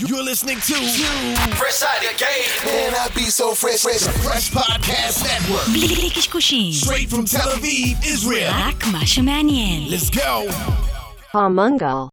You're 0.00 0.24
listening 0.24 0.56
to 0.56 0.74
Fresh 1.54 1.82
Out 1.84 2.04
of 2.04 2.18
Game. 2.18 2.50
Man, 2.66 2.94
I 2.98 3.08
be 3.14 3.26
so 3.26 3.54
fresh, 3.54 3.82
fresh, 3.82 4.00
fresh 4.24 4.50
podcast 4.50 5.22
network. 5.22 5.64
Straight 6.72 7.08
from 7.08 7.24
Tel 7.26 7.48
Aviv, 7.50 8.04
Israel. 8.04 8.50
Let's 9.88 10.10
go. 10.10 10.46
Pomungal. 11.32 12.10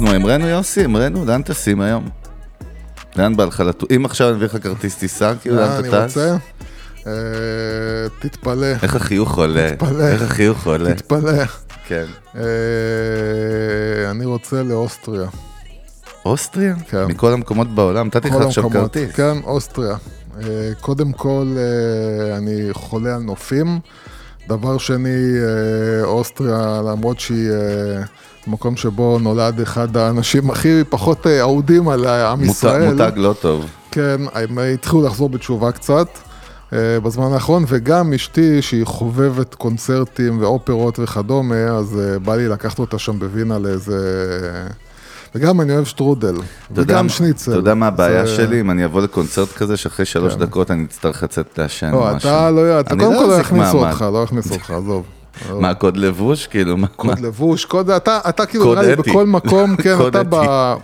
אנחנו 0.00 0.14
המרנו 0.14 0.48
יוסי, 0.48 0.84
המרנו, 0.84 1.24
לאן 1.24 1.42
טסים 1.42 1.80
היום? 1.80 2.08
לאן 3.16 3.36
בא 3.36 3.44
לך 3.44 3.60
לטוס? 3.60 3.88
אם 3.96 4.04
עכשיו 4.04 4.28
אני 4.28 4.36
מביא 4.36 4.46
לך 4.46 4.56
כרטיס 4.62 4.96
טיסה, 4.96 5.32
כאילו 5.40 5.58
אה, 5.58 5.66
לאן 5.66 5.72
אני 5.78 5.88
אתה 5.88 6.06
טס? 6.06 6.16
רוצה? 6.16 6.36
אה, 7.06 7.12
תתפלא, 8.18 8.66
איך 8.82 8.96
החיוך 8.96 9.38
עולה? 9.38 9.70
תתפלא. 9.70 10.08
איך 10.08 10.22
החיוך 10.22 10.66
עולה? 10.66 10.94
תתפלא. 10.94 11.44
כן. 11.86 12.04
אה, 12.36 12.40
אני 14.10 14.24
רוצה 14.24 14.62
לאוסטריה. 14.62 15.28
אוסטריה? 16.24 16.74
כן. 16.88 17.04
מכל 17.04 17.32
המקומות 17.32 17.74
בעולם, 17.74 18.06
נתתי 18.06 18.28
לך 18.28 18.34
עכשיו. 18.34 18.70
כרטיס. 18.70 19.12
כן, 19.12 19.38
אוסטריה. 19.44 19.96
אה, 20.42 20.70
קודם 20.80 21.12
כל, 21.12 21.46
אה, 21.56 22.36
אני 22.36 22.68
חולה 22.72 23.14
על 23.14 23.22
נופים. 23.22 23.78
דבר 24.48 24.78
שני, 24.78 25.08
אה, 25.08 26.04
אוסטריה, 26.04 26.82
למרות 26.90 27.20
שהיא 27.20 27.50
אה, 27.50 28.02
מקום 28.50 28.76
שבו 28.76 29.18
נולד 29.18 29.60
אחד 29.60 29.96
האנשים 29.96 30.50
הכי 30.50 30.84
פחות 30.88 31.26
אה, 31.26 31.40
אהודים 31.40 31.88
על 31.88 32.06
עם 32.06 32.38
מותג- 32.40 32.50
ישראל. 32.50 32.90
מותג 32.90 33.12
לא 33.16 33.34
טוב. 33.40 33.64
כן, 33.90 34.16
הם 34.34 34.58
התחילו 34.74 35.02
לחזור 35.06 35.28
בתשובה 35.28 35.72
קצת 35.72 36.06
אה, 36.72 36.78
בזמן 37.02 37.32
האחרון, 37.32 37.64
וגם 37.68 38.12
אשתי, 38.12 38.62
שהיא 38.62 38.84
חובבת 38.84 39.54
קונצרטים 39.54 40.40
ואופרות 40.40 40.98
וכדומה, 40.98 41.54
אז 41.66 42.00
אה, 42.00 42.18
בא 42.18 42.36
לי 42.36 42.48
לקחת 42.48 42.78
אותה 42.78 42.98
שם 42.98 43.18
בווינה 43.18 43.58
לאיזה... 43.58 43.98
וגם 45.34 45.60
אני 45.60 45.72
אוהב 45.74 45.84
שטרודל, 45.84 46.34
אתה 46.72 46.80
יודע- 46.80 46.94
וגם 46.94 47.08
שניצל. 47.08 47.50
אתה 47.50 47.58
יודע 47.58 47.74
מה 47.74 47.86
הבעיה 47.86 48.26
זה- 48.26 48.36
שלי? 48.36 48.60
אם 48.60 48.70
אני 48.70 48.84
אבוא 48.84 49.00
לקונצרט 49.02 49.48
כזה, 49.52 49.76
שאחרי 49.76 50.06
שלוש 50.06 50.34
כן. 50.34 50.40
דקות 50.40 50.70
אני 50.70 50.84
אצטרך 50.84 51.22
לצאת 51.22 51.58
לעשן 51.58 51.90
לא, 51.90 52.10
או 52.10 52.16
משהו. 52.16 52.28
אתה 52.30 52.50
לא, 52.50 52.80
אתה 52.80 52.94
אני 52.94 53.04
קודם 53.04 53.18
כל 53.18 53.24
לא 53.26 53.34
יכניסו. 53.34 53.78
אותך, 53.86 54.04
לא 54.12 54.22
יכניסו 54.22 54.54
אותך, 54.54 54.70
עזוב. 54.70 55.04
מה, 55.60 55.74
קוד 55.74 55.96
לבוש? 55.96 56.46
כאילו, 56.46 56.76
מה? 56.76 56.86
קוד 56.86 57.20
לבוש, 57.20 57.64
קוד, 57.64 57.90
אתה, 57.90 58.18
אתה 58.28 58.46
כאילו, 58.46 58.74
נראה 58.74 58.82
לי. 58.82 58.96
בכל 58.96 59.26
מקום, 59.26 59.76
כן, 59.82 59.96
אתה 60.08 60.22
ב... 60.28 60.36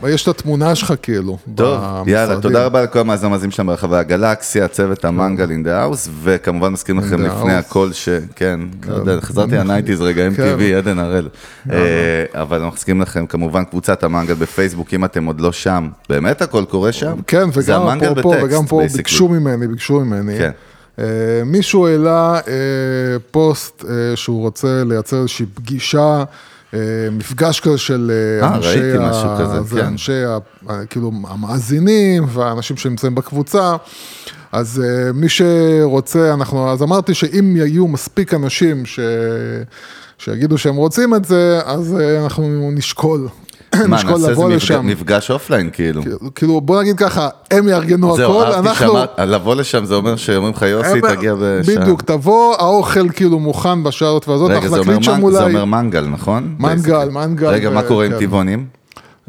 יש 0.09 0.23
את 0.23 0.29
התמונה 0.29 0.75
שלך 0.75 0.95
כאילו. 1.03 1.39
טוב, 1.55 2.09
יאללה. 2.09 2.41
תודה 2.41 2.67
רבה 2.67 2.83
לכל 2.83 2.99
המאזינים 2.99 3.51
שלנו 3.51 3.71
ברחבי 3.71 3.97
הגלקסיה, 3.97 4.69
צוות 4.69 5.05
המנגל 5.05 5.51
in 5.51 5.62
the 5.62 5.83
house, 5.83 6.09
וכמובן 6.23 6.73
מזכיר 6.73 6.95
לכם 6.95 7.23
לפני. 7.23 7.55
הכל 7.55 7.93
ש... 7.93 8.09
כן, 8.37 8.61
לא 8.89 8.95
יודע, 8.95 9.21
חזרתי 9.21 9.55
ל 9.57 9.61
nineties 9.61 10.01
רגע 10.01 10.29
כן. 10.37 10.57
MTV, 10.59 10.77
עדן 10.79 10.99
הראל. 10.99 11.29
אה, 11.73 11.77
אבל 12.35 12.57
אנחנו 12.57 12.75
מזכירים 12.75 13.01
לכם, 13.01 13.27
כמובן, 13.27 13.65
קבוצת 13.65 14.05
המנגל 14.05 14.35
בפייסבוק, 14.35 14.95
אם 14.95 15.05
אתם 15.05 15.25
עוד 15.25 15.41
לא 15.41 15.53
שם, 15.53 15.89
באמת 16.09 16.43
הכל 16.43 16.65
קורה 16.69 16.93
שם? 16.93 17.15
כן, 17.27 17.49
וגם 17.53 17.99
פה, 18.23 18.35
וגם 18.45 18.67
פה. 18.67 18.83
ביקשו 18.97 19.29
ממני, 19.29 19.67
ביקשו 19.67 20.01
ממני. 20.01 20.39
כן. 20.97 21.03
Uh, 21.03 21.45
מישהו 21.45 21.87
העלה 21.87 22.41
uh, 22.41 22.49
פוסט 23.31 23.83
uh, 23.83 23.87
שהוא 24.15 24.41
רוצה 24.41 24.83
לייצר 24.87 25.17
איזושהי 25.17 25.47
פגישה, 25.55 26.25
מפגש 27.13 27.61
כזה 27.61 27.79
של 27.79 28.13
uh, 28.41 28.45
אה, 28.45 28.57
אנשי, 28.57 28.69
ראיתי 28.69 28.99
משהו 29.01 29.29
כזה, 29.39 29.63
זה 29.63 29.81
כן. 29.81 29.87
אנשי, 29.87 30.25
ה, 30.25 30.39
ה- 30.69 30.87
כאילו, 30.87 31.13
המאזינים 31.29 32.27
והאנשים 32.29 32.77
שנמצאים 32.77 33.15
בקבוצה. 33.15 33.77
אז 34.53 34.83
מי 35.15 35.29
שרוצה, 35.29 36.35
אנחנו, 36.35 36.73
אז 36.73 36.83
אמרתי 36.83 37.15
שאם 37.15 37.56
יהיו 37.56 37.89
מספיק 37.89 38.35
אנשים 38.35 38.87
ש... 38.87 39.01
שיגידו 40.19 40.59
שהם 40.59 40.77
רוצים 40.77 41.15
את 41.15 41.25
זה, 41.25 41.61
אז 41.65 41.97
אנחנו 42.25 42.71
נשקול. 42.73 43.29
מה, 43.88 43.97
נעשה 43.97 44.28
איזה 44.28 44.44
מפגש- 44.82 45.31
offline, 45.31 45.71
כאילו. 45.72 46.03
כאילו, 46.34 46.60
בוא 46.60 46.81
נגיד 46.82 46.97
ככה, 46.98 47.28
הם 47.50 47.69
יארגנו 47.69 48.16
זהו, 48.16 48.31
הכל, 48.42 48.53
אהבתי 48.53 48.69
אנחנו... 48.69 48.87
שאמרת, 48.87 49.19
לבוא 49.19 49.54
לשם 49.54 49.84
זה 49.84 49.94
אומר 49.94 50.16
שאומרים 50.16 50.54
לך 50.54 50.62
יוסי, 50.62 51.00
תגיע 51.00 51.34
בשעה. 51.38 51.81
בדיוק, 51.81 52.03
תבוא, 52.03 52.54
האוכל 52.59 53.09
כאילו 53.09 53.38
מוכן 53.38 53.82
בשעות 53.82 54.28
והזאת, 54.28 54.50
רגע, 54.50 54.59
אנחנו 54.60 54.70
זה 54.76 54.81
נקליט 54.82 55.03
שם 55.03 55.12
מנ- 55.12 55.31
זה 55.32 55.42
אולי... 55.42 55.54
אומר 55.54 55.64
מנגל, 55.64 56.06
נכון? 56.06 56.54
מנגל. 56.59 57.09
מנגל 57.10 57.48
רגע, 57.48 57.70
מה 57.70 57.81
ו- 57.84 57.88
קורה 57.88 58.06
עם 58.06 58.12
כן. 58.12 58.19
טבעונים? 58.19 58.66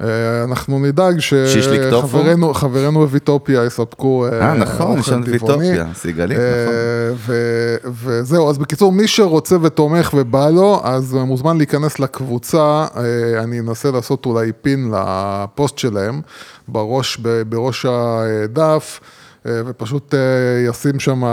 אה, 0.03 0.43
אנחנו 0.43 0.79
נדאג? 0.79 1.19
שחברינו 1.19 2.53
חברינו 2.53 2.99
בוויטופיה 2.99 3.65
יספקו 3.65 4.25
אה, 4.31 4.53
נכון, 4.53 4.99
יש 4.99 5.09
לנו. 5.09 5.25
ויטופיה, 5.25 5.85
סיגלית, 5.93 6.37
אה, 6.39 6.63
נכון. 6.63 6.73
ו- 7.15 7.75
וזהו, 8.03 8.49
אז 8.49 8.57
בקיצור, 8.57 8.91
מי 8.91 9.07
שרוצה 9.07 9.55
ותומך 9.61 10.13
ובא 10.17 10.49
לו, 10.49 10.81
אז 10.83 11.13
מוזמן 11.13 11.57
להיכנס 11.57 11.99
לקבוצה, 11.99 12.85
אה, 12.97 13.43
אני 13.43 13.59
אנסה 13.59 13.91
לעשות 13.91 14.25
אולי 14.25 14.51
פין 14.61 14.91
לפוסט 14.93 15.77
שלהם, 15.77 16.21
בראש, 16.67 17.17
בראש 17.49 17.85
הדף. 17.89 18.99
אה, 19.47 19.61
ופשוט 19.65 20.13
אה, 20.13 20.19
ישים 20.69 20.99
שם 20.99 21.23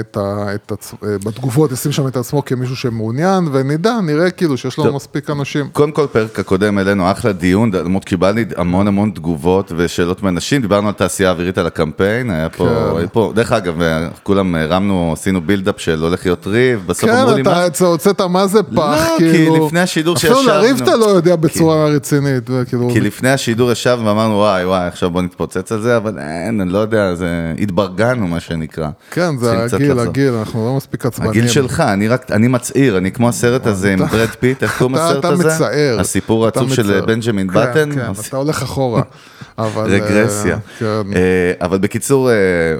את 0.00 0.16
ה... 0.16 0.54
את 0.54 0.72
עצ... 0.72 0.94
אה, 1.04 1.18
בתגובות, 1.24 1.72
ישים 1.72 1.92
שם 1.92 2.08
את 2.08 2.16
עצמו 2.16 2.44
כמישהו 2.44 2.76
שמעוניין, 2.76 3.48
ונדע, 3.52 4.00
נראה 4.02 4.30
כאילו 4.30 4.56
שיש 4.56 4.78
לנו. 4.78 4.94
מספיק 4.94 5.30
אנשים. 5.30 5.68
קודם 5.72 5.92
כל, 5.92 6.06
פרק 6.12 6.38
הקודם 6.38 6.78
העלינו 6.78 7.10
אחלה 7.10 7.32
דיון, 7.32 7.70
למרות 7.74 8.04
קיבלתי 8.04 8.44
המון 8.56 8.88
המון 8.88 9.10
תגובות 9.10 9.72
ושאלות 9.76 10.22
מאנשים, 10.22 10.62
דיברנו 10.62 10.88
על 10.88 10.94
תעשייה 10.94 11.30
אווירית 11.30 11.58
על 11.58 11.66
הקמפיין, 11.66 12.30
היה 12.30 12.48
פה, 12.48 12.68
כן. 12.68 12.96
היה 12.98 13.08
פה, 13.08 13.32
דרך 13.34 13.52
אגב, 13.52 13.74
כולם 14.22 14.54
הרמנו, 14.54 15.10
עשינו 15.12 15.40
בילדאפ 15.40 15.80
של 15.80 16.02
הולך 16.02 16.26
להיות 16.26 16.46
ריב, 16.46 16.82
בסוף 16.86 17.10
אמרו 17.10 17.32
לי 17.32 17.44
כן, 17.44 17.50
מה, 17.50 17.66
אתה 17.66 17.84
הוצאת 17.84 18.20
מה 18.20 18.46
זה 18.46 18.62
פח, 18.62 19.08
לא, 19.10 19.18
כי 19.18 19.30
כאילו... 19.30 19.66
לפני 19.66 19.80
השידור 19.80 20.16
אפילו 20.16 20.36
שישבנו- 20.36 20.48
לריב 20.48 20.82
אתה 20.82 20.96
לא 20.96 21.06
יודע 21.06 21.36
בצורה 21.36 21.86
רצינית, 21.86 22.50
וכאילו... 22.50 22.90
כי 22.92 23.00
לפני 23.00 23.30
השידור 23.30 23.72
ישבנו 23.72 24.06
ואמרנו 24.06 24.34
וואי 24.34 24.64
וואי 24.64 24.86
עכשיו 24.86 25.10
בוא 25.10 25.22
נתפוצץ 25.22 25.72
על 25.72 25.80
זה, 25.80 25.96
אבל 25.96 26.18
אין, 26.18 26.60
אני 26.60 26.72
לא 26.72 26.78
יודע, 26.78 27.14
זה 27.14 27.52
התברגנּו 27.64 28.26
מה 28.28 28.40
שנקרא. 28.40 28.88
כן, 29.10 29.36
זה 29.36 29.62
הגיל. 29.76 29.98
הגיל, 29.98 30.32
אנחנו 30.32 30.66
לא 30.66 30.76
מספיק 30.76 31.06
עצבניים. 31.06 31.30
הגיל 31.30 31.48
שלך, 31.48 31.80
אני 31.80 32.08
רק, 32.08 32.30
אני 32.30 32.48
מצעיר, 32.48 32.98
אני 32.98 33.12
כמו 33.12 33.28
הסרט 33.28 33.66
הזה 33.66 33.92
עם 33.92 33.98
ברד 33.98 34.28
פיט, 34.28 34.62
איך 34.62 34.78
קוראים 34.78 34.96
אתה- 34.96 35.04
לסרט 35.10 35.18
אתה 35.18 35.28
הזה? 35.28 35.44
מצער. 35.46 35.96
הסיפור 36.00 36.44
העצוב 36.44 36.72
של 36.74 36.82
מצער. 36.82 37.04
בנג'מין 37.06 37.50
כן, 37.50 37.54
באטן. 37.70 37.94
כן, 37.94 38.12
אתה 38.28 38.36
הולך 38.36 38.62
אחורה. 38.62 39.02
אבל... 39.58 39.82
אה, 39.92 39.96
רגרסיה. 39.98 40.58
כן. 40.78 40.86
אה, 41.14 41.52
אבל 41.66 41.78
בקיצור, 41.78 42.30
אה, 42.30 42.34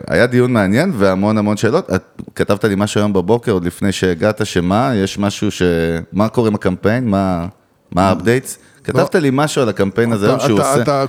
היה 0.08 0.26
דיון 0.26 0.52
מעניין 0.52 0.92
והמון 0.98 1.38
המון 1.38 1.56
שאלות. 1.56 1.90
את 1.94 2.02
כתבת 2.34 2.64
לי 2.64 2.74
משהו 2.76 3.00
היום 3.00 3.12
בבוקר, 3.12 3.52
עוד 3.52 3.64
לפני 3.64 3.92
שהגעת, 3.92 4.46
שמה, 4.46 4.90
יש 4.94 5.18
משהו 5.18 5.50
ש... 5.50 5.62
מה 6.12 6.28
קורה 6.28 6.48
עם 6.48 6.54
הקמפיין? 6.54 7.08
מה 7.08 7.46
מה 7.94 8.08
ה 8.08 8.14
updates? 8.14 8.58
כתבת 8.84 9.14
לי 9.14 9.28
משהו 9.32 9.62
על 9.62 9.68
הקמפיין 9.68 10.12
הזה 10.12 10.26
היום 10.28 10.40
שהוא 10.40 10.58
עושה... 10.60 10.82
אתה 10.82 11.04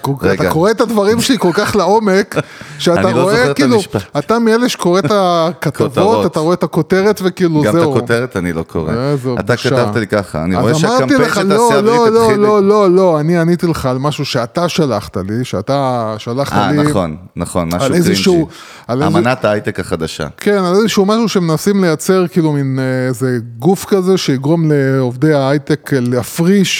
קורא 0.50 0.72
את 0.72 0.82
הדברים 0.82 1.22
שלי 1.22 1.38
כל 1.40 1.50
כך 1.54 1.76
לעומק, 1.76 2.36
שאתה 2.80 3.02
לא 3.02 3.22
רואה, 3.22 3.54
כאילו. 3.54 3.78
אתה 4.18 4.40
מאלה 4.40 4.70
שקורא 4.70 5.00
את 5.00 5.12
הכתבות. 5.12 6.26
אתה 6.26 6.40
רואה 6.40 6.54
את 6.54 6.64
הכותרת 6.64 7.22
וכאילו 7.24 7.62
גם 7.62 7.76
את 7.76 7.82
זהו. 7.82 7.98
הכותרת 7.98 8.38
אני 8.38 8.54
לא 8.54 8.64
קורא. 8.64 8.94
איזו 8.94 9.36
אתה. 9.40 9.58
כתבת 9.58 9.96
לי 9.96 10.08
ככה, 10.08 10.44
אני 10.44 10.56
רואה 10.56 10.76
שהקמפיין 10.76 11.08
של 11.34 11.48
לא, 11.48 11.56
תעשייה 11.58 11.82
לא, 11.82 11.92
אווירית 11.92 12.14
לא, 12.14 12.24
התחיל... 12.24 12.40
לא, 12.40 12.64
לא, 12.64 12.92
לא, 12.92 13.20
אני 13.20 13.38
עניתי 13.38 13.68
לך 13.68 13.86
על 13.86 13.98
משהו 13.98 14.26
שאתה 14.26 14.70
שלחת 14.70 15.18
לי, 15.18 15.46
שאתה 15.46 16.14
שלחת 16.18 16.54
אה, 16.54 16.72
לי. 16.72 16.84
נכון, 16.90 17.16
נכון, 17.36 17.68
משהו 17.68 17.80
cringy. 17.80 18.10
איזשהו- 18.10 18.48
על 18.88 19.04
איזה- 19.04 19.18
אמנת 19.18 19.46
ההייטק 19.46 19.80
החדשה. 19.80 20.28
כן, 20.38 20.58
על 20.64 20.76
איזשהו 20.76 21.06
משהו 21.06 21.30
שמנסים 21.30 21.84
לייצר 21.84 22.28
כאילו 22.28 22.52
מין 22.52 22.80
אה, 22.80 23.08
איזה 23.08 23.28
גוף 23.60 23.86
כזה 23.86 24.18
שיגרום 24.18 24.72
לעובדי 24.72 25.34
ההייטק 25.34 25.90
אה, 25.94 26.00
להפריש 26.02 26.75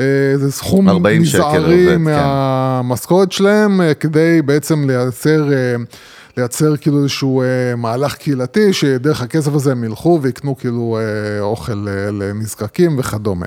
אה, 0.00 0.04
איזה 0.32 0.52
סכום 0.52 0.88
40 0.88 1.24
שקל 1.24 1.38
לעובד, 1.38 1.58
מזערי 1.58 1.86
כן. 1.88 2.00
מהמשכורת 2.00 3.32
שלהם, 3.32 3.80
אה, 3.80 3.94
כדי 3.94 4.42
בעצם 4.42 4.90
לייצר... 4.90 5.52
אה, 5.52 5.76
לייצר 6.36 6.76
כאילו 6.76 6.98
איזשהו 6.98 7.42
מהלך 7.76 8.14
קהילתי, 8.14 8.72
שדרך 8.72 9.22
הכסף 9.22 9.54
הזה 9.54 9.72
הם 9.72 9.84
ילכו 9.84 10.18
ויקנו 10.22 10.56
כאילו 10.56 10.98
אוכל 11.40 11.86
לנזקקים 12.12 12.98
וכדומה. 12.98 13.46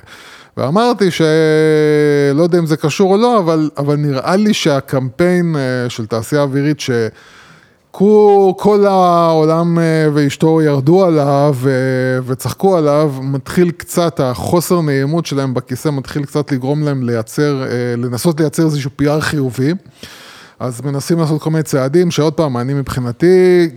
ואמרתי 0.58 1.12
שלא 1.12 2.44
יודע 2.44 2.60
אם 2.60 2.66
זה 2.66 2.78
קשור 2.78 3.12
או 3.12 3.18
לא, 3.18 3.40
אבל, 3.40 3.70
אבל 3.78 3.96
נראה 3.96 4.36
לי 4.36 4.54
שהקמפיין 4.54 5.56
של 5.90 6.06
תעשייה 6.06 6.42
אווירית, 6.42 6.80
ש... 6.80 6.90
כל, 8.58 8.86
העולם 8.88 9.80
אה, 9.80 10.08
ואשתו 10.14 10.62
ירדו 10.62 11.06
עליו 11.06 11.56
אה, 11.66 11.72
וצחקו 12.26 12.78
עליו, 12.78 13.14
מתחיל 13.22 13.72
קצת, 13.72 14.20
החוסר 14.20 14.82
נעימות 14.82 15.26
שלהם 15.26 15.54
בכיסא 15.54 15.90
מתחיל 15.90 16.26
קצת 16.26 16.52
לגרום 16.52 16.84
להם 16.84 17.04
לייצר, 17.04 17.64
אה, 17.64 17.96
לנסות 17.98 18.40
לייצר 18.40 18.66
איזשהו 18.66 18.92
PR 19.02 19.22
חיובי. 19.22 19.74
אז 20.60 20.82
מנסים 20.82 21.20
לעשות 21.20 21.42
כל 21.42 21.50
מיני 21.50 21.64
צעדים, 21.64 22.12
שעוד 22.12 22.34
פעם, 22.34 22.58
אני 22.58 22.74
מבחינתי, 22.74 23.70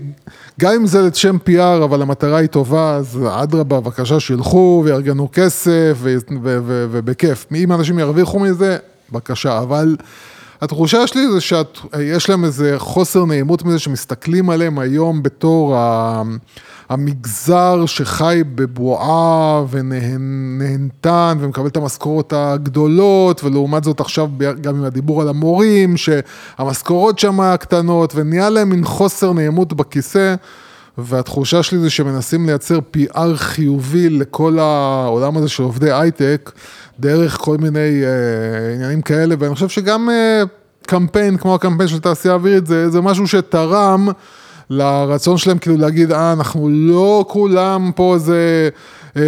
גם 0.60 0.72
אם 0.72 0.86
זה 0.86 1.02
לשם 1.02 1.36
PR, 1.48 1.84
אבל 1.84 2.02
המטרה 2.02 2.38
היא 2.38 2.48
טובה, 2.48 2.94
אז 2.94 3.20
אדרבה, 3.30 3.80
בבקשה 3.80 4.20
שילכו 4.20 4.82
ויארגנו 4.84 5.28
כסף, 5.32 5.98
ובכיף. 6.90 7.46
אם 7.54 7.72
אנשים 7.72 7.98
ירוויחו 7.98 8.38
מזה, 8.38 8.76
בבקשה, 9.12 9.58
אבל 9.58 9.96
התחושה 10.66 11.06
שלי 11.06 11.32
זה 11.32 11.40
שיש 11.40 12.30
להם 12.30 12.44
איזה 12.44 12.74
חוסר 12.78 13.24
נעימות 13.24 13.64
מזה 13.64 13.78
שמסתכלים 13.78 14.50
עליהם 14.50 14.78
היום 14.78 15.22
בתור. 15.22 15.76
המגזר 16.88 17.86
שחי 17.86 18.42
בבועה 18.54 19.62
ונהנתן 19.70 21.38
ומקבל 21.40 21.66
את 21.66 21.76
המשכורות 21.76 22.32
הגדולות, 22.36 23.44
ולעומת 23.44 23.84
זאת 23.84 24.00
עכשיו 24.00 24.28
גם 24.60 24.76
עם 24.76 24.84
הדיבור 24.84 25.22
על 25.22 25.28
המורים, 25.28 25.96
שהמשכורות 25.96 27.18
שם 27.18 27.56
קטנות, 27.56 28.12
ונהיה 28.14 28.50
להם 28.50 28.68
מין 28.68 28.84
חוסר 28.84 29.32
נעימות 29.32 29.72
בכיסא. 29.72 30.34
והתחושה 30.98 31.62
שלי 31.62 31.78
זה 31.78 31.90
שמנסים 31.90 32.46
לייצר 32.46 32.78
PR 32.96 33.18
חיובי 33.34 34.10
לכל 34.10 34.58
העולם 34.58 35.36
הזה 35.36 35.48
של 35.48 35.62
עובדי 35.62 35.92
הייטק, 35.92 36.52
דרך 37.00 37.36
כל 37.36 37.56
מיני 37.56 38.02
אה, 38.04 38.74
עניינים 38.74 39.02
כאלה, 39.02 39.34
ואני 39.38 39.54
חושב 39.54 39.68
שגם 39.68 40.10
אה, 40.10 40.42
קמפיין, 40.86 41.36
כמו 41.36 41.54
הקמפיין 41.54 41.88
של 41.88 41.98
תעשייה 41.98 42.34
אווירית, 42.34 42.66
זה, 42.66 42.90
זה 42.90 43.00
משהו 43.00 43.28
שתרם 43.28 44.08
לרצון 44.70 45.38
שלהם 45.38 45.58
כאילו 45.58 45.76
להגיד, 45.76 46.12
אה, 46.12 46.32
אנחנו 46.32 46.68
לא 46.68 47.24
כולם 47.28 47.90
פה 47.94 48.14
איזה 48.14 48.68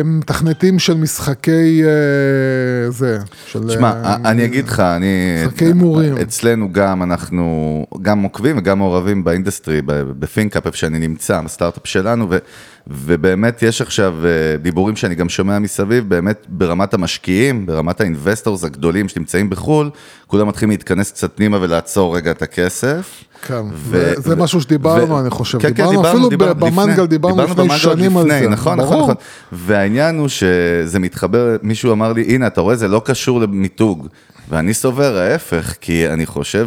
מתכנתים 0.04 0.78
של 0.78 0.96
משחקי 0.96 1.82
אה, 1.84 2.90
זה. 2.90 3.18
של, 3.46 3.70
שמע, 3.70 3.92
אה, 4.04 4.16
אני 4.24 4.44
אגיד 4.44 4.68
לך, 4.68 4.80
אני... 4.80 5.06
משחקי 5.46 5.64
הימורים. 5.64 6.16
אצלנו 6.16 6.72
גם 6.72 7.02
אנחנו 7.02 7.86
גם 8.02 8.22
עוקבים 8.22 8.58
וגם 8.58 8.78
מעורבים 8.78 9.24
ב 9.24 9.30
industry, 9.30 9.82
בפינקאפ, 10.18 10.66
איפה 10.66 10.76
שאני 10.76 10.98
נמצא, 10.98 11.40
בסטארט-אפ 11.40 11.86
שלנו, 11.86 12.26
ו, 12.30 12.38
ובאמת 12.86 13.62
יש 13.62 13.82
עכשיו 13.82 14.14
אה, 14.24 14.56
דיבורים 14.56 14.96
שאני 14.96 15.14
גם 15.14 15.28
שומע 15.28 15.58
מסביב, 15.58 16.08
באמת 16.08 16.46
ברמת 16.48 16.94
המשקיעים, 16.94 17.66
ברמת 17.66 18.00
ה 18.00 18.07
investors 18.07 18.64
הגדולים 18.64 19.08
שנמצאים 19.08 19.50
בחו"ל, 19.50 19.90
כולם 20.26 20.48
מתחילים 20.48 20.70
להתכנס 20.70 21.12
קצת 21.12 21.36
פנימה 21.36 21.58
ולעצור 21.60 22.16
רגע 22.16 22.30
את 22.30 22.42
הכסף. 22.42 23.24
כן, 23.46 23.62
ו- 23.72 23.90
זה, 23.90 24.14
זה 24.20 24.34
ו- 24.34 24.42
משהו 24.42 24.60
שדיברנו, 24.60 25.14
ו- 25.14 25.20
אני 25.20 25.30
חושב. 25.30 25.58
כן, 25.58 25.68
כן, 25.68 25.74
דיברנו 25.74 26.08
אפילו 26.08 26.28
דיברנו 26.28 26.54
במנגל, 26.54 26.92
לפני, 26.92 27.06
דיברנו 27.06 27.42
לפני 27.42 27.54
במנגל 27.54 27.76
שנים 27.78 28.16
על 28.16 28.24
לפני, 28.26 28.40
זה. 28.40 28.48
נכון, 28.48 28.78
נכון, 28.80 28.88
ברור. 28.90 29.02
נכון. 29.02 29.14
והעניין 29.52 30.18
הוא 30.18 30.28
שזה 30.28 30.98
מתחבר, 30.98 31.56
מישהו 31.62 31.92
אמר 31.92 32.12
לי, 32.12 32.22
הנה, 32.22 32.46
אתה 32.46 32.60
רואה, 32.60 32.76
זה 32.76 32.88
לא 32.88 33.02
קשור 33.04 33.40
למיתוג. 33.40 34.08
ואני 34.50 34.74
סובר 34.74 35.16
ההפך, 35.16 35.74
כי 35.80 36.08
אני 36.08 36.26
חושב 36.26 36.66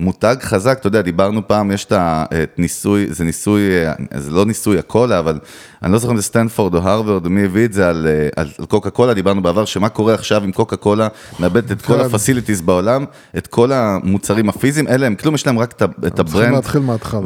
שמותג 0.00 0.36
חזק, 0.42 0.76
אתה 0.80 0.86
יודע, 0.86 1.02
דיברנו 1.02 1.48
פעם, 1.48 1.70
יש 1.70 1.84
את 1.84 1.92
הניסוי, 2.58 3.06
זה 3.10 3.24
ניסוי, 3.24 3.62
זה 4.16 4.30
לא 4.30 4.46
ניסוי 4.46 4.78
הקולה, 4.78 5.18
אבל 5.18 5.38
אני 5.82 5.92
לא 5.92 5.98
זוכר 5.98 6.12
אם 6.12 6.16
זה 6.16 6.22
סטנפורד 6.22 6.74
או 6.74 6.80
הרווארד, 6.88 7.28
מי 7.28 7.44
הביא 7.44 7.64
את 7.64 7.72
זה 7.72 7.88
על, 7.88 8.06
על, 8.36 8.48
על 8.58 8.66
קוקה 8.66 8.90
קולה, 8.90 9.14
דיברנו 9.14 9.42
בעבר, 9.42 9.64
שמה 9.64 9.88
קורה 9.88 10.14
עכשיו 10.14 10.44
עם 10.44 10.52
קוקה 10.52 10.76
קולה, 10.76 11.08
מאבדת 11.40 11.72
את 11.72 11.82
כל 11.82 11.98
כן. 11.98 12.04
ה 12.04 12.09
facilities 12.09 12.60
בעולם, 12.60 13.04
את 13.36 13.46
כל 13.46 13.72
המוצרים 13.72 14.48
הפיזיים, 14.48 14.86
אין 14.88 15.00
להם 15.00 15.14
כלום, 15.14 15.34
יש 15.34 15.46
להם 15.46 15.58
רק 15.58 15.74
את 16.06 16.18
ה 16.18 16.23
brand. 16.23 16.54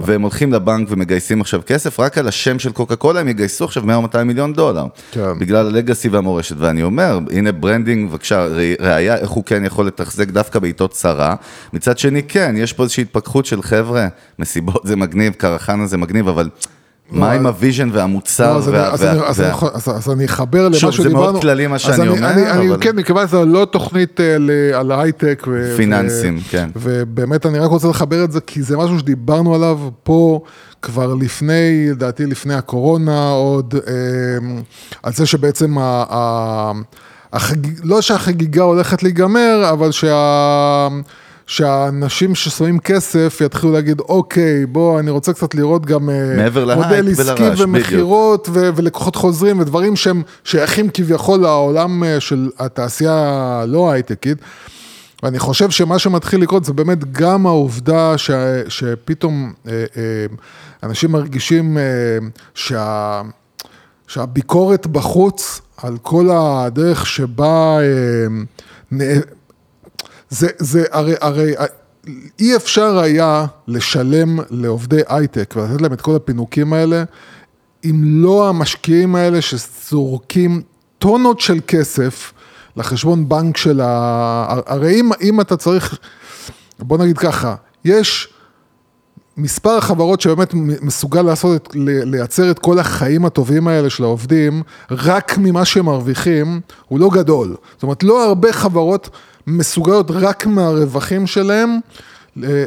והם 0.07 0.23
הולכים 0.23 0.53
לבנק 0.53 0.89
ומגייסים 0.91 1.41
עכשיו 1.41 1.61
כסף, 1.67 2.01
רק 2.01 2.19
על 2.19 2.29
השם 2.29 2.59
של 2.59 2.73
קוקה 2.73 2.97
קולה 2.97 3.21
הם 3.21 3.29
יגייסו 3.29 3.65
עכשיו 3.65 3.83
100 3.87 3.97
או 3.97 4.03
200 4.03 4.27
מיליון 4.27 4.53
דולר. 4.53 4.87
כן. 5.13 5.39
בגלל 5.39 5.67
ה 5.67 5.73
legacy 5.73 6.09
והמורשת. 6.09 6.57
ואני 6.59 6.83
אומר, 6.83 7.19
הנה 7.31 7.53
branding, 7.53 8.11
בבקשה, 8.11 8.47
ר- 8.47 8.51
ראיה 8.81 9.17
איך 9.17 9.31
הוא 9.31 9.45
כן 9.45 9.65
יכול 9.65 9.87
לתחזק 9.87 10.29
דווקא 10.29 10.59
בעיתות 10.59 10.91
צרה. 10.93 11.35
מצד 11.73 11.99
שני, 11.99 12.23
כן, 12.23 12.55
יש 12.65 12.73
פה 12.73 12.83
איזושהי 12.83 13.03
התפכחות 13.03 13.47
של 13.47 13.63
חבר'ה, 13.63 14.09
מסיבות 14.39 14.83
זה 14.85 14.97
מגניב, 14.97 15.33
כרחאנה 15.33 15.87
זה 15.87 15.97
מגניב, 15.97 16.29
אבל 16.29 16.49
מה 17.11 17.33
עם 17.33 17.47
ה 17.47 17.53
vision 17.53 17.89
והמוצר? 17.93 18.53
לא, 18.73 18.81
אז 18.87 19.05
אני- 20.11 20.25
אחבר 20.25 20.65
למה 20.69 20.77
שוב, 20.77 20.91
שדיברנו. 20.91 21.27
זה 21.27 21.33
מאוד 21.33 21.41
כללי 21.43 21.67
מה 21.67 21.79
שאני 21.79 21.97
אני- 22.03 22.09
אומר, 22.09 22.29
אני- 22.51 22.69
כן, 22.81 22.97
מכיוון 22.97 23.27
שזה 23.29 23.45
לא 23.45 23.67
תוכנית 23.71 24.21
אה, 24.21 24.37
על 24.79 24.93
ההייטק. 24.93 25.43
ו- 25.47 25.75
פיננסים, 25.77 26.39
כן. 26.51 26.69
ובאמת 26.77 27.47
אני 27.47 27.59
רק 27.59 27.71
רוצה 27.71 27.89
לחבר 27.89 28.25
את 28.25 28.33
זה, 28.33 28.41
כי 28.41 28.63
זה 28.63 28.77
משהו 28.77 28.99
שדיברנו 28.99 29.55
עליו 29.55 29.79
פה 30.03 30.41
כבר 30.83 31.15
לפני, 31.15 31.87
לדעתי 31.91 32.27
לפני 32.27 32.55
הקורונה 32.55 33.29
עוד, 33.31 33.75
אה, 33.87 33.93
על 35.03 35.13
זה 35.13 35.27
שבעצם 35.27 35.79
ה... 35.79 36.05
ה- 36.11 36.73
החגיג, 37.33 37.81
לא 37.85 38.01
שהחגיגה 38.03 38.63
הולכת 38.63 39.03
להיגמר, 39.03 39.71
אבל 39.73 39.91
שה... 39.93 40.89
שהאנשים 41.47 42.35
ששמים 42.35 42.79
כסף 42.79 43.39
יתחילו 43.45 43.73
להגיד, 43.73 44.01
אוקיי, 44.01 44.67
בוא, 44.67 45.01
אני 45.01 45.11
רוצה 45.11 45.33
קצת 45.33 45.55
לראות 45.55 45.87
גם 45.87 46.11
אה, 46.11 46.75
מודל 46.77 47.09
עסקי 47.11 47.43
ומכירות 47.59 48.49
ו- 48.53 48.71
ולקוחות 48.77 49.17
חוזרים 49.17 49.61
ודברים 49.61 49.97
שהם 49.97 50.23
שייכים 50.45 50.91
כביכול 50.95 51.41
לעולם 51.41 52.05
אה, 52.05 52.21
של 52.21 52.51
התעשייה 52.59 53.13
הלא 53.63 53.91
הייטקית. 53.91 54.39
ואני 55.23 55.39
חושב 55.39 55.71
שמה 55.71 55.99
שמתחיל 55.99 56.43
לקרות 56.43 56.65
זה 56.65 56.73
באמת 56.73 57.13
גם 57.13 57.47
העובדה 57.47 58.19
ש, 58.19 58.31
שפתאום 58.69 59.53
אה, 59.69 59.73
אה, 59.97 60.27
אנשים 60.83 61.13
מרגישים 61.13 61.79
אה, 61.79 61.83
שה, 62.55 63.23
שהביקורת 64.07 64.87
בחוץ 64.87 65.61
על 65.77 65.97
כל 66.03 66.29
הדרך 66.33 67.07
שבה... 67.07 67.79
אה, 68.93 69.19
זה, 70.35 70.49
זה 70.59 70.85
הרי, 70.91 71.15
הרי 71.21 71.55
אי 72.39 72.57
אפשר 72.57 72.99
היה 72.99 73.47
לשלם 73.69 74.39
לעובדי 74.51 75.01
הייטק 75.09 75.55
ולתת 75.57 75.81
להם 75.81 75.93
את 75.93 76.01
כל 76.01 76.17
הפינוקים 76.17 76.73
האלה, 76.73 77.05
אם 77.85 78.01
לא 78.05 78.49
המשקיעים 78.49 79.15
האלה 79.15 79.43
שזורקים 79.43 80.63
טונות 80.99 81.41
של 81.41 81.59
כסף 81.67 82.33
לחשבון 82.77 83.29
בנק 83.29 83.57
של 83.57 83.81
ה... 83.81 84.61
הרי 84.67 85.01
אם, 85.01 85.11
אם 85.21 85.41
אתה 85.41 85.57
צריך, 85.57 85.99
בוא 86.79 86.99
נגיד 86.99 87.19
ככה, 87.19 87.55
יש 87.85 88.29
מספר 89.37 89.71
החברות 89.71 90.21
שבאמת 90.21 90.55
מסוגל 90.55 91.23
לעשות, 91.23 91.57
את, 91.57 91.77
לייצר 92.05 92.51
את 92.51 92.59
כל 92.59 92.79
החיים 92.79 93.25
הטובים 93.25 93.69
האלה 93.69 93.91
של 93.91 94.05
העובדים, 94.05 94.63
רק 94.91 95.39
ממה 95.39 95.65
שהם 95.65 95.85
מרוויחים, 95.85 96.61
הוא 96.89 97.01
לא 97.01 97.11
גדול. 97.13 97.57
זאת 97.75 97.83
אומרת, 97.83 98.03
לא 98.03 98.25
הרבה 98.25 98.53
חברות 98.53 99.11
מסוגלות 99.47 100.11
רק 100.11 100.47
מהרווחים 100.47 101.27
שלהם. 101.27 101.79
אה, 102.43 102.49
אה, 102.49 102.65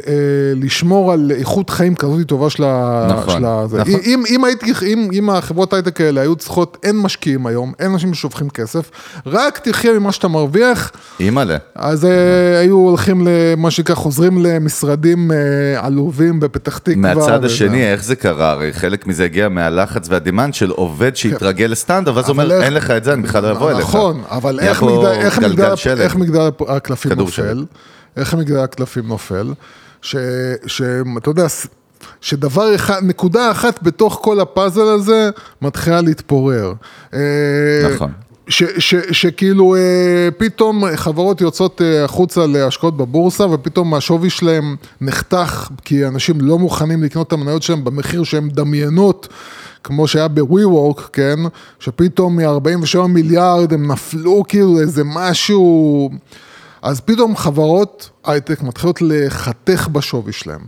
לשמור 0.56 1.12
על 1.12 1.32
איכות 1.34 1.70
חיים 1.70 1.94
כזאת 1.94 2.26
טובה 2.26 2.50
של 2.50 2.64
ה... 2.66 3.06
נכון, 3.10 3.34
של 3.38 3.44
ה... 3.44 3.64
נכון. 3.78 3.80
אם, 4.04 4.22
אם, 4.30 4.44
הייתי, 4.44 4.72
אם, 4.86 5.08
אם 5.12 5.30
החברות 5.30 5.72
הייטק 5.72 6.00
האלה 6.00 6.20
היו 6.20 6.36
צריכות, 6.36 6.76
אין 6.82 6.96
משקיעים 6.96 7.46
היום, 7.46 7.72
אין 7.78 7.90
אנשים 7.92 8.14
ששופכים 8.14 8.50
כסף, 8.50 8.90
רק 9.26 9.58
תחיה 9.68 9.92
ממה 9.98 10.12
שאתה 10.12 10.28
מרוויח, 10.28 10.92
אימא'לה. 11.20 11.56
אז 11.74 12.04
אה, 12.04 12.10
היו 12.60 12.76
הולכים 12.76 13.26
למה 13.26 13.70
שנקרא, 13.70 13.94
חוזרים 13.94 14.38
למשרדים 14.46 15.30
עלובים 15.76 16.40
בפתח 16.40 16.78
תקווה. 16.78 16.96
מהצד 17.14 17.38
וזה. 17.42 17.46
השני, 17.46 17.92
איך 17.92 18.04
זה 18.04 18.16
קרה? 18.16 18.50
הרי 18.50 18.72
חלק 18.72 19.06
מזה 19.06 19.24
הגיע 19.24 19.48
מהלחץ 19.48 20.06
והדימנד 20.08 20.54
של 20.54 20.70
עובד 20.70 21.16
שהתרגל 21.16 21.66
לסטנדרט, 21.66 22.16
ואז 22.16 22.24
הוא 22.28 22.34
אבל 22.34 22.44
אומר, 22.44 22.54
איך- 22.56 22.64
אין 22.64 22.74
לך 22.74 22.90
את 22.90 23.04
זה, 23.04 23.12
אני 23.12 23.22
בכלל 23.22 23.42
לא 23.42 23.50
אבוא 23.52 23.70
אליך. 23.70 23.80
נכון, 23.80 24.22
אבל 24.30 24.60
איך 24.60 24.82
מגדל, 24.82 25.06
איך, 25.06 25.38
מגדל. 25.38 25.72
איך 26.00 26.16
מגדל 26.16 26.48
הקלפים 26.68 27.12
נופל. 27.12 27.64
איך 28.16 28.34
מגדל 28.34 28.58
הקלפים 28.58 29.06
נופל, 29.06 29.52
שאתה 30.02 31.26
יודע, 31.26 31.46
שדבר 32.20 32.74
אחד, 32.74 33.00
נקודה 33.02 33.50
אחת 33.50 33.82
בתוך 33.82 34.20
כל 34.22 34.40
הפאזל 34.40 34.88
הזה 34.88 35.30
מתחילה 35.62 36.00
להתפורר. 36.00 36.72
אה, 37.14 37.20
נכון. 37.94 38.12
ש, 38.48 38.62
ש, 38.78 38.94
שכאילו 38.94 39.74
אה, 39.74 40.28
פתאום 40.38 40.84
חברות 40.96 41.40
יוצאות 41.40 41.82
אה, 41.82 42.04
החוצה 42.04 42.46
להשקעות 42.46 42.96
בבורסה 42.96 43.46
ופתאום 43.46 43.94
השווי 43.94 44.30
שלהם 44.30 44.76
נחתך 45.00 45.68
כי 45.84 46.06
אנשים 46.06 46.40
לא 46.40 46.58
מוכנים 46.58 47.02
לקנות 47.02 47.26
את 47.26 47.32
המניות 47.32 47.62
שלהם 47.62 47.84
במחיר 47.84 48.24
שהן 48.24 48.44
מדמיינות 48.44 49.28
כמו 49.84 50.08
שהיה 50.08 50.28
ב-WeWork, 50.28 51.02
כן? 51.12 51.38
שפתאום 51.80 52.40
מ-47 52.40 53.06
מיליארד 53.08 53.72
הם 53.72 53.92
נפלו 53.92 54.42
כאילו 54.48 54.80
איזה 54.80 55.02
משהו... 55.04 56.10
אז 56.82 57.00
פתאום 57.00 57.36
חברות 57.36 58.10
הייטק 58.24 58.62
מתחילות 58.62 59.02
לחתך 59.02 59.88
בשווי 59.92 60.32
שלהם. 60.32 60.60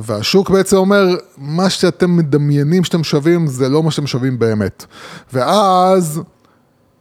והשוק 0.00 0.50
בעצם 0.50 0.76
אומר, 0.76 1.06
מה 1.38 1.70
שאתם 1.70 2.16
מדמיינים 2.16 2.84
שאתם 2.84 3.04
שווים, 3.04 3.46
זה 3.46 3.68
לא 3.68 3.82
מה 3.82 3.90
שאתם 3.90 4.06
שווים 4.06 4.38
באמת. 4.38 4.84
ואז 5.32 6.20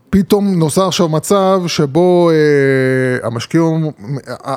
פתאום 0.10 0.56
נוצר 0.56 0.88
עכשיו 0.88 1.10
מצב 1.10 1.62
שבו 1.68 2.30
אה, 2.30 3.28
המשקיעים, 3.28 3.92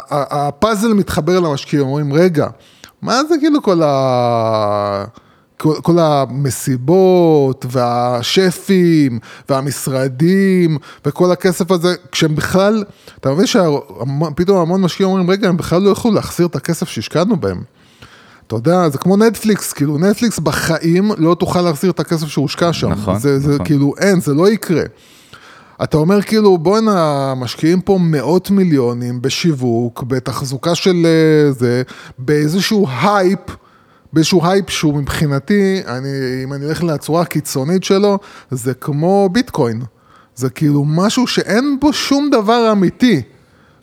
הפאזל 0.08 0.92
מתחבר 0.92 1.40
למשקיעים, 1.40 1.86
אומרים, 1.86 2.12
רגע, 2.12 2.48
מה 3.02 3.24
זה 3.28 3.34
כאילו 3.40 3.62
כל 3.62 3.82
ה... 3.82 5.04
כל, 5.58 5.74
כל 5.82 5.98
המסיבות 5.98 7.66
והשפים 7.70 9.18
והמשרדים 9.48 10.78
וכל 11.04 11.32
הכסף 11.32 11.70
הזה, 11.70 11.94
כשהם 12.12 12.34
בכלל, 12.34 12.84
אתה 13.20 13.30
מבין 13.30 13.46
שפתאום 13.46 14.58
המון 14.58 14.80
משקיעים 14.80 15.10
אומרים, 15.10 15.30
רגע, 15.30 15.48
הם 15.48 15.56
בכלל 15.56 15.82
לא 15.82 15.90
יכלו 15.90 16.12
להחזיר 16.12 16.46
את 16.46 16.56
הכסף 16.56 16.88
שהשקענו 16.88 17.36
בהם. 17.36 17.62
אתה 18.46 18.56
יודע, 18.56 18.88
זה 18.88 18.98
כמו 18.98 19.16
נטפליקס, 19.16 19.72
כאילו 19.72 19.98
נטפליקס 19.98 20.38
בחיים 20.38 21.10
לא 21.18 21.34
תוכל 21.34 21.60
להחזיר 21.62 21.90
את 21.90 22.00
הכסף 22.00 22.26
שהושקע 22.26 22.72
שם. 22.72 22.90
נכון, 22.90 23.18
זה, 23.18 23.38
זה 23.38 23.54
נכון. 23.54 23.66
כאילו, 23.66 23.94
אין, 23.98 24.20
זה 24.20 24.34
לא 24.34 24.50
יקרה. 24.50 24.82
אתה 25.82 25.96
אומר 25.96 26.22
כאילו, 26.22 26.58
בואנה, 26.58 27.34
משקיעים 27.34 27.80
פה 27.80 27.98
מאות 28.00 28.50
מיליונים 28.50 29.22
בשיווק, 29.22 30.02
בתחזוקה 30.02 30.74
של 30.74 31.06
אה, 31.06 31.52
זה, 31.52 31.82
באיזשהו 32.18 32.86
הייפ, 33.02 33.40
באיזשהו 34.12 34.46
הייפ 34.46 34.70
שהוא 34.70 34.94
מבחינתי, 34.94 35.80
אני, 35.86 36.08
אם 36.44 36.52
אני 36.52 36.66
אלך 36.66 36.82
לצורה 36.82 37.22
הקיצונית 37.22 37.84
שלו, 37.84 38.18
זה 38.50 38.74
כמו 38.74 39.28
ביטקוין. 39.32 39.82
זה 40.34 40.50
כאילו 40.50 40.84
משהו 40.84 41.26
שאין 41.26 41.76
בו 41.80 41.92
שום 41.92 42.30
דבר 42.30 42.72
אמיתי, 42.72 43.22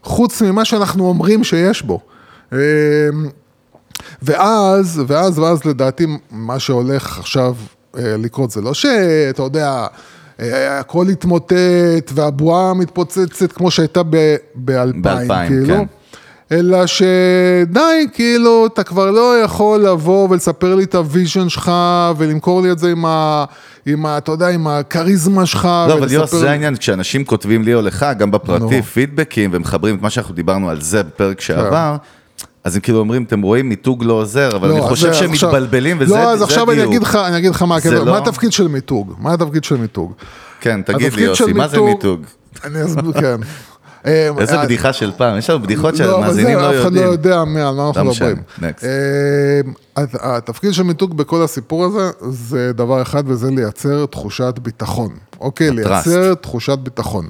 חוץ 0.03 0.41
ממה 0.41 0.65
שאנחנו 0.65 1.07
אומרים 1.07 1.43
שיש 1.43 1.81
בו. 1.81 1.99
אה, 2.53 2.59
ואז, 4.21 5.01
ואז, 5.07 5.39
ואז 5.39 5.65
לדעתי 5.65 6.05
מה 6.31 6.59
שהולך 6.59 7.19
עכשיו 7.19 7.55
אה, 7.97 8.17
לקרות 8.17 8.51
זה 8.51 8.61
לא 8.61 8.73
שאתה 8.73 9.43
יודע, 9.43 9.87
אה, 10.39 10.79
הכל 10.79 11.07
התמוטט 11.09 12.11
והבועה 12.13 12.73
מתפוצצת 12.73 13.51
כמו 13.51 13.71
שהייתה 13.71 14.03
ב-2000, 14.03 14.67
ב-2000, 15.01 15.47
כאילו. 15.47 15.75
כן. 15.75 15.85
אלא 16.51 16.85
שדי, 16.85 17.81
כאילו, 18.13 18.65
אתה 18.65 18.83
כבר 18.83 19.11
לא 19.11 19.41
יכול 19.43 19.79
לבוא 19.79 20.27
ולספר 20.29 20.75
לי 20.75 20.83
את 20.83 20.95
ה 20.95 21.03
vision 21.03 21.49
שלך 21.49 21.71
ולמכור 22.17 22.61
לי 22.61 22.71
את 22.71 22.79
זה 22.79 22.91
עם 22.91 23.05
ה... 23.05 23.45
עם 23.85 24.05
ה... 24.05 24.17
אתה 24.17 24.31
יודע, 24.31 24.47
עם 24.49 24.67
הכריזמה 24.67 25.45
שלך. 25.45 25.65
לא, 25.65 25.93
אבל 25.93 26.01
ולספר 26.01 26.13
use, 26.15 26.31
זה 26.35 26.51
העניין, 26.51 26.75
כשאנשים 26.75 27.25
כותבים 27.25 27.63
לי 27.63 27.73
או 27.73 27.81
לך, 27.81 28.05
גם 28.17 28.31
בפרטי, 28.31 28.77
נו. 28.77 28.83
פידבקים, 28.83 29.49
ומחברים 29.53 29.95
את 29.95 30.01
מה 30.01 30.09
שאנחנו 30.09 30.35
דיברנו 30.35 30.69
על 30.69 30.81
זה 30.81 31.03
בפרק 31.03 31.41
שעבר, 31.41 31.95
אז 32.63 32.75
הם 32.75 32.81
כאילו 32.81 32.99
אומרים, 32.99 33.23
אתם 33.23 33.41
רואים, 33.41 33.69
מיתוג 33.69 34.03
לא 34.03 34.13
עוזר, 34.13 34.49
אבל 34.55 34.69
אני 34.69 34.77
לא, 34.79 34.83
חושב 34.83 35.07
אז 35.07 35.15
שהם 35.15 35.31
עכשיו- 35.31 35.49
מתבלבלים, 35.49 35.97
וזה 35.99 36.13
לא, 36.15 36.31
אז 36.31 36.39
זה 36.39 36.45
עכשיו 36.45 36.71
אני 36.71 36.77
הדיוק. 36.77 36.89
אגיד 36.93 37.01
לך, 37.03 37.15
אני 37.15 37.37
אגיד 37.37 37.51
לך 37.51 37.61
מה 37.61 37.77
לא- 37.91 38.05
מה 38.05 38.17
התפקיד 38.17 38.51
של 38.51 38.67
מיתוג? 38.67 39.13
מה 39.19 39.33
התפקיד 39.33 39.63
של 39.63 39.75
מיתוג? 39.77 40.13
כן, 40.61 40.81
תגיד 40.81 41.13
לי, 41.13 41.21
יוסי, 41.21 41.53
מה 41.53 41.67
זה 41.67 41.81
מיתוג? 41.81 42.21
אני 42.63 42.85
אסביר, 42.85 43.11
כן. 43.13 43.35
אה, 44.07 44.29
איזה 44.39 44.55
אה, 44.59 44.65
בדיחה 44.65 44.93
של 44.93 45.11
פעם, 45.17 45.37
יש 45.37 45.49
לנו 45.49 45.61
בדיחות 45.61 45.99
לא, 45.99 46.05
שהמאזינים 46.05 46.57
לא 46.57 46.69
אף 46.69 46.81
אחד 46.81 46.93
לא 46.93 46.99
יודעים. 46.99 47.11
יודע 47.11 47.39
על 47.41 47.45
מה 47.45 47.87
אנחנו 47.87 48.03
לא 48.03 48.11
מדברים. 48.11 48.37
אה, 48.83 49.59
הת- 50.03 50.15
התפקיד 50.21 50.73
של 50.73 50.83
מיתוג 50.83 51.17
בכל 51.17 51.43
הסיפור 51.43 51.85
הזה, 51.85 52.09
זה 52.29 52.71
דבר 52.73 53.01
אחד, 53.01 53.23
וזה 53.27 53.51
לייצר 53.51 54.05
תחושת 54.05 54.53
ביטחון. 54.61 55.09
אוקיי. 55.41 55.71
לייצר 55.71 56.33
תחושת 56.33 56.77
ביטחון. 56.77 57.29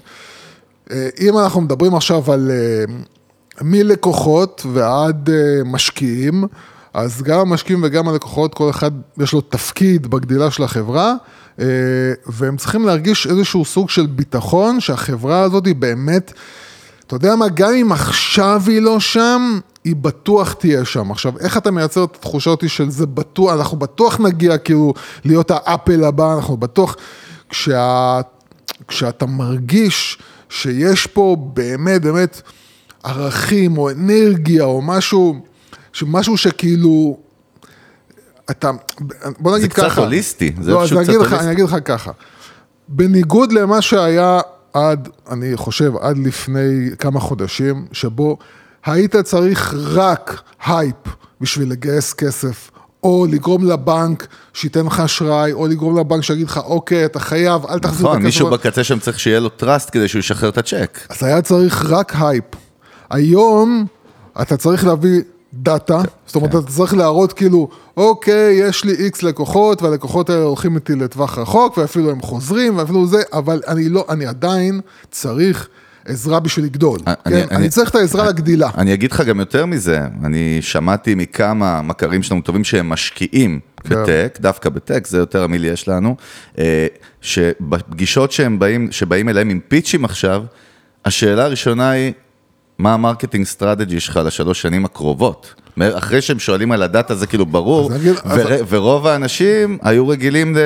אם 1.20 1.38
אנחנו 1.44 1.62
מדברים 1.62 1.96
עכשיו 1.96 2.32
על 2.32 2.52
מלקוחות 3.62 4.66
ועד 4.74 5.30
משקיעים, 5.66 6.44
אז 6.96 7.22
גם 7.22 7.40
המשקיעים 7.40 7.82
וגם 7.84 8.08
הלקוחות, 8.08 8.54
כל 8.54 8.70
אחד 8.70 8.92
יש 9.18 9.34
לו 9.34 9.42
תפקיד 9.42 10.08
בגדילה 10.08 10.52
של 10.52 10.64
החברה, 10.64 11.14
אה, 11.60 11.66
והם 12.28 12.58
צריכים 12.58 12.86
להרגיש 12.86 13.28
איזשהו 13.28 13.66
סוג 13.66 13.90
של 13.90 14.06
ביטחון 14.06 14.80
שהחברה 14.80 15.42
הזאת 15.42 15.66
היא 15.66 15.76
באמת, 15.76 16.34
אתה 17.08 17.16
יודע 17.16 17.36
מה, 17.36 17.50
גם 17.50 17.74
אם 17.74 17.92
עכשיו 17.92 18.62
היא 18.68 18.82
לא 18.82 19.00
שם, 19.00 19.60
היא 19.84 19.96
בטוח 19.96 20.54
תהיה 20.54 20.86
שם. 20.86 21.12
עכשיו, 21.12 21.34
איך 21.40 21.58
אתה 21.58 21.72
מייצר 21.72 22.04
את 22.04 22.16
התחושה 22.16 22.50
אותי 22.50 22.70
של 22.70 22.90
זה 22.90 23.06
בטוח, 23.06 23.54
אנחנו 23.54 23.78
בטוח 23.78 24.20
נגיע 24.20 24.58
כאילו 24.58 24.94
להיות 25.26 25.52
האפל 25.52 26.04
הבא, 26.04 26.36
אנחנו 26.36 26.58
בטוח, 26.58 26.96
כשה, 27.50 28.22
כשאתה 28.88 29.26
מרגיש 29.26 30.18
שיש 30.50 31.08
פה 31.08 31.38
באמת 31.54 32.02
באמת 32.02 32.42
ערכים 33.04 33.78
או 33.78 33.90
אנרגיה 33.90 34.64
או 34.64 34.82
משהו, 34.82 35.42
משהו 36.08 36.38
שכאילו, 36.38 37.18
אתה, 38.52 38.72
בוא 39.40 39.58
נגיד 39.58 39.74
קצת 39.74 39.84
ככה. 39.84 40.02
הוליסטי, 40.02 40.54
זה 40.62 40.72
לא, 40.72 40.82
פשוט 40.84 41.00
קצת 41.04 41.14
הוליסטי. 41.14 41.36
אני 41.40 41.52
אגיד 41.52 41.66
לך 41.66 41.76
ככה. 41.86 42.12
בניגוד 42.88 43.52
למה 43.52 43.82
שהיה 43.82 44.40
עד, 44.74 45.10
אני 45.32 45.58
חושב, 45.58 45.92
עד 46.02 46.18
לפני 46.18 46.90
כמה 47.00 47.20
חודשים, 47.20 47.86
שבו 47.92 48.38
היית 48.86 49.16
צריך 49.16 49.74
רק 49.78 50.42
הייפ 50.66 50.96
בשביל 51.42 51.72
לגייס 51.72 52.14
כסף, 52.14 52.72
או 53.04 53.26
לגרום 53.30 53.68
לבנק 53.68 54.28
שייתן 54.54 54.86
לך 54.86 55.00
אשראי, 55.00 55.54
או 55.54 55.68
לגרום 55.68 56.00
לבנק 56.00 56.24
שיגיד 56.24 56.48
לך, 56.48 56.58
אוקיי, 56.58 57.06
אתה 57.06 57.20
חייב, 57.20 57.66
אל 57.66 57.80
תחזיר 57.80 58.00
את 58.00 58.04
נכון, 58.04 58.16
הכסף. 58.16 58.26
מישהו 58.26 58.50
בקצה 58.50 58.84
שם 58.84 59.00
צריך 59.00 59.20
שיהיה 59.20 59.40
לו 59.40 59.50
trust 59.50 59.90
כדי 59.92 60.08
שהוא 60.08 60.20
ישחרר 60.20 60.50
את 60.50 60.58
הצ'ק. 60.58 61.00
אז 61.10 61.24
היה 61.24 61.42
צריך 61.42 61.86
רק 61.90 62.14
הייפ. 62.20 62.44
היום 63.10 63.86
אתה 64.42 64.58
צריך 64.58 64.86
להביא 64.86 65.22
data, 65.56 66.02
זאת 66.26 66.36
אומרת, 66.36 66.50
אתה 66.56 66.72
צריך 66.72 66.94
להראות 66.94 67.34
כאילו, 67.34 67.68
אוקיי, 67.98 68.60
יש 68.68 68.84
לי 68.86 68.94
X 68.94 69.24
לקוחות, 69.24 69.82
והלקוחות 69.82 70.30
האלה 70.30 70.42
הולכים 70.44 70.76
איתי 70.76 70.96
לטווח 70.96 71.38
רחוק, 71.38 71.78
ואפילו 71.78 72.12
הם 72.12 72.22
חוזרים, 72.22 72.78
ואפילו 72.78 73.08
זה, 73.08 73.22
אבל 73.34 73.62
אני 73.68 73.90
לא, 73.90 74.06
אני 74.10 74.26
עדיין 74.26 74.82
צריך 75.12 75.68
עזרה 76.08 76.40
בשביל 76.40 76.66
לגדול. 76.66 77.00
אני- 77.08 77.16
כן? 77.26 77.48
אני- 77.52 77.58
אני 77.58 77.70
צריך 77.70 77.90
את 77.90 77.96
העזרה 77.96 78.28
לגדילה. 78.28 78.70
אני 78.78 78.94
אגיד 78.94 79.12
לך 79.12 79.22
גם 79.22 79.40
יותר 79.40 79.66
מזה, 79.66 80.00
אני 80.24 80.58
שמעתי 80.62 81.16
מכמה 81.16 81.82
מכרים 81.82 82.24
שלנו 82.24 82.42
טובים 82.42 82.64
שהם 82.64 82.90
משקיעים 82.90 83.60
כן. 83.84 83.90
בטק, 84.04 84.38
דווקא 84.42 84.70
בטק, 84.70 85.08
זה 85.08 85.18
יותר 85.18 85.44
המיליה 85.44 85.66
שלנו, 85.66 86.16
אה, 86.60 86.88
שבפגישות 87.22 88.32
שהם 88.32 88.60
באים, 88.60 88.88
שבאים 88.92 89.30
אליהם 89.30 89.50
עם 89.50 89.60
pitch 89.68 89.95
ים 89.95 90.06
עכשיו, 90.06 90.44
השאלה 91.06 91.44
הראשונה 91.46 91.90
היא, 91.90 92.12
מה 92.80 92.94
ה 92.94 92.99
marketing 92.99 93.46
strategy 93.46 94.00
שלך 94.00 94.20
לשלוש 94.26 94.62
שנים 94.62 94.86
הקרובות? 94.86 95.54
אחרי 95.82 96.22
שהם 96.22 96.40
שואלים 96.40 96.72
על 96.72 96.84
ה 96.84 96.90
data 96.90 97.16
זה 97.16 97.28
כאילו 97.28 97.46
ברור, 97.46 97.92
אז 97.92 97.98
נגיד- 98.00 98.16
אז- 98.24 98.40
ור- 98.40 98.66
ורוב 98.70 99.08
האנשים 99.08 99.78
היו 99.82 100.08
רגילים 100.08 100.56
ל... 100.56 100.60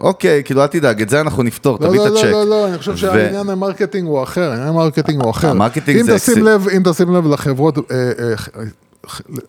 אוקיי, 0.00 0.42
כאילו 0.44 0.62
אל 0.62 0.66
תדאג, 0.66 1.02
את 1.02 1.08
זה 1.08 1.20
אנחנו 1.20 1.42
נפתור, 1.42 1.78
לא, 1.80 1.88
תביא 1.88 2.00
את 2.00 2.10
לא, 2.10 2.18
הצ'ק. 2.18 2.24
לא, 2.24 2.30
לא, 2.32 2.44
לא, 2.50 2.68
אני 2.68 2.78
חושב 2.78 2.96
שהעניין 2.96 3.50
ה 3.50 3.56
marketing 3.56 4.08
הוא 4.08 4.22
אחר, 4.22 4.50
העניין 4.50 4.68
ה 4.68 4.73
marketing 4.73 5.22
הוא 5.22 5.30
אחר. 5.30 5.50
ה 5.50 5.55
marketing 5.55 5.98
אם 6.00 6.06
זה 6.06 6.14
תשים 6.18 6.34
אקס- 6.34 6.42
לב, 6.44 6.68
אם 6.68 6.82
תשים 6.84 7.14
לב 7.14 7.26
לחברות, 7.26 7.78
אה, 7.78 7.84
אה, 8.18 8.62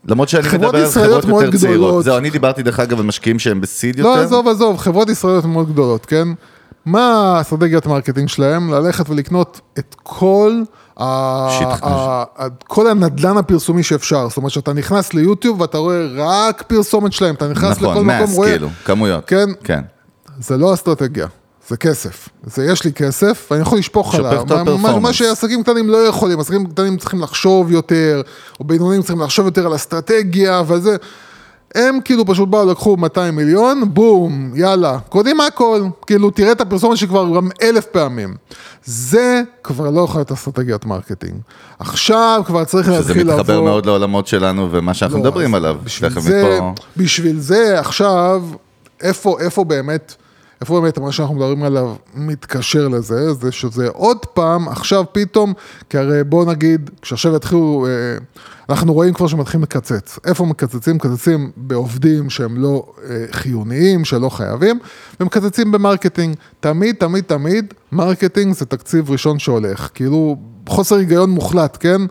למרות 0.08 0.30
שאני 0.30 0.48
מדבר 0.48 0.78
על 0.78 0.86
חברות 0.90 1.24
יותר 1.26 1.58
צעירות. 1.58 2.04
זהו, 2.04 2.18
אני 2.18 2.30
דיברתי 2.30 2.64
דרך 2.64 2.80
אגב 2.80 3.00
על 3.00 3.06
משקיעים 3.06 3.40
שהם 3.40 3.62
ב 3.62 3.69
seed 3.69 4.00
לא, 4.00 4.08
יותר. 4.10 4.22
עזוב, 4.22 4.48
עזוב, 4.48 4.78
חברות 4.78 5.10
ישראליות 5.10 5.46
מאוד 5.46 5.72
גדולות, 5.72 6.06
כן? 6.06 6.28
מה 6.86 7.34
האסטרטגיית 7.38 7.86
marketing 7.86 8.28
שלהם? 8.30 8.74
ללכת 8.74 9.10
ולקנות 9.10 9.62
את 9.80 9.96
כל. 10.04 10.62
כל 12.68 12.88
הנדלן 12.88 13.38
הפרסומי 13.38 13.84
שאפשר. 13.84 14.28
זאת 14.30 14.38
אומרת 14.38 14.52
שאתה 14.52 14.74
נכנס 14.74 15.14
ליוטיוב 15.14 15.62
ואתה 15.62 15.78
רואה 15.78 16.08
רק 16.16 16.62
פרסומת 16.62 17.14
שלהם, 17.14 17.36
אתה 17.36 17.48
נכנס 17.48 17.78
לכל 17.78 17.92
נכון, 17.92 18.06
מקום, 18.06 18.24
אתה 18.24 18.36
רואה... 18.36 18.50
כאילו, 18.50 18.70
כמויות. 18.86 19.26
כן. 19.28 19.50
כן. 19.64 19.82
זה 20.40 20.58
לא 20.58 20.74
אסטרטגיה, 20.74 21.28
זה 21.68 21.78
כסף. 21.78 22.30
זה 22.44 22.66
יש 22.66 22.84
לי 22.84 22.94
כסף, 22.94 23.48
ואני 23.52 23.62
יכול 23.62 23.78
לשפוך 23.78 24.16
עליו. 24.16 24.42
את 24.42 24.52
מה-. 24.52 25.00
מה 25.00 25.14
שעסקים 25.14 25.64
קטנים 25.64 25.90
לא 25.90 25.98
יכולים, 25.98 26.40
עסקים 26.40 26.66
קטנים 26.68 26.98
צריכים 26.98 27.22
לחשוב 27.22 27.72
יותר, 27.72 28.22
או 28.60 28.66
בינוניים 28.66 29.02
צריכים 29.02 29.22
לחשוב 29.22 29.46
יותר 29.46 29.66
על 29.66 29.76
אסטרטגיה 29.76 30.62
וזה. 30.68 30.96
הם 31.76 32.00
כאילו 32.06 32.26
פשוט 32.26 32.50
באו, 32.50 32.72
לקחו 32.72 32.98
200 32.98 33.36
מיליון, 33.36 33.94
בום, 33.94 34.52
יאללה, 34.56 35.00
קונים 35.10 35.42
הכל. 35.42 35.82
כאילו, 36.08 36.32
תראה 36.32 36.52
את 36.52 36.62
הפרסומת 36.62 36.98
שכבר 36.98 37.36
גם 37.36 37.50
אלף 37.62 37.86
פעמים. 37.86 38.36
זה 38.86 39.42
כבר 39.64 39.90
לא 39.90 40.02
יכול 40.02 40.20
להיות 40.20 40.32
אסטרטגיית 40.32 40.86
marketing. 40.86 41.36
עכשיו 41.80 42.42
כבר 42.46 42.64
צריך 42.64 42.86
שזה 42.88 42.98
להתחיל 42.98 43.22
לבוא... 43.28 43.40
מתחבר 43.40 43.62
מאוד 43.62 43.86
לעולמות 43.86 44.28
שלנו 44.28 44.68
ומה 44.72 44.94
שאנחנו 44.94 45.18
לא, 45.18 45.24
מדברים 45.24 45.56
עליו. 45.56 45.78
בשביל 45.84 46.10
זה, 46.20 46.58
מפה... 46.58 46.74
בשביל 46.98 47.40
זה 47.40 47.80
עכשיו, 47.80 48.44
איפה, 49.02 49.38
איפה 49.40 49.64
באמת, 49.64 50.16
איפה 50.62 50.82
באמת 50.82 50.98
מה 50.98 51.12
שאנחנו 51.12 51.36
מדברים 51.36 51.64
עליו 51.64 51.96
מתקשר 52.16 52.88
לזה, 52.88 53.34
זה 53.34 53.52
שזה 53.52 53.88
עוד 53.90 54.26
פעם, 54.26 54.68
עכשיו 54.68 55.04
פתאום, 55.12 55.54
כי 55.90 55.98
הרי 55.98 56.24
בוא 56.24 56.46
נגיד, 56.46 56.90
כשעכשיו 57.02 57.36
יתחילו, 57.36 57.88
אה, 57.90 58.18
אנחנו 58.70 58.94
רואים 58.94 59.14
כבר 59.14 59.28
שמתחילים 59.28 59.64
לקצץ. 59.64 60.20
איפה 60.26 60.46
מקצצים? 60.46 60.96
מקצצים 60.96 61.52
בעובדים 61.58 62.30
שהם 62.30 62.58
לא 62.58 62.94
אה, 63.10 63.26
חיוניים, 63.32 64.06
שלא 64.06 64.30
חייבים, 64.30 64.80
ומקצצים 65.20 65.72
ב 65.72 65.78
marketing. 65.78 66.36
תמיד, 66.60 66.96
תמיד, 66.96 67.24
תמיד, 67.24 67.74
marketing 67.92 68.54
זה 68.54 68.66
תקציב 68.66 69.12
ראשון 69.12 69.40
שהולך. 69.40 69.90
כאילו, 69.94 70.38
חוסר 70.70 70.96
היגיון 70.96 71.30
מוחלט, 71.30 71.78
כן? 71.80 72.02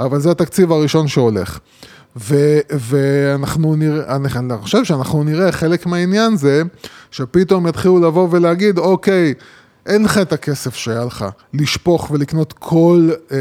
אבל 0.00 0.20
זה 0.20 0.30
התקציב 0.30 0.72
הראשון 0.72 1.08
שהולך. 1.08 1.58
ו- 2.16 2.60
ואנחנו 2.70 3.76
נראה, 3.76 4.16
אני 4.16 4.28
אני 4.36 4.58
חושב 4.62 4.84
שאנחנו 4.84 5.24
נראה 5.24 5.52
חלק 5.52 5.86
מהעניין 5.86 6.36
זה, 6.36 6.62
שפתאום 7.10 7.66
יתחילו 7.66 8.00
לבוא 8.00 8.28
ולהגיד, 8.30 8.78
אוקיי, 8.78 9.34
אין 9.86 10.04
לך 10.04 10.18
את 10.18 10.32
הכסף 10.32 10.74
שהיה 10.74 11.04
לך 11.04 11.24
לשפוך 11.54 12.10
ולקנות 12.10 12.52
כל, 12.52 13.10
אה, 13.32 13.36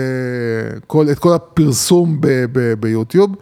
כל, 0.87 1.11
את 1.11 1.19
כל 1.19 1.33
הפרסום 1.33 2.21
ב- 2.21 2.45
ב- 2.51 2.73
ביוטיוב, 2.73 3.35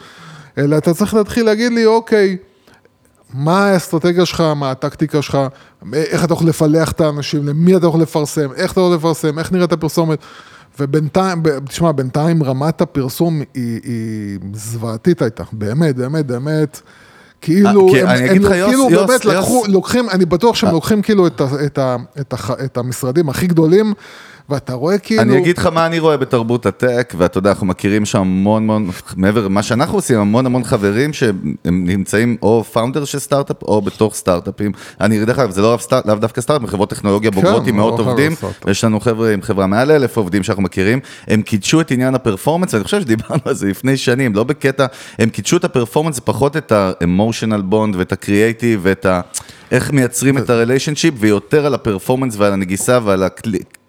אלא 0.58 0.78
אתה 0.78 0.94
צריך 0.94 1.14
להתחיל 1.14 1.46
להגיד 1.46 1.72
לי, 1.72 1.86
אוקיי, 1.86 2.38
מה 3.34 3.66
האסטרטגיה 3.66 4.26
שלך, 4.26 4.42
מה 4.56 4.72
הטקטיקה 4.72 5.22
שלך, 5.22 5.38
איך 5.94 6.24
אתה 6.24 6.34
יכול 6.34 6.48
לפלח 6.48 6.92
את 6.92 7.02
האנשים, 7.02 7.48
למי 7.48 7.76
אתה 7.76 7.88
יכול 7.88 8.02
לפרסם, 8.02 8.50
איך 8.56 8.72
אתה 8.72 8.82
יכול 8.82 8.96
לפרסם, 8.96 9.40
איך 9.40 9.52
נראית 9.52 9.72
הפרסומת. 9.72 10.20
ובינתיים, 10.80 11.44
תשמע, 11.66 11.92
בינתיים 11.92 12.44
רמת 12.44 12.82
הפרסום 12.82 13.42
היא, 13.54 13.80
היא 13.84 14.40
זוועתית 14.54 15.22
הייתה, 15.22 15.44
באמת, 15.52 15.96
באמת, 15.96 16.26
באמת. 16.26 16.82
כאילו, 17.42 17.96
אה, 17.96 18.16
הם, 18.18 18.44
כאילו 18.50 18.90
יוס, 18.90 18.92
באמת 18.92 19.10
יוס. 19.10 19.26
לקחו, 19.26 19.64
לוקחים, 19.68 20.10
אני 20.10 20.26
בטוח 20.26 20.56
שהם 20.56 20.70
אה. 20.70 20.74
לוקחים 20.74 21.02
כאילו 21.02 21.28
את, 21.28 21.42
ה, 21.42 21.46
את, 21.66 21.78
ה, 21.78 21.96
את, 22.20 22.34
ה, 22.34 22.38
את 22.66 22.78
המשרדים 22.78 23.30
הכי 23.30 23.48
גדולים, 23.48 23.94
ואתה 24.50 24.74
רואה 24.74 24.98
כאילו... 24.98 25.22
אני 25.22 25.38
אגיד 25.38 25.58
לך 25.58 25.66
מה 25.66 25.86
אני 25.86 26.00
רואה 26.00 26.18
בתרבות 26.18 26.66
הטק, 26.66 27.14
ואתה 27.18 27.38
יודע, 27.38 27.50
אנחנו 27.50 27.68
מכירים 27.68 28.06
שם 28.06 28.20
המון 28.20 28.64
המון, 28.64 28.90
מעבר 29.16 29.46
למה 29.46 29.64
שאנחנו 29.64 29.98
עושים, 29.98 30.20
המון 30.20 30.46
המון 30.46 30.64
חברים 30.64 31.14
שהם 31.14 31.56
נמצאים 31.66 32.38
או 32.42 32.64
פאונדר 32.64 33.06
של 33.06 33.20
סטארט-אפ 33.20 33.64
או 33.64 33.82
בתוך 33.82 34.16
סטארט-אפים. 34.16 34.72
אני, 35.02 35.26
דרך 35.26 35.40
אגב, 35.40 35.50
זה 35.50 35.62
לא, 35.62 35.78
סטארט, 35.80 36.06
לאו 36.06 36.16
דווקא 36.16 36.42
סטארט-אפ, 36.42 36.70
חברות 36.70 36.90
טכנולוגיה 36.90 37.32
בוגרות 37.32 37.68
עם 37.68 37.78
לא 37.78 37.84
מאות 37.84 38.00
עובדים. 38.00 38.36
יש 38.68 38.84
לנו 38.84 39.00
חבר'ה 39.00 39.34
עם 39.34 39.42
חברה 39.42 39.68
מעל 39.68 39.92
אלף 39.92 40.18
עובדים 40.18 40.44
שאנחנו 40.44 40.64
מכירים, 40.64 41.00
הם 41.28 41.42
קידשו 41.42 41.82
את 41.82 41.92
עניין 41.92 42.16
הפרפורמנס, 42.16 42.74
ואני 42.74 42.84
חושב 42.84 43.02
שדיברנו 43.02 43.42
על 43.46 43.54
זה 43.54 43.68
לפני 43.68 43.98
שנים, 43.98 44.36
לא 44.36 44.44
בקטע, 44.44 44.86
הם 45.20 45.30
קידשו 45.30 45.58
את 45.58 45.64
הפרפורמנס, 45.64 46.20
פחות 46.20 46.58
את 46.58 46.72
ה-emotional 46.72 47.74
bond 47.74 47.98
ואת 47.98 48.12
ה-creative 48.12 48.80
ואת 48.82 49.06
ה... 49.06 49.22
איך 49.72 49.92
מייצרים 49.92 50.38
את 50.38 50.50
ה-relationship, 50.50 51.14
ויותר 51.18 51.66
על 51.66 51.74
הפרפורמנס 51.74 52.36
ועל 52.38 52.54
הנגיסה 52.54 53.00
ועל 53.04 53.24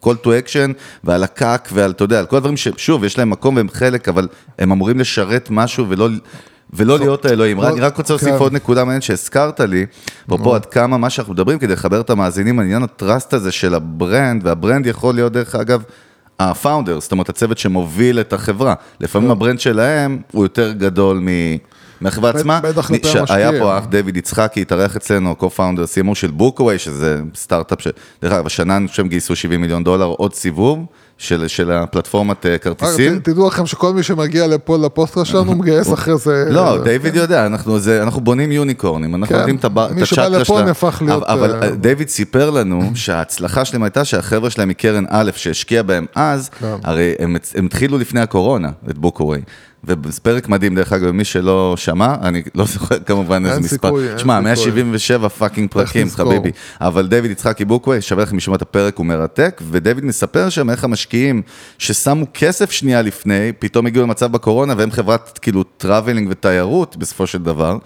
ה-call 0.02 0.24
to 0.24 0.28
action 0.28 0.72
ועל 1.04 1.24
הקאק 1.24 1.68
ועל, 1.72 1.90
אתה 1.90 2.04
יודע, 2.04 2.18
על 2.18 2.26
כל 2.26 2.36
הדברים 2.36 2.56
ששוב, 2.56 3.04
יש 3.04 3.18
להם 3.18 3.30
מקום 3.30 3.56
והם 3.56 3.68
חלק, 3.68 4.08
אבל 4.08 4.28
הם 4.58 4.72
אמורים 4.72 4.98
לשרת 4.98 5.48
משהו 5.50 5.88
ולא... 5.88 6.08
ולא 6.72 6.98
להיות 6.98 7.24
האלוהים, 7.24 7.60
אני 7.60 7.80
רק 7.80 7.96
רוצה 7.96 8.12
להוסיף 8.12 8.28
כן. 8.28 8.38
עוד 8.38 8.52
נקודה 8.52 8.84
מעניינת 8.84 9.02
שהזכרת 9.02 9.60
לי, 9.60 9.86
אפרופו 10.26 10.54
עד 10.54 10.66
כמה 10.66 10.98
מה 10.98 11.10
שאנחנו 11.10 11.32
מדברים 11.32 11.58
כדי 11.58 11.72
לחבר 11.72 12.00
את 12.00 12.10
המאזינים 12.10 12.58
על 12.58 12.64
עניין 12.64 12.82
ה 12.82 12.91
trust 12.91 13.34
הזה 13.34 13.52
של 13.52 13.74
ה 13.74 13.85
brand, 13.85 14.46
וה 14.46 14.58
brand 14.58 14.86
יכול 14.86 15.14
להיות 15.14 15.32
דרך 15.32 15.54
אגב 15.54 15.82
ה 16.40 16.47
founder, 16.47 17.00
זאת 17.00 17.12
אומרת 17.12 17.28
הצוות 17.28 17.58
שמוביל 17.58 18.20
את 18.20 18.32
החברה, 18.32 18.74
לפעמים 19.00 19.30
ה 19.30 19.35
brand 19.35 19.60
שלהם 19.60 20.18
הוא 20.32 20.44
יותר 20.44 20.72
גדול 20.72 21.18
מ... 21.18 21.28
מהחברה 22.00 22.30
עצמה, 22.30 22.60
בטח 22.60 22.86
כלפי 22.88 23.18
המשקיעים. 23.18 23.58
פה 23.58 23.74
האח 23.74 23.84
דויד 23.84 24.16
יצחקי, 24.16 24.60
התארח 24.62 24.96
אצלנו, 24.96 25.34
co-founder 25.40 25.58
CMO 26.06 26.14
של 26.14 26.30
בוקווי, 26.30 26.78
שזה 26.78 27.20
סטארט-אפ, 27.34 27.80
ש- 27.80 27.88
דרך 28.22 28.32
אגב, 28.32 28.46
השנה 28.46 28.76
אני 28.76 28.88
חושב 28.88 29.06
גייסו 29.06 29.36
70 29.36 29.60
מיליון 29.60 29.84
דולר, 29.84 30.04
עוד 30.06 30.34
סיבוב 30.34 30.84
של, 31.18 31.48
של 31.48 31.70
הפלטפורמת 31.72 32.46
אה, 32.46 32.58
כרטיסים. 32.58 33.18
ת- 33.18 33.24
תדעו 33.24 33.48
לכם 33.48 33.66
שכל 33.66 33.92
מי 33.92 34.02
שמגיע 34.02 34.46
לפה 34.46 34.76
לפודקאסט 34.78 35.24
שלנו 35.24 35.54
מגייס 35.54 35.92
אחרי 35.92 36.16
זה... 36.18 36.44
לא, 36.50 36.82
דיוויד 36.84 37.16
יודע, 37.16 37.46
אנחנו, 37.46 37.78
זה, 37.78 38.02
אנחנו 38.02 38.20
בונים 38.20 38.52
unicorn 38.52 38.96
ים, 38.96 39.14
אנחנו 39.14 39.34
כן, 39.34 39.38
יודעים 39.38 39.56
את, 39.56 39.64
הב- 39.64 39.78
את 39.78 39.90
מי 39.90 40.06
שבא 40.06 40.22
הצ'קרה 40.22 40.38
לפה 40.38 40.54
שלה. 40.56 40.64
נהפך 40.64 41.02
להיות, 41.06 41.22
אבל 41.22 41.62
אה, 41.62 41.70
דיוויד 41.70 42.08
סיפר 42.08 42.50
לנו 42.50 42.90
שההצלחה 42.94 43.64
שלהם 43.64 43.82
הייתה 43.82 44.04
שהחבר'ה 44.04 44.50
שלהם 44.50 44.68
מקרן 44.68 45.04
א' 45.08 45.30
שהשקיע 45.36 45.82
בהם 45.82 46.06
אז, 46.14 46.48
כן. 46.48 46.66
הרי 46.84 47.14
הם 47.54 47.66
התחילו 47.66 47.98
לפני 47.98 48.20
הקורונה, 48.20 48.68
את 48.90 48.98
בוקווי. 48.98 49.40
וזה 49.84 50.20
פרק 50.20 50.48
מדהים, 50.48 50.74
דרך 50.74 50.92
אגב, 50.92 51.10
מי 51.10 51.24
שלא 51.24 51.74
שמע, 51.76 52.14
אני 52.22 52.42
לא 52.54 52.64
זוכר 52.64 52.98
כמובן 52.98 53.44
איזה 53.44 53.54
אין 53.54 53.62
מספר. 53.62 53.88
סיכוי, 53.88 54.08
אין 54.08 54.18
שמע, 54.18 54.34
סיכוי. 54.34 54.44
177 54.44 55.28
fucking 55.28 55.70
פרקים. 55.70 56.10
חביבי. 56.10 56.50
אבל 56.80 57.06
דיוויד 57.06 57.30
יצחקי 57.30 57.64
בוקווי, 57.64 58.00
שווה 58.00 58.22
לכם 58.22 58.36
לשמוע 58.36 58.56
את 58.56 58.62
הפרק, 58.62 58.96
הוא 58.96 59.06
מרתק, 59.06 59.62
ודייוויד 59.70 60.04
מספר 60.04 60.48
שם 60.48 60.70
איך 60.70 60.84
המשקיעים 60.84 61.42
ששמו 61.78 62.26
כסף 62.34 62.70
שנייה 62.70 63.02
לפני, 63.02 63.52
פתאום 63.58 63.86
הגיעו 63.86 64.04
למצב 64.04 64.32
בקורונה, 64.32 64.74
והם 64.76 64.90
חברת 64.90 65.38
כאילו 65.42 65.62
traveling 65.62 66.28
ותיירות 66.30 66.96
בסופו 66.96 67.26
של 67.26 67.42
דבר. 67.42 67.78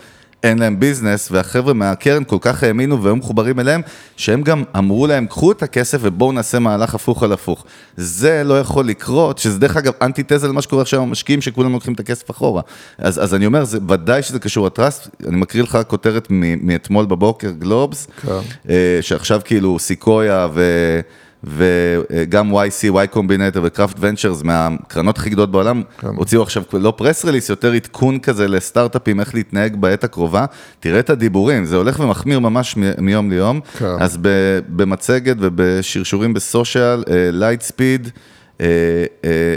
אין 0.45 0.59
להם 0.59 0.81
business, 0.81 1.29
והחבר'ה 1.31 1.73
מהקרן 1.75 2.25
כל 2.25 2.37
כך 2.41 2.63
האמינו 2.63 3.03
והיו 3.03 3.17
מחוברים 3.17 3.61
אליהם, 3.61 3.81
שהם 4.17 4.43
גם 4.43 4.63
אמרו 4.79 5.07
להם, 5.07 5.27
קחו 5.27 5.53
את 5.53 5.63
הכסף 5.63 5.99
ובואו 6.01 6.33
נעשה 6.33 6.59
מהלך 6.59 6.95
הפוך 6.95 7.23
על 7.23 7.33
הפוך. 7.33 7.65
זה 7.97 8.43
לא 8.45 8.61
יכול 8.61 8.87
לקרות, 8.87 9.39
שזה 9.39 9.59
דרך 9.59 9.77
אגב 9.77 9.93
אנטיתזה 10.03 10.49
למה 10.49 10.63
שקורה 10.63 10.83
עכשיו 10.83 11.01
עם 11.01 11.09
המשקיעים, 11.09 11.41
שכולם 11.41 11.73
לוקחים 11.73 11.95
את 11.95 12.01
הכסף 12.01 12.31
אחורה. 12.31 12.63
אז, 12.99 13.23
אז 13.23 13.35
אני 13.35 13.47
אומר, 13.47 13.65
זה, 13.65 13.79
ודאי 13.89 14.23
שזה 14.23 14.39
קשור 14.39 14.67
ל 14.67 14.73
trust, 14.73 15.09
אני 15.27 15.37
מקריא 15.37 15.63
לך 15.63 15.79
כותרת 15.87 16.29
מאתמול 16.63 17.07
בבוקר, 17.07 17.51
גלובס, 17.51 18.07
כן. 18.23 18.31
אה, 18.69 18.99
שעכשיו 19.01 19.41
כאילו 19.45 19.79
סיקויה 19.79 20.49
ו... 20.55 21.01
וגם 21.47 22.53
YC, 22.53 22.93
Y 23.13 23.17
Combinator 23.17 23.59
וקראפט 23.63 23.97
ונצ'רס 24.01 24.43
מהקרנות 24.43 25.19
הכי 25.19 25.31
גדולות 25.31 25.51
בעולם, 25.51 25.83
כן. 25.99 26.07
הוציאו 26.09 26.43
עכשיו 26.43 26.63
לא 26.73 26.93
press 26.97 27.25
release, 27.25 27.49
יותר 27.49 27.73
עדכון 27.73 28.19
כזה 28.19 28.49
לסטארט-אפים, 28.49 29.21
איך 29.21 29.35
להתנהג 29.35 29.77
בעת 29.77 30.05
הקרובה. 30.05 30.45
תראה 30.81 30.99
את 30.99 31.11
הדיבורים, 31.11 31.65
זה 31.65 31.77
הולך 31.77 32.01
ומחמיר 32.01 32.41
ממש 32.41 32.77
מ- 32.77 33.05
מיום 33.05 33.31
ליום. 33.31 33.61
כן. 33.79 33.87
אז 34.01 34.19
ב- 34.21 34.59
במצגת 34.69 35.37
ובשרשורים 35.41 36.35
ב 36.35 36.43
social, 36.43 37.05
לייט 37.33 37.63
ספיד. 37.63 38.09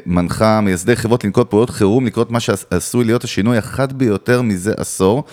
מנחה 0.06 0.62
מייסדי 0.62 0.96
חברות 0.96 1.24
לנקוט 1.24 1.50
פעולות 1.50 1.70
חירום, 1.70 2.06
לקראת 2.06 2.32
מה 2.32 2.40
שעשוי 2.40 3.06
להיות 3.06 3.24
השינוי 3.24 3.58
החד 3.58 3.94
ביותר 3.94 4.42
מזה 4.42 4.74
עשור. 4.78 5.24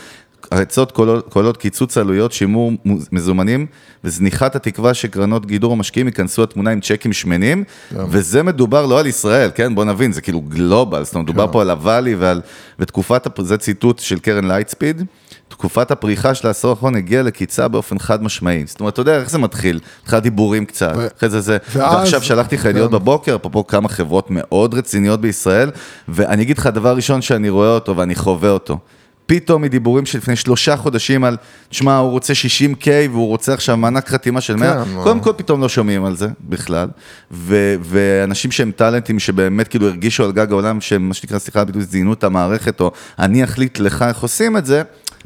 העצות 0.53 0.92
כוללות 0.92 1.28
כוללות 1.33 1.57
קיצוץ 1.57 1.98
עלויות, 1.98 2.33
שימור 2.33 2.72
מזומנים 3.12 3.66
וזניחת 4.04 4.57
התקווה 4.57 4.94
שקרנות 4.94 5.46
גידור 5.46 5.72
המשקיעים 5.72 6.07
ייכנסו 6.07 6.42
לתמונה 6.42 6.70
עם 6.70 6.80
צ'קים 6.80 7.12
שמנים, 7.12 7.64
וזה 7.92 8.42
מדובר 8.42 8.87
לא 8.87 9.00
על 9.00 9.07
ישראל, 9.07 9.50
כן? 9.54 9.74
בוא 9.74 9.85
נבין, 9.85 10.12
זה 10.12 10.20
כאילו 10.20 10.40
global, 10.40 11.05
זאת 11.04 11.14
אומרת, 11.14 11.28
מדובר 11.28 11.52
פה 11.52 11.61
על 11.61 11.70
ה 11.70 11.77
Valley 11.77 12.14
ועל... 12.14 12.40
ותקופת, 12.78 13.26
הפ- 13.26 13.42
זה 13.42 13.57
ציטוט 13.57 13.98
של 13.98 14.18
קרן 14.18 14.44
לייטספיד, 14.44 15.02
תקופת 15.48 15.90
הפריחה 15.90 16.35
של 16.35 16.46
העשור 16.46 16.70
האחרון 16.70 16.94
הגיעה 16.96 17.22
לקיצה 17.22 17.68
באופן 17.68 17.98
חד 17.98 18.22
משמעי. 18.22 18.64
זאת 18.66 18.80
אומרת, 18.80 18.92
אתה 18.92 19.00
יודע 19.00 19.20
איך 19.20 19.30
זה 19.30 19.38
מתחיל? 19.38 19.80
התחלה 20.02 20.20
דיבורים 20.20 20.64
קצת, 20.66 20.92
ו- 20.96 21.07
אחרי 21.18 21.28
זה 21.28 21.40
זה... 21.40 21.57
ואז- 21.72 21.94
ועכשיו 21.94 22.22
שלחתי 22.22 22.57
לך 22.57 22.64
ידיעות 22.64 22.90
כן. 22.90 22.96
בבוקר, 22.96 23.37
אפרופו 23.37 23.66
כמה 23.66 23.88
חברות 23.88 24.26
מאוד 24.30 24.74
רציניות 24.74 25.20
בישראל, 25.20 25.70
ואני 26.09 26.42
אגיד 26.42 26.59
לך, 26.59 26.66
הדבר 26.66 26.88
הראשון 26.88 27.22
שאני 27.22 27.48
רואה 27.50 27.68
אותו 27.74 27.96
ואני 27.96 28.14
חווה 28.14 28.50
אותו. 28.50 28.78
פתאום 29.26 29.62
מדיבורים 29.62 30.06
שלפני 30.06 30.37
שלושה 30.37 30.76
חודשים 30.76 31.24
על, 31.24 31.37
תשמע, 31.68 31.96
הוא 31.96 32.10
רוצה 32.10 32.32
60K 32.32 32.87
והוא 33.10 33.28
רוצה 33.28 33.54
עכשיו 33.54 33.76
מענק 33.76 34.08
חתימה 34.08 34.40
של 34.40 34.56
100, 34.56 34.84
כן, 34.84 34.90
קודם. 35.02 35.20
כל 35.20 35.32
פתאום 35.37 35.60
לא 35.60 35.68
שומעים 35.68 36.04
על 36.04 36.16
זה 36.16 36.28
בכלל, 36.40 36.88
ו- 37.30 37.74
ואנשים 37.82 38.50
שהם 38.50 38.70
טאלנטים 38.76 39.18
שבאמת 39.18 39.68
כאילו 39.68 39.87
הרגישו 39.88 40.24
על 40.24 40.32
גג 40.32 40.50
העולם, 40.50 40.80
שהם 40.80 41.08
מה 41.08 41.14
שנקרא, 41.14 41.38
סליחה 41.38 41.64
זיינו 41.78 42.12
את 42.12 42.24
המערכת, 42.24 42.80
או 42.80 42.92
אני 43.18 43.44
אחליט 43.44 43.78
לך 43.78 44.04
איך 44.08 44.20
עושים 44.20 44.56
את 44.56 44.66
זה, 44.66 44.82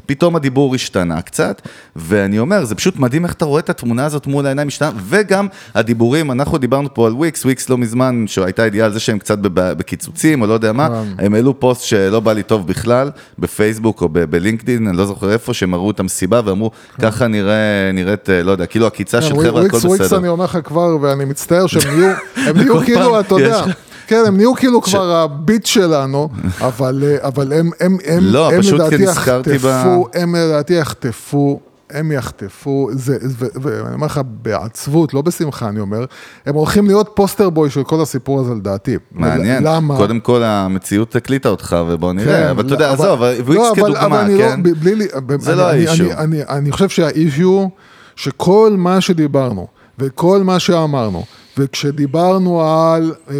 פתאום 0.09 0.35
הדיבור 0.35 0.75
השתנה 0.75 1.21
קצת, 1.21 1.61
ואני 1.95 2.39
אומר, 2.39 2.65
זה 2.65 2.75
פשוט 2.75 2.99
מדהים 2.99 3.25
איך 3.25 3.33
אתה 3.33 3.45
רואה 3.45 3.59
את 3.59 3.69
התמונה 3.69 4.05
הזאת 4.05 4.27
מול 4.27 4.45
העיניים 4.45 4.67
משתנה, 4.67 4.91
וגם 5.09 5.47
הדיבורים, 5.75 6.31
אנחנו 6.31 6.57
דיברנו 6.57 6.93
פה 6.93 7.07
על 7.07 7.13
וויקס, 7.13 7.45
וויקס 7.45 7.69
לא 7.69 7.77
מזמן, 7.77 8.23
שהייתה 8.27 8.65
ידיעה 8.65 8.85
על 8.85 8.93
זה 8.93 8.99
שהם 8.99 9.19
קצת 9.19 9.37
בקיצוצים, 9.41 10.41
או 10.41 10.47
לא 10.47 10.53
יודע 10.53 10.71
מה, 10.71 11.03
הם 11.19 11.33
העלו 11.33 11.59
פוסט 11.59 11.81
שלא 11.81 12.19
בא 12.19 12.33
לי 12.33 12.43
טוב 12.43 12.67
בכלל, 12.67 13.11
בפייסבוק 13.39 14.01
או 14.01 14.09
בלינקדאין, 14.09 14.87
אני 14.87 14.97
לא 14.97 15.05
זוכר 15.05 15.31
איפה, 15.31 15.53
שהם 15.53 15.73
הראו 15.73 15.91
את 15.91 15.99
המסיבה 15.99 16.41
ואמרו, 16.45 16.71
ככה 17.01 17.27
נראה, 17.27 17.91
נראית, 17.93 18.29
אה, 18.29 18.43
לא 18.43 18.51
יודע, 18.51 18.65
כאילו 18.65 18.87
עקיצה 18.87 19.21
של 19.21 19.35
כן, 19.35 19.43
חבר'ה, 19.43 19.49
הכל 19.49 19.59
וויקס, 19.59 19.85
וויקס 19.85 20.05
בסדר. 20.05 20.19
אני 20.19 20.27
אומר 20.27 20.45
לך 20.45 20.57
כבר, 20.63 20.97
ואני 21.01 21.25
מצטער 21.25 21.67
שהם 21.67 21.99
נהיו, 21.99 22.11
הם 22.47 22.57
נהיו 22.57 22.73
כל 22.77 22.85
כאילו, 22.85 23.19
אתה 23.19 23.35
יודע, 23.35 23.63
כן, 24.09 24.23
הם 24.27 24.37
נהיו 24.37 24.55
כאילו 24.55 24.81
כבר 24.81 25.11
הביט 25.15 25.65
שלנו, 25.65 26.29
אבל 26.67 27.03
אה, 27.07 27.27
אבל 27.27 27.53
הם, 27.53 27.69
הם, 27.79 27.97
הם, 28.05 28.19
לא, 28.21 28.51
הם 28.51 28.61
פשוט 28.61 28.73
לדעתי 28.79 28.97
נזכרתי 28.97 29.49
ב- 29.49 29.53
יחטפו, 29.55 30.07
הם 30.13 30.35
לדעתי 30.35 30.73
יחטפו. 30.73 31.59
הם 31.91 32.11
יחטפו, 32.11 32.89
זה, 32.91 33.17
ואני 33.61 33.93
אומר 33.93 34.05
לך 34.05 34.21
בעצבות, 34.41 35.13
לא 35.13 35.21
בשמחה 35.21 35.69
אני 35.69 35.79
אומר, 35.79 36.05
הם 36.45 36.55
הולכים 36.55 36.87
להיות 36.87 37.09
פוסטר 37.13 37.49
בוי 37.49 37.69
של 37.69 37.83
כל 37.83 38.01
הסיפור 38.01 38.39
הזה 38.39 38.53
לדעתי. 38.55 38.95
מעניין, 39.11 39.63
למה? 39.63 39.97
קודם 39.97 40.19
כל 40.19 40.43
המציאות 40.43 41.15
הקליטה 41.15 41.49
אותך 41.49 41.77
ובוא 41.87 42.13
נראה, 42.13 42.43
כן, 42.43 42.47
אבל 42.47 42.59
אתה 42.65 42.69
לא, 42.69 42.75
יודע, 42.75 42.91
עזוב, 42.91 43.23
לא, 43.23 43.27
וויקס 43.45 43.63
אבל- 43.79 43.81
אבל 43.81 43.95
כדוגמה, 43.99 44.21
אני 44.21 44.37
כן? 44.37 44.61
לא, 44.65 44.73
בלי, 44.81 44.95
לי- 44.95 45.07
זה 45.39 45.51
אני- 45.51 45.59
לא 45.59 45.71
אני- 45.71 45.87
האישיו. 45.87 46.05
אני- 46.11 46.15
אני- 46.17 46.43
אני 46.49 46.71
חושב 46.71 46.89
שהאישיו, 46.89 47.67
שכל 48.15 48.73
מה 48.77 49.01
שדיברנו, 49.01 49.67
וכל 49.99 50.43
מה 50.43 50.59
שאמרנו, 50.59 51.25
וכשדיברנו 51.59 52.61
על 52.61 53.13
אה, 53.29 53.39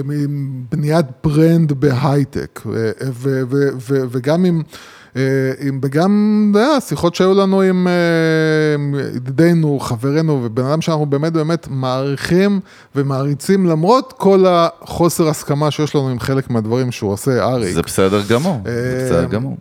בניית 0.71 1.05
ברנד 1.23 1.73
בהייטק, 1.73 2.61
וגם 4.11 4.45
עם... 4.45 4.61
אה, 5.15 5.21
עם, 5.59 5.79
וגם, 5.83 6.47
אתה 6.51 6.59
יודע, 6.59 6.81
שיחות 6.81 7.15
שהיו 7.15 7.33
לנו 7.33 7.61
עם 7.61 7.87
אה, 7.87 7.93
עם 8.75 8.95
ידידינו, 9.15 9.79
חברינו, 9.79 10.41
ובן 10.43 10.65
אדם 10.65 10.81
שאנחנו 10.81 11.05
באמת 11.05 11.33
באמת 11.33 11.67
מעריכים 11.69 12.59
ומעריצים, 12.95 13.65
למרות 13.65 14.13
כל 14.17 14.45
החוסר 14.47 15.29
הסכמה 15.29 15.71
שיש 15.71 15.95
לנו 15.95 16.09
עם 16.09 16.19
חלק 16.19 16.49
מהדברים 16.49 16.91
שהוא 16.91 17.11
עושה, 17.11 17.43
אריק. 17.43 17.73
זה 17.73 17.81
בסדר 17.81 18.21
גמור, 18.29 18.61
זה 18.65 19.05
בסדר 19.05 19.25
גמור. 19.25 19.57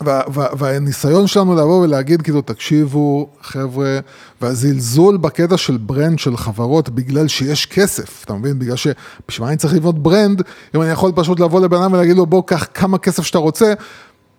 וה- 0.00 0.20
וה- 0.32 0.46
והניסיון 0.58 1.26
שלנו 1.26 1.54
לבוא 1.54 1.82
ולהגיד, 1.84 2.22
כאילו, 2.22 2.42
תקשיבו, 2.42 3.28
חבר'ה, 3.42 3.98
והזלזול 4.42 5.16
בקטע 5.16 5.56
של 5.56 5.76
brand 5.76 6.18
של 6.18 6.36
חברות 6.36 6.88
בגלל 6.88 7.28
שיש 7.28 7.66
כסף, 7.66 8.24
אתה 8.24 8.34
מבין? 8.34 8.58
בגלל 8.58 8.76
ש... 8.76 8.86
בשביל 9.28 9.44
מה 9.44 9.48
אני 9.50 9.56
צריך 9.56 9.74
לבנות 9.74 10.02
brand, 10.02 10.42
אם 10.74 10.82
אני 10.82 10.90
יכול 10.90 11.12
פשוט 11.14 11.40
לבוא 11.40 11.60
לבן 11.60 11.82
אדם 11.82 11.92
ולהגיד 11.92 12.16
לו, 12.16 12.26
בוא, 12.26 12.42
קח 12.46 12.66
כמה 12.74 12.98
כסף 12.98 13.22
שאתה 13.22 13.38
רוצה, 13.38 13.72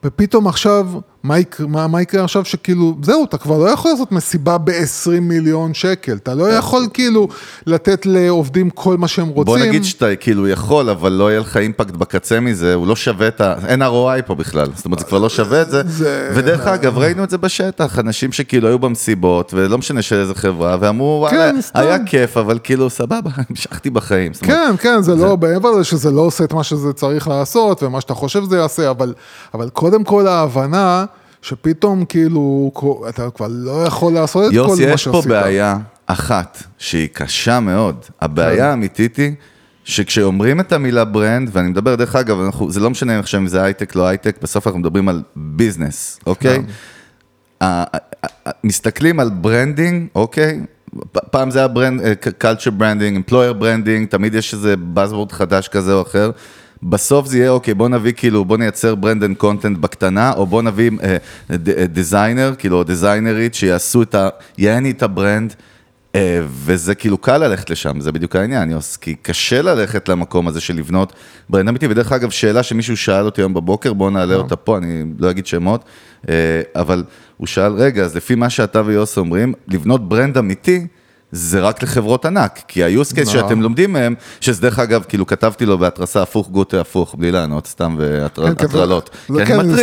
ופתאום 0.04 0.48
עכשיו 0.48 0.88
מה 1.24 1.40
יקרה, 1.40 1.68
מה, 1.68 1.88
מה 1.88 2.02
יקרה 2.02 2.24
עכשיו 2.24 2.46
שכאילו, 2.46 2.96
זהו, 3.02 3.24
אתה 3.26 3.38
כבר 3.38 3.58
לא 3.58 3.70
יכול 3.70 3.92
לעשות 3.92 4.12
מסיבה 4.12 4.58
ב-20 4.58 5.20
מיליון 5.22 5.74
שקל, 5.74 6.14
אתה 6.16 6.34
לא 6.34 6.50
יכול 6.54 6.88
כאילו 6.94 7.28
לתת 7.68 8.06
לעובדים 8.06 8.70
כל 8.70 8.98
מה 8.98 9.08
שהם 9.08 9.28
רוצים. 9.28 9.46
בוא 9.46 9.58
נגיד 9.58 9.84
שאתה 9.84 10.16
כאילו 10.16 10.48
יכול, 10.48 10.90
אבל 10.90 11.12
לא 11.12 11.30
יהיה 11.32 11.40
לך 11.40 11.58
אימפקט 11.58 11.92
בקצה 11.94 12.40
מזה, 12.40 12.74
הוא 12.74 12.88
לא 12.88 12.96
שווה 12.96 13.28
את 13.28 13.42
ה... 13.42 13.54
אין 13.68 13.82
ROI 13.82 14.22
פה 14.26 14.36
בכלל, 14.36 14.68
זאת 14.76 14.86
אומרת, 14.86 15.00
זה 15.00 15.06
כבר 15.06 15.20
לא 15.20 15.30
שווה 15.30 15.62
את 15.62 15.70
זה. 15.70 15.82
זה- 15.98 16.32
ודרך 16.36 16.68
אגב, 16.68 16.98
ראינו 16.98 17.24
את 17.24 17.30
זה 17.30 17.38
בשטח, 17.38 18.00
אנשים 18.00 18.32
שכאילו 18.32 18.68
היו 18.68 18.80
במסיבות, 18.80 19.54
ולא 19.54 19.78
משנה 19.78 20.02
של 20.02 20.16
איזה 20.20 20.36
חברה, 20.36 20.78
ואמרו, 20.80 21.18
וואלה, 21.22 21.38
כן, 21.52 21.62
סתם. 21.62 21.80
היה 21.80 22.06
כיף, 22.06 22.38
אבל 22.38 22.60
כאילו, 22.64 22.90
סבבה, 22.90 23.30
המשכתי 23.50 23.90
בחיים. 23.90 24.32
אומרת, 24.44 24.58
כן, 24.58 24.76
כן, 24.80 25.02
זה 25.02 25.16
לא, 25.16 25.38
מעבר 25.38 25.72
לזה 25.72 25.84
שזה 25.84 26.12
לא 26.12 26.22
עושה 26.22 26.44
את 26.44 26.54
מה 26.54 26.64
שזה 26.64 26.94
צריך 26.94 27.28
לעשות, 27.28 27.84
ומה 27.84 28.02
שאתה 28.02 28.14
חושב 28.14 28.44
שזה 28.44 28.58
יעשה, 28.58 28.90
אבל, 28.90 29.14
אבל 29.54 29.70
קודם 29.70 30.04
כל 30.04 30.28
ההבנה 30.28 31.06
שפתאום 31.48 32.06
כאילו, 32.06 32.72
אתה 33.10 33.30
כבר 33.30 33.48
לא 33.50 33.84
יכול 33.86 34.14
לעשות 34.14 34.44
את 34.46 34.50
כל 34.50 34.56
יוסי, 34.56 34.86
מה 34.86 34.92
יש 34.92 35.08
פה 35.08 35.14
שעשית. 35.14 35.30
בעיה 35.30 35.78
אחת 36.08 36.64
שהיא 36.78 37.08
קשה 37.14 37.60
מאוד. 37.60 37.96
הבעיה 38.22 38.70
האמיתית 38.70 39.16
היא 39.18 39.32
שכשאומרים 39.84 40.60
את 40.60 40.72
המילה 40.74 41.06
brand, 41.06 41.50
ואני 41.54 41.68
מדבר, 41.70 41.96
דרך 41.96 42.16
אגב, 42.16 42.42
אנחנו, 42.42 42.72
זה 42.72 42.80
לא 42.80 42.90
משנה 42.90 43.20
עכשיו 43.20 43.40
אם 43.40 43.48
זה 43.48 43.64
הייטק, 43.64 43.96
לא 43.96 44.08
הייטק, 44.08 44.38
בסוף 44.42 44.68
אנחנו 44.68 44.80
מדברים 44.80 45.10
על 45.10 45.24
business, 45.36 46.20
אוקיי? 46.26 46.62
ה- 47.64 47.84
מסתכלים 48.64 49.20
על 49.20 49.30
branding, 49.30 50.08
אוקיי? 50.16 50.60
פעם 51.32 51.52
זה 51.52 51.60
היה 51.60 51.68
brand, 51.68 52.02
culture 52.44 52.72
branding, 52.80 53.30
employer 53.30 53.62
branding, 53.62 54.10
תמיד 54.10 54.36
יש 54.36 54.54
איזה 54.54 54.76
buzzword 54.96 55.34
חדש 55.34 55.68
כזה 55.68 55.94
או 55.94 56.02
אחר. 56.02 56.32
בסוף 56.84 57.28
זה 57.28 57.38
יהיה, 57.38 57.50
אוקיי, 57.50 57.74
בוא 57.74 57.90
נביא 57.90 58.14
כאילו, 58.14 58.46
בוא 58.46 58.58
נייצר 58.58 58.96
brand 58.96 59.24
and 59.24 59.38
content 59.38 59.78
בקטנה, 59.78 60.34
או 60.34 60.46
בוא 60.46 60.62
נביא 60.62 60.92
designer, 61.90 62.54
כאילו, 62.58 62.78
או 62.78 62.84
דיזיינרית, 62.84 63.54
שיעשו 63.54 64.02
את 64.02 64.16
ה... 64.16 64.30
יעני 64.58 64.92
את 64.92 65.04
ה 65.04 65.11
brand, 65.11 65.54
אה, 66.16 66.40
וזה 66.48 66.96
כאילו 66.96 67.18
קל 67.18 67.38
ללכת 67.38 67.70
לשם, 67.70 68.02
זה 68.02 68.12
בדיוק 68.12 68.36
העניין, 68.36 68.72
יוס, 68.72 68.98
כי 68.98 69.16
קשה 69.22 69.62
ללכת 69.62 70.10
למקום 70.10 70.48
הזה 70.48 70.62
של 70.62 70.76
לבנות 70.76 71.14
brand 71.50 71.70
אמיתי, 71.70 71.88
ודרך 71.88 72.12
אגב, 72.12 72.30
שאלה 72.30 72.64
שמישהו 72.64 72.98
שאל 72.98 73.26
אותי 73.26 73.42
היום 73.42 73.54
בבוקר, 73.54 73.94
בואו 73.94 74.10
נעלה 74.10 74.36
אותה 74.36 74.56
פה, 74.56 74.78
אני 74.78 75.04
לא 75.20 75.30
אגיד 75.30 75.48
שמות, 75.48 75.86
אה, 76.30 76.62
אבל 76.76 77.04
הוא 77.38 77.48
שאל, 77.48 77.74
רגע, 77.74 78.04
אז 78.04 78.16
לפי 78.16 78.36
מה 78.36 78.50
שאתה 78.50 78.82
ויוס 78.86 79.18
אומרים, 79.18 79.54
לבנות 79.68 80.10
ברנד 80.10 80.38
אמיתי, 80.38 80.88
זה 81.32 81.60
רק 81.60 81.84
לחברות 81.84 82.26
ענק, 82.26 82.60
כי 82.68 82.84
ה-use 82.84 83.14
case 83.14 83.20
לא. 83.20 83.26
שאתם 83.26 83.62
לומדים 83.62 83.94
מהם, 83.94 84.14
שזה 84.42 84.62
דרך 84.62 84.80
אגב, 84.80 85.04
כאילו 85.08 85.26
כתבתי 85.26 85.66
לו 85.66 85.78
בהתרסה 85.78 86.22
הפוך 86.22 86.50
גוטה 86.50 86.82
הפוך, 86.82 87.16
בלי 87.18 87.32
לענות, 87.32 87.68
סתם 87.68 87.96
כן, 88.00 88.28
כן, 88.36 88.44
והטרלות. 88.44 89.10
זה- 89.30 89.46
כי 89.46 89.54
אני 89.54 89.62
כן, 89.64 89.76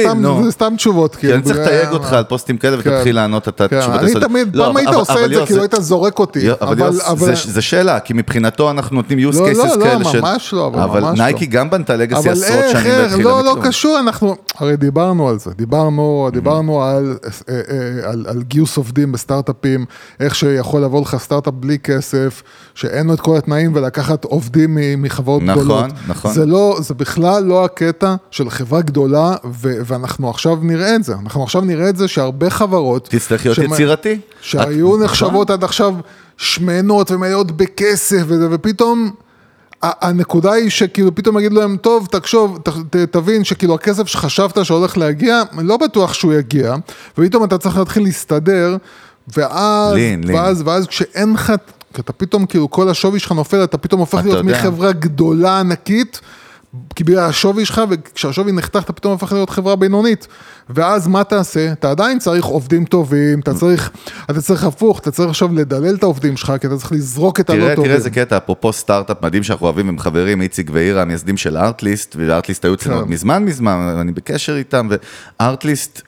זה 0.45 0.51
סתם- 0.51 0.75
תשובות, 0.77 1.15
כי 1.15 1.21
כאילו. 1.21 1.35
אני 1.35 1.43
צריך 1.43 1.57
בגלל- 1.59 1.69
לתייג 1.75 1.89
אותך 1.93 2.13
על 2.13 2.25
פוסטים 2.25 2.59
כאלה 2.59 2.83
כן. 2.83 2.91
ותתחיל 2.91 3.17
לענות 3.17 3.49
את 3.49 3.59
כן, 3.59 3.77
התשובות 3.77 3.99
אני 4.01 4.07
היסודיות. 4.07 4.31
תמיד, 4.31 4.57
לא, 4.57 4.65
פעם 4.65 4.77
היית 4.77 4.89
עושה 4.89 5.25
את 5.25 5.31
זה, 5.31 5.43
כאילו 5.47 5.61
היית 5.61 5.75
זורק 5.79 6.19
אותי. 6.19 6.47
אבל 6.61 6.91
זה- 7.35 7.63
שאלה, 7.63 8.01
כי 8.01 8.13
מבחינתו 8.13 8.71
אנחנו 8.71 8.97
נותנים 8.97 9.19
use 9.31 9.37
לא, 9.37 9.49
cases 9.49 9.57
לא, 9.59 9.77
לא, 9.79 9.85
כאלה 9.85 10.05
של... 10.05 10.21
ממש 10.21 10.53
לא, 10.53 10.67
אבל 10.75 11.01
לא. 11.01 11.13
נייקי 11.13 11.47
גם 11.47 11.71
בנתה 11.71 11.97
לגאסי 11.97 12.31
עשרות 12.31 12.49
שנים 12.73 12.85
והתחילה 12.93 13.17
לא, 13.25 13.45
לא. 13.45 13.57
קשור, 13.63 13.99
אנחנו, 13.99 14.37
הרי 14.59 14.77
דיברנו 14.77 15.29
על 15.29 15.39
זה, 15.39 15.51
דיברנו, 15.57 16.31
Mm-hmm. 16.35 16.83
על, 16.83 17.17
אה, 17.49 17.55
אה, 17.55 18.11
על, 18.11 18.43
גיוס 18.43 18.77
עובדים 18.77 19.13
בסטארט-אפים, 19.13 19.85
איך 20.21 20.35
שיכול 20.35 20.85
לבוא 20.85 21.01
לך 21.03 21.15
סטארט-אפ 21.35 21.55
בלי 21.57 21.79
כסף, 21.79 22.43
שאין 22.75 23.07
לו 23.07 23.15
את 23.15 23.21
כל 23.21 23.37
התנאים 23.37 23.73
ולקחת 23.75 24.25
עובדים 24.25 24.79
מחברות 24.99 25.43
נכון, 25.43 25.65
גדולות. 25.65 25.85
נכון. 26.09 26.33
זה 26.33 26.47
לא, 26.47 26.77
זה 26.81 26.95
בכלל 26.95 27.45
לא 27.45 27.65
הקטע 27.65 28.15
של 28.31 28.51
חברה 28.51 28.81
גדולה, 28.83 29.35
ו- 29.45 29.75
ואנחנו 29.87 30.31
עכשיו 30.31 30.57
נראה 30.63 30.97
את 30.97 31.05
זה, 31.05 31.15
אנחנו 31.23 31.43
עכשיו 31.43 31.61
נראה 31.63 31.89
את 31.89 31.97
זה 31.97 32.09
שהרבה 32.09 32.51
חברות, 32.51 33.09
תצטרך 33.11 33.47
להיות 33.47 33.59
יצירתי. 33.59 34.21
שהיו 34.41 34.97
את- 34.97 35.01
נחשבות 35.01 35.51
עד 35.51 35.65
עכשיו 35.65 35.95
שמנות 36.37 37.11
ומלאות 37.11 37.51
בכסף 37.51 38.23
וזה, 38.27 38.49
ופתאום 38.51 39.11
הנקודה 39.83 40.53
היא 40.53 40.71
שכאילו 40.71 41.15
פתאום 41.15 41.39
יגידו 41.39 41.61
להם, 41.61 41.77
טוב, 41.77 42.07
תחשוב, 42.11 42.59
ת, 42.63 42.69
ת, 42.91 42.97
תבין 42.97 43.45
שכאילו 43.45 43.75
הכסף 43.75 44.07
שחשבת 44.07 44.65
שהולך 44.65 44.99
להגיע, 44.99 45.43
לא 45.59 45.77
בטוח 45.77 46.15
שהוא 46.15 46.33
יגיע, 46.35 46.75
ופתאום 47.19 47.45
אתה 47.45 47.59
צריך 47.59 47.79
להתחיל 47.79 48.03
להסתדר, 48.03 48.77
ואז, 49.37 49.95
לין, 49.95 50.25
לין. 50.25 50.37
ואז, 50.37 50.63
ואז 50.67 50.87
כשאין 50.87 51.33
לך, 51.33 51.53
כי 51.95 52.01
אתה 52.01 52.13
פתאום 52.13 52.47
כאילו 52.47 52.71
כל 52.71 52.89
השווי 52.89 53.19
שלך 53.19 53.33
נופל, 53.33 53.65
אתה 53.65 53.79
פתאום 53.79 54.01
הופך 54.01 54.21
להיות 54.25 54.45
יודע. 54.45 54.59
מחברה 54.59 54.93
גדולה 54.93 55.61
ענקית. 55.61 56.21
כי 56.95 57.05
בגלל 57.05 57.25
השווי 57.25 57.65
שלך, 57.65 57.81
וכשהשווי 57.91 58.53
נחתך 58.53 58.83
אתה 58.85 58.93
פתאום 58.93 59.13
הופך 59.13 59.33
להיות 59.33 59.51
חברה 59.51 59.77
בינונית. 59.77 60.29
ואז 60.71 61.07
מה 61.07 61.25
תעשה? 61.25 61.73
אתה 61.73 61.91
עדיין 61.91 62.19
צריך 62.19 62.45
עובדים 62.45 62.85
טובים, 62.85 63.41
אתה 63.41 63.55
צריך, 63.55 63.91
אתה 64.31 64.41
צריך 64.41 64.65
הפוך, 64.65 64.99
אתה 64.99 65.11
צריך 65.11 65.29
עכשיו 65.29 65.53
לדלל 65.53 65.95
את 65.95 66.03
העובדים 66.03 66.37
שלך, 66.37 66.53
כי 66.61 66.67
אתה 66.67 66.77
צריך 66.77 66.93
לזרוק 66.93 67.41
את 67.41 67.51
הלא 67.51 67.61
טובים. 67.61 67.85
תראה 67.85 67.97
איזה 67.97 68.11
קטע, 68.11 68.37
אפרופו 68.37 68.73
סטארט-אפ 68.73 69.23
מדהים 69.23 69.43
שאנחנו 69.43 69.67
אוהבים, 69.67 69.89
הם 69.89 69.99
חברים, 69.99 70.41
איציק 70.41 70.71
ואירה, 70.73 71.03
המייסדים 71.03 71.37
של 71.37 71.57
ארטליסט, 71.57 72.17
וארטליסט 72.19 72.65
היו 72.65 72.75
אצלנו 72.75 73.05
כן. 73.05 73.11
מזמן 73.11 73.45
מזמן, 73.45 73.97
אני 74.01 74.13
בקשר 74.13 74.57
איתם, 74.57 74.89
וארטליסט 75.41 76.03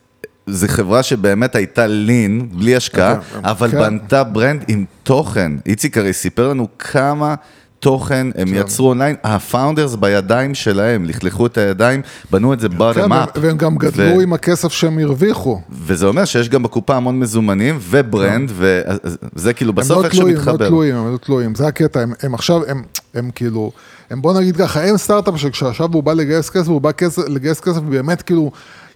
זה 0.46 0.68
חברה 0.68 1.02
שבאמת 1.02 1.54
הייתה 1.56 1.86
lean, 1.86 2.48
בלי 2.52 2.76
השקעה, 2.76 3.14
אבל 3.44 3.70
כן. 3.70 3.78
בנתה 3.78 4.24
brand 4.24 4.64
עם 4.68 4.84
תוכן. 5.02 5.52
איציק 5.66 5.98
הרי 5.98 6.12
סיפר 6.12 6.48
לנו 6.48 6.68
כמה... 6.78 7.34
תוכן, 7.80 8.26
הם 8.36 8.48
יצרו 8.54 8.88
אונליין, 8.88 9.16
ה 9.24 9.32
founders 9.32 9.94
בידיים 9.94 10.54
שלהם, 10.54 11.04
לכלכו 11.04 11.46
את 11.46 11.58
הידיים, 11.58 12.00
בנו 12.30 12.52
את 12.52 12.60
זה 12.60 12.68
כן, 12.68 12.76
bottom 12.76 12.80
והם- 12.98 13.12
up. 13.12 13.16
והם 13.40 13.56
גם 13.56 13.76
גדלו 13.76 14.20
עם 14.20 14.32
הכסף 14.32 14.72
שהם 14.72 14.98
הרוויחו. 14.98 15.60
וזה 15.70 16.06
אומר 16.06 16.24
שיש 16.24 16.48
גם 16.48 16.62
בקופה 16.62 16.96
המון 16.96 17.18
מזומנים 17.20 17.78
ו 17.80 17.91
brand, 17.91 18.52
וזה 18.54 19.52
כאילו 19.52 19.72
בסוף 19.72 19.98
לא 19.98 20.04
איכשהו 20.04 20.22
תלויים, 20.22 20.38
הם 20.48 20.56
לא. 20.60 20.66
תלויים, 20.68 20.96
הם 20.96 21.12
לא 21.12 21.18
תלויים, 21.18 21.54
זה 21.54 21.66
הקטע, 21.66 22.00
הם, 22.22 22.34
עכשיו, 22.34 22.60
הם, 22.68 22.82
הם 23.14 23.30
כאילו, 23.34 23.72
הם 24.10 24.22
בוא 24.22 24.40
נגיד 24.40 24.56
ככה, 24.56 24.82
הם 24.84 24.96
סטארט-אפ 24.96 25.34
שכשעכשיו 25.36 25.88
הוא 25.92 26.02
בא 26.02 26.12
לגייס 26.12 26.50
כסף, 26.50 26.68
הוא 26.68 26.80
בא 26.80 26.92
כסף, 26.92 27.22
לגייס 27.28 27.60
כסף, 27.60 27.80
באמת 27.80 28.22
כאילו, 28.22 28.50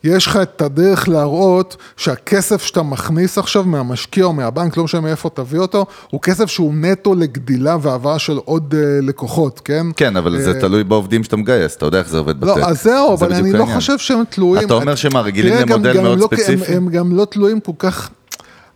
יש 0.04 0.26
לך 0.26 0.36
את 0.42 0.62
הדרך 0.62 1.08
להראות 1.08 1.76
שהכסף 1.96 2.62
שאתה 2.62 2.82
מכניס 2.82 3.38
עכשיו 3.38 3.64
מהמשקיע 3.64 4.24
או 4.24 4.32
מהבנק, 4.32 4.76
לא 4.76 4.84
משנה 4.84 5.00
מאיפה 5.00 5.30
תביא 5.34 5.58
אותו, 5.60 5.86
הוא 6.10 6.20
כסף 6.20 6.46
שהוא 6.46 6.74
נטו 6.74 7.14
לגדילה 7.14 7.76
והבאה 7.80 8.18
של 8.18 8.36
עוד 8.44 8.74
uh, 8.74 8.76
לקוחות, 9.04 9.60
כן? 9.64 9.86
כן, 9.96 10.16
אבל 10.16 10.40
זה 10.42 10.52
אה, 10.54 10.60
תלוי 10.60 10.84
בעובדים 10.84 11.24
שאתה 11.24 11.36
מגייס, 11.36 11.76
אתה 11.76 11.86
יודע 11.86 11.98
איך 11.98 12.08
זה 12.08 12.18
עובד 12.18 12.40
בטק. 12.40 12.56
לא, 12.58 12.64
אז 12.66 12.82
זהו, 12.82 13.16
זה 13.16 13.24
אבל 13.26 13.34
אני 13.34 13.52
לא 13.52 13.58
העניין. 13.58 13.76
חושב 13.80 13.98
שהם 13.98 14.22
תלויים. 14.30 14.66
אתה 14.66 14.74
אומר 14.74 14.94
שמה, 14.94 15.20
רגילים 15.20 15.52
תראה, 15.52 15.62
גם- 15.64 15.68
למודל 15.72 15.96
גם 15.96 16.02
מאוד 16.02 16.18
לא- 16.18 16.26
ספציפי? 16.26 16.72
הם, 16.72 16.76
הם 16.76 16.88
גם 16.88 17.16
לא 17.16 17.24
תלויים 17.24 17.60
כל 17.60 17.72
כך, 17.78 18.10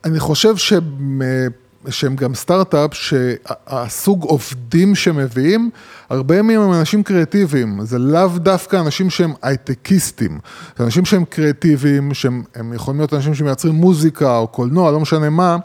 אני 0.05 0.21
חושב 0.21 0.57
שהם, 0.57 0.83
אה, 1.23 1.47
שהם 1.90 2.16
גם 2.16 2.35
סטארט-אפ, 2.35 2.94
שהסוג 2.94 4.23
עובדים 4.23 4.94
שמביאים, 4.94 5.70
הרבה 6.11 6.42
מהם 6.42 6.61
הם 6.61 6.73
אנשים 6.73 7.03
קריאטיביים, 7.03 7.81
זה 7.85 7.99
לאו 7.99 8.29
דווקא 8.37 8.77
אנשים 8.77 9.11
שהם 9.11 9.33
הייטקיסטים, 9.42 10.38
זה 10.79 10.85
אנשים 10.85 11.05
שהם 11.05 11.25
קריאטיביים, 11.25 12.14
שהם 12.14 12.42
הם 12.55 12.73
יכולים 12.73 13.01
להיות 13.01 13.14
אנשים 13.14 13.35
שמייצרים 13.35 13.75
מוזיקה 13.75 14.37
או 14.37 14.47
קולנוע, 14.47 14.90
לא 14.90 15.01
משנה 15.01 15.31
מה, 15.31 15.57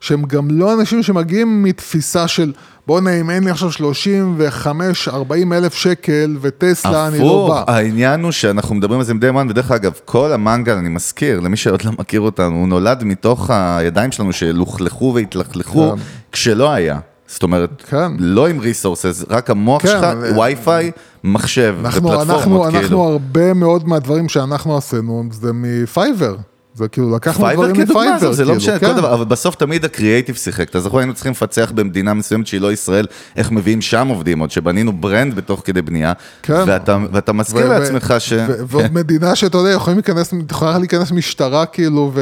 שהם 0.00 0.22
גם 0.22 0.48
לא 0.50 0.74
אנשים 0.74 1.02
שמגיעים 1.02 1.62
מתפיסה 1.62 2.28
של 2.28 2.52
בואנה, 2.86 3.10
אם 3.20 3.30
אין 3.30 3.44
לי 3.44 3.50
עכשיו 3.50 3.70
35-40 3.70 5.10
אלף 5.52 5.74
שקל 5.74 6.36
וטסלה, 6.40 7.08
אני 7.08 7.18
לא 7.18 7.46
בא. 7.48 7.58
הפוך, 7.60 7.68
העניין 7.68 8.22
הוא 8.22 8.32
שאנחנו 8.32 8.74
מדברים 8.74 9.00
על 9.00 9.06
זה 9.06 9.12
עם 9.12 9.18
די 9.18 9.30
מן, 9.30 9.46
ודרך 9.50 9.70
אגב, 9.70 9.92
כל 10.04 10.32
המנגל, 10.32 10.72
אני 10.72 10.88
מזכיר, 10.88 11.40
למי 11.40 11.56
שעוד 11.56 11.84
לא 11.84 11.92
מכיר 11.98 12.20
אותנו, 12.20 12.56
הוא 12.56 12.68
נולד 12.68 13.04
מתוך 13.04 13.50
הידיים 13.50 14.12
שלנו 14.12 14.32
שלוכלכו 14.32 15.12
והתלכלכו 15.14 15.90
כן. 15.96 16.02
כשלא 16.32 16.70
היה. 16.72 16.98
זאת 17.26 17.42
אומרת, 17.42 17.82
כן. 17.90 18.12
לא 18.18 18.48
עם 18.48 18.58
resources, 18.60 19.24
רק 19.30 19.50
המוח 19.50 19.82
כן, 19.82 19.88
שלך, 19.88 20.04
אבל- 20.04 20.38
וי-פיי, 20.38 20.90
מחשב 21.24 21.76
אנחנו, 21.84 22.12
אנחנו, 22.12 22.32
ופלטפורמות, 22.34 22.66
אנחנו 22.66 22.80
כאילו. 22.80 23.02
הרבה 23.02 23.54
מאוד 23.54 23.88
מהדברים 23.88 24.28
שאנחנו 24.28 24.76
עשינו 24.76 25.24
זה 25.30 25.50
מפייבר. 25.54 26.36
זה 26.78 26.88
כאילו 26.88 27.16
לקחנו 27.16 27.48
דברים 27.52 27.74
כדוגמה, 27.76 28.04
מפייבר. 28.16 28.32
זה 28.32 28.42
לא 28.42 28.46
כאילו, 28.46 28.56
משנה, 28.56 28.78
כן. 28.78 28.86
כל 28.86 28.92
דבר, 28.92 29.14
אבל 29.14 29.24
בסוף 29.24 29.54
תמיד 29.54 29.84
הקריאייטיב 29.84 30.34
שיחק. 30.36 30.70
אתה 30.70 30.80
זוכר, 30.80 30.98
היינו 30.98 31.14
צריכים 31.14 31.32
לפצח 31.32 31.72
במדינה 31.74 32.14
מסוימת 32.14 32.46
שהיא 32.46 32.60
לא 32.60 32.72
ישראל, 32.72 33.06
איך 33.36 33.50
מביאים 33.50 33.80
שם 33.80 34.08
עובדים, 34.08 34.38
עוד 34.38 34.50
שבנינו 34.50 34.92
brand 34.92 35.34
בתוך 35.34 35.62
כדי 35.64 35.82
בנייה, 35.82 36.12
כן. 36.42 36.62
ואתה- 36.66 37.32
מזכיר 37.32 37.68
לעצמך 37.68 38.14
ש... 38.18 38.32
ועוד 38.66 38.92
מדינה 38.94 39.34
שאתה 39.36 39.58
יודע, 39.58 39.70
יכולים 39.70 39.96
להיכנס, 39.98 40.34
יכולה 40.50 40.78
להיכנס 40.78 41.12
משטרה 41.12 41.66
כאילו, 41.66 42.10
ו... 42.14 42.20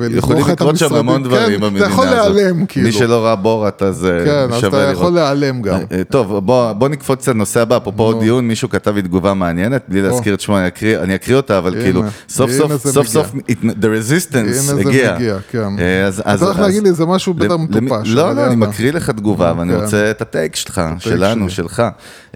ולזרוק 0.00 0.18
יכולים 0.24 0.44
את 0.44 0.48
לקרות 0.48 0.76
שם 0.76 0.84
המשרדים. 0.84 1.08
המון 1.08 1.22
דברים 1.22 1.58
כן, 1.60 1.60
במדינה 1.60 1.86
אתה 1.86 1.92
יכול 1.94 2.08
הזאת. 2.08 2.34
להיעלם 2.34 2.66
כאילו. 2.66 2.86
מי 2.86 2.92
שלא 2.92 3.24
ראה 3.24 3.36
בורת, 3.36 3.82
אז 3.82 4.04
אה, 4.06 4.24
כן, 4.24 4.54
אז 4.54 4.60
שווה 4.60 4.68
אתה 4.68 4.90
לראות. 4.90 4.96
יכול 4.96 5.12
להיעלם 5.12 5.62
גם. 5.62 5.74
אה, 5.74 5.98
אה, 5.98 6.04
טוב, 6.04 6.38
בוא, 6.38 6.88
נקפוץ 6.88 7.28
לנושא 7.28 7.60
הבא, 7.60 7.76
אפרופו 7.76 8.12
דיון, 8.12 8.48
מישהו 8.48 8.68
כתב 8.68 8.94
לי 8.94 9.02
תגובה 9.02 9.34
מעניינת, 9.34 9.82
בלי 9.88 10.02
להזכיר 10.02 10.34
את 10.34 10.40
שמו, 10.40 10.58
אני 10.58 10.66
אקריא, 11.14 11.36
אותה, 11.36 11.58
אבל 11.58 11.74
כאילו, 11.82 12.02
סוף 12.28 12.50
סוף, 12.50 12.76
סוף. 12.76 13.06
סוף, 13.06 13.32
the 13.80 13.84
resistance 13.84 14.36
הנה 14.38 14.52
זה 14.52 14.80
הגיע. 14.80 15.14
מגיע, 15.14 15.36
כן. 15.50 15.58
אה, 15.78 16.04
אז- 16.06 16.20
אתה 16.20 16.30
אז- 16.32 16.40
צריך 16.40 16.58
אז- 16.58 16.64
להגיד 16.66 16.82
לי 16.82 16.88
איזה 16.88 17.06
משהו 17.06 17.34
בטח 17.34 17.54
מטופש. 17.54 18.08
לא, 18.08 18.32
לא, 18.32 18.46
אני. 18.46 18.56
מקריא 18.56 18.92
לך 18.92 19.10
תגובה, 19.10 19.52
ואני 19.58 19.72
כן. 19.72 19.80
רוצה 19.80 20.10
את 20.10 20.22
הטייק 20.22 20.56
שלך, 20.56 20.80
שלנו, 20.98 21.48
שלי. 21.50 21.56
שלך. 21.56 21.82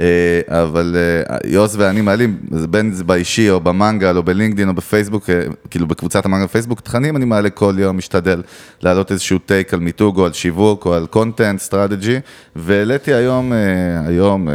אה, 0.01 0.07
אבל 0.49 0.97
אה, 1.31 1.37
יוס 1.51 1.75
ואני 1.79 2.01
מעלים, 2.01 2.37
בין 2.71 2.93
זה 2.93 3.05
באישי 3.05 3.51
או 3.51 3.61
במנגל 3.61 4.17
או 4.17 4.23
בלינקדאין 4.23 4.69
או 4.69 4.75
בפייסבוק, 4.75 5.31
אה, 5.31 5.41
כאילו 5.71 5.87
בקבוצת 5.89 6.27
המנגל 6.27 6.45
בפייסבוק, 6.45 6.81
תכנים 6.81 7.17
אני 7.17 7.25
מעלה 7.25 7.51
כל 7.51 7.75
יום, 7.79 7.97
משתדל 7.97 8.43
להעלות 8.83 9.13
איזשהו 9.13 9.39
take 9.39 9.75
על 9.75 9.81
מיתוג 9.81 10.19
או 10.19 10.25
על 10.27 10.33
שיווק 10.33 10.87
או 10.87 10.95
על 10.95 11.07
content, 11.07 11.61
strategy, 11.61 12.17
והעליתי 12.57 13.15
היום, 13.15 13.53
אה, 13.53 13.59
היום, 14.07 14.49
אה, 14.49 14.55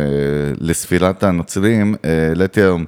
לספירת 0.60 1.24
הנוצרים, 1.24 1.96
אה, 2.06 2.28
העליתי 2.30 2.62
היום 2.62 2.86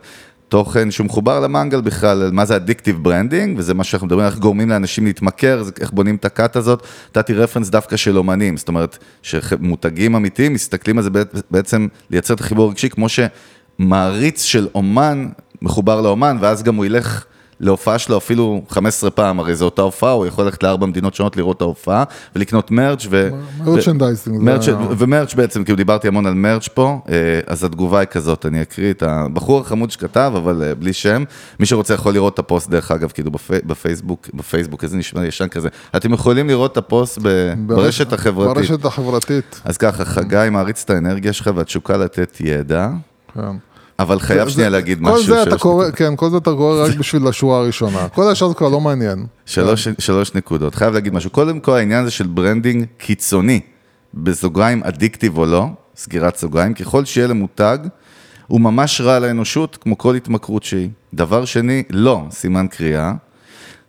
תוכן 0.55 0.91
שהוא 0.91 1.05
מחובר 1.05 1.39
למנגל 1.39 1.81
בכלל, 1.81 2.21
על 2.21 2.31
מה 2.31 2.45
זה 2.45 2.55
addictive 2.55 2.97
branding, 3.03 3.57
וזה 3.59 3.73
מה 3.73 3.83
שאנחנו 3.83 4.07
מדברים, 4.07 4.25
איך 4.25 4.37
גורמים 4.37 4.69
לאנשים 4.69 5.05
להתמכר, 5.05 5.63
איך 5.81 5.91
בונים 5.91 6.15
את 6.15 6.25
הכת 6.25 6.55
הזאת. 6.55 6.83
נתתי 7.09 7.33
reference 7.33 7.69
דווקא 7.69 7.97
של 7.97 8.17
אומנים, 8.17 8.57
זאת 8.57 8.67
אומרת, 8.67 8.97
שמותגים 9.21 10.15
אמיתיים 10.15 10.53
מסתכלים 10.53 10.97
על 10.97 11.03
זה 11.03 11.09
בעצ- 11.09 11.41
בעצם 11.51 11.87
לייצר 12.09 12.33
את 12.33 12.39
החיבור 12.39 12.65
הרגשי, 12.67 12.89
כמו 12.89 13.07
שמעריץ 13.09 14.43
של 14.43 14.67
אומן 14.75 15.27
מחובר 15.61 16.01
לאומן, 16.01 16.37
ואז 16.41 16.63
גם 16.63 16.75
הוא 16.75 16.85
ילך 16.85 17.25
להופעה 17.59 17.99
שלו 17.99 18.17
אפילו 18.17 18.61
15 18.69 19.09
פעם, 19.09 19.39
הרי 19.39 19.55
זו 19.55 19.65
אותה 19.65 19.81
הופעה, 19.81 20.11
הוא 20.11 20.25
יכול 20.25 20.45
ללכת 20.45 20.63
לארבע 20.63 20.85
מדינות 20.85 21.15
שונות 21.15 21.37
לראות 21.37 21.57
את 21.57 21.61
ההופעה, 21.61 22.03
ולקנות 22.35 22.71
merch 22.71 23.07
ו... 23.09 23.29
ה- 24.69 24.77
ו 24.97 25.03
merch 25.03 25.33
בעצם, 25.33 25.63
כאילו 25.63 25.77
דיברתי 25.77 26.07
המון 26.07 26.25
על 26.25 26.33
merch 26.33 26.67
פה, 26.67 26.99
אה, 27.09 27.13
אז 27.47 27.63
התגובה 27.63 27.99
היא 27.99 28.07
כזאת, 28.07 28.45
אני 28.45 28.61
אקריא 28.61 28.91
את 28.91 29.03
הבחור 29.03 29.61
החמוד 29.61 29.91
שכתב, 29.91 30.33
אבל 30.35 30.63
אה, 30.63 30.75
בלי 30.75 30.93
שם. 30.93 31.23
מי 31.59 31.65
שרוצה 31.65 31.93
יכול 31.93 32.13
לראות 32.13 32.33
את 32.33 32.39
הפוסט, 32.39 32.69
דרך 32.69 32.91
אגב, 32.91 33.11
כאילו 33.11 33.31
בפי- 33.31 33.65
בפייסבוק, 33.65 34.27
בפייסבוק, 34.33 34.83
איזה 34.83 34.97
נשמע 34.97 35.25
ישן 35.25 35.47
כזה. 35.47 35.69
אתם 35.95 36.13
יכולים 36.13 36.47
לראות 36.47 36.71
את 36.71 36.77
הפוסט 36.77 37.19
ב- 37.21 37.53
ברשת 37.67 38.13
החברתית. 38.13 38.55
ברשת 38.69 38.85
החברתית. 38.85 39.61
אז 39.65 39.77
ככה, 39.77 40.05
חגי 40.05 40.47
מעריץ 40.51 40.83
את 40.83 40.89
האנרגיה 40.89 41.33
שלך 41.33 41.49
והתשוקה 41.55 41.97
לתת 41.97 42.37
ידע, 42.39 42.89
כן. 43.33 43.41
אבל 43.99 44.19
חייב 44.19 44.49
שנייה 44.49 44.69
להגיד 44.69 44.97
כל 44.97 45.03
משהו. 45.03 45.23
זה 45.23 45.43
אתה 45.43 45.57
קורא, 45.57 45.91
כן, 45.91 46.15
כל 46.15 46.29
זה 46.29 46.37
אתה 46.37 46.51
קורא 46.51 46.85
רק 46.85 46.95
בשביל 46.99 47.27
השורה 47.27 47.57
הראשונה. 47.57 48.07
כל 48.07 48.31
השאר 48.31 48.47
זה 48.47 48.53
כבר 48.53 48.69
לא 48.69 48.81
מעניין. 48.81 49.25
שלוש 49.99 50.35
נקודות, 50.35 50.75
חייב 50.75 50.93
להגיד 50.93 51.13
משהו. 51.13 51.29
קודם 51.29 51.59
כל 51.59 51.71
העניין 51.71 52.01
הזה 52.01 52.11
של 52.11 52.27
branding 52.27 52.85
קיצוני, 52.97 53.59
בסוגריים 54.13 54.83
addictive 54.83 55.37
או 55.37 55.45
לא, 55.45 55.65
סגירת 55.95 56.35
סוגריים, 56.35 56.73
ככל 56.73 57.05
שיהיה 57.05 57.27
למותג, 57.27 57.77
הוא 58.47 58.61
ממש 58.61 59.01
רע 59.01 59.19
לאנושות, 59.19 59.77
כמו 59.81 59.97
כל 59.97 60.15
התמכרות 60.15 60.63
שהיא. 60.63 60.89
דבר 61.13 61.45
שני, 61.45 61.83
לא, 61.89 62.23
סימן 62.31 62.67
קריאה. 62.67 63.13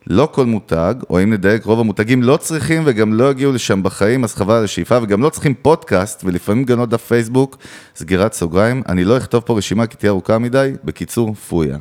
לא 0.07 0.29
כל 0.33 0.47
מותג, 0.47 0.95
או 1.11 1.23
אם 1.23 1.33
נדייק, 1.33 1.65
רוב 1.65 1.81
המותגים 1.81 2.23
לא 2.23 2.37
צריכים 2.37 2.83
וגם 2.87 3.13
לא 3.13 3.31
יגיעו 3.31 3.53
לשם 3.53 3.83
בחיים, 3.83 4.25
אז 4.25 4.35
חבל 4.35 4.55
על 4.55 4.65
השאיפה, 4.65 4.99
וגם 5.03 5.23
לא 5.23 5.31
צריכים 5.31 5.55
פודקאסט, 5.55 6.25
ולפעמים 6.25 6.65
גם 6.65 6.79
לא 6.79 6.87
דף 6.87 7.03
פייסבוק, 7.07 7.57
סגירת 7.97 8.33
סוגריים. 8.33 8.83
אני 8.89 9.05
לא 9.05 9.17
אכתוב 9.17 9.43
פה 9.47 9.59
רשימה 9.59 9.87
כי 9.87 9.97
תהיה 9.97 10.11
ארוכה 10.11 10.39
מדי, 10.39 10.73
בקיצור, 10.85 11.35
פויה. 11.35 11.79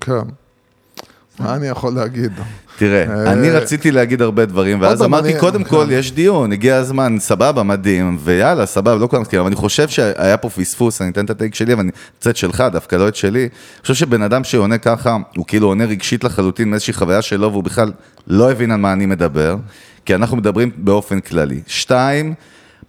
כן. 0.00 0.45
מה 1.40 1.54
אני 1.54 1.66
יכול 1.66 1.94
להגיד? 1.94 2.32
תראה, 2.78 3.04
אה, 3.08 3.32
אני 3.32 3.50
רציתי 3.50 3.90
להגיד 3.90 4.22
הרבה 4.22 4.44
דברים, 4.44 4.80
ואז 4.80 5.02
אמרתי, 5.02 5.38
קודם 5.38 5.64
כן. 5.64 5.70
כל, 5.70 5.86
יש 5.90 6.12
דיון, 6.12 6.52
הגיע 6.52 6.76
הזמן, 6.76 7.16
סבבה, 7.18 7.62
מדהים, 7.62 8.18
ויאללה, 8.24 8.66
סבבה, 8.66 8.94
לא 8.94 9.06
כולם 9.06 9.22
מסכימים, 9.22 9.40
אבל 9.40 9.46
אני 9.46 9.56
חושב 9.56 9.88
שהיה 9.88 10.36
פה 10.36 10.50
פספוס, 10.50 11.02
אני 11.02 11.10
אתן 11.10 11.24
את 11.24 11.30
הטייק 11.30 11.54
שלי, 11.54 11.72
אבל 11.72 11.80
אני 11.80 11.90
רוצה 12.16 12.30
את 12.30 12.36
שלך, 12.36 12.64
דווקא 12.72 12.96
לא 12.96 13.08
את 13.08 13.16
שלי. 13.16 13.40
אני 13.40 13.82
חושב 13.82 13.94
שבן 13.94 14.22
אדם 14.22 14.44
שעונה 14.44 14.78
ככה, 14.78 15.16
הוא 15.36 15.44
כאילו 15.46 15.66
עונה 15.68 15.84
רגשית 15.84 16.24
לחלוטין 16.24 16.70
מאיזושהי 16.70 16.94
חוויה 16.94 17.22
שלו, 17.22 17.52
והוא 17.52 17.64
בכלל 17.64 17.92
לא 18.26 18.50
הבין 18.50 18.70
על 18.70 18.80
מה 18.80 18.92
אני 18.92 19.06
מדבר, 19.06 19.56
כי 20.04 20.14
אנחנו 20.14 20.36
מדברים 20.36 20.70
באופן 20.76 21.20
כללי. 21.20 21.60
שתיים, 21.66 22.34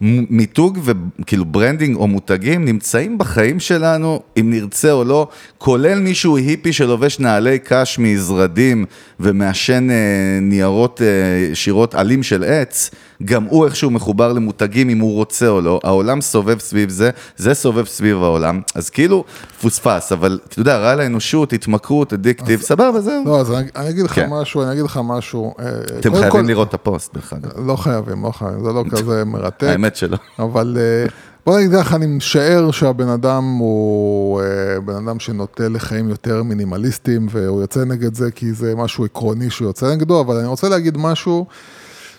מיתוג 0.02 0.80
וכאילו 1.20 1.46
branding 1.46 1.96
או 1.96 2.08
מותגים 2.08 2.66
נמצאים 2.66 3.18
בחיים 3.18 3.60
שלנו, 3.60 4.20
אם 4.40 4.50
נרצה 4.50 4.92
או 4.92 5.04
לא, 5.04 5.28
כולל 5.58 6.00
מישהו 6.00 6.38
היפי 6.38 6.74
שלובש 6.74 7.20
נעלי 7.20 7.60
קש 7.60 8.00
מזרדים 8.00 8.86
ומעשן 9.20 9.90
אה, 9.90 9.96
ניירות 10.42 11.02
אה, 11.02 11.08
שירות 11.56 11.96
עלים 11.96 12.24
של 12.24 12.44
עץ, 12.44 12.92
גם 13.26 13.44
הוא 13.44 13.66
איכשהו 13.66 13.92
מחובר 13.92 14.34
למותגים 14.34 14.90
אם 14.90 15.00
הוא 15.00 15.14
רוצה 15.14 15.48
או 15.48 15.62
לא, 15.62 15.80
העולם 15.84 16.22
סובב 16.22 16.60
סביב 16.60 16.90
זה, 16.90 17.10
זה 17.38 17.54
סובב 17.54 17.86
סביב 17.86 18.24
העולם, 18.24 18.62
אז 18.76 18.90
כאילו 18.90 19.24
פוספס, 19.62 20.12
אבל 20.12 20.40
אתה 20.48 20.60
יודע, 20.60 20.78
רע 20.78 20.96
לאנושות, 20.96 21.54
התמכרות, 21.54 22.14
addictive, 22.14 22.62
סבבה, 22.62 23.02
זהו. 23.02 23.24
לא, 23.26 23.40
אז 23.40 23.52
אני 23.52 23.68
אני 23.76 23.90
אגיד 23.90 24.06
לך 24.06 24.14
כן. 24.16 24.28
משהו, 24.32 24.64
אני 24.64 24.72
אגיד 24.72 24.84
לך 24.84 25.00
משהו. 25.04 25.54
אה, 25.60 25.66
אתם 26.00 26.12
חייבים 26.14 26.32
כל- 26.32 26.42
לראות 26.48 26.70
את 26.70 26.74
הפוסט, 26.74 27.14
דרך 27.14 27.34
אגב. 27.34 27.52
לא 27.68 27.76
חייבים, 27.76 28.24
לא 28.24 28.32
חייבים, 28.32 28.64
זה 28.64 28.72
לא 28.74 28.84
כזה 28.92 29.24
מרתק. 29.26 29.68
האמת 29.88 29.96
שלא. 29.96 30.18
אבל 30.46 30.78
אה, 30.80 31.06
בוא 31.46 31.60
נגיד 31.60 31.72
ככה, 31.80 31.96
אני 31.96 32.06
משער 32.06 32.72
שהבן 32.72 33.08
אדם 33.08 33.44
הוא 33.44 34.42
אה, 34.42 34.80
בן 34.80 35.08
אדם 35.08 35.20
שנוטה 35.20 35.70
לחיים 35.70 36.10
יותר 36.10 36.44
מינימליסטיים, 36.44 37.28
והוא 37.30 37.62
יוצא 37.62 37.86
נגד 37.86 38.14
זה 38.14 38.32
כי 38.32 38.54
זה 38.54 38.76
משהו 38.76 39.06
עקרוני 39.06 39.50
שהוא 39.50 39.68
יוצא 39.68 39.96
נגדו, 39.96 40.22
אבל 40.22 40.36
אני 40.36 40.48
רוצה 40.48 40.70
להגיד 40.70 40.98
משהו 40.98 41.46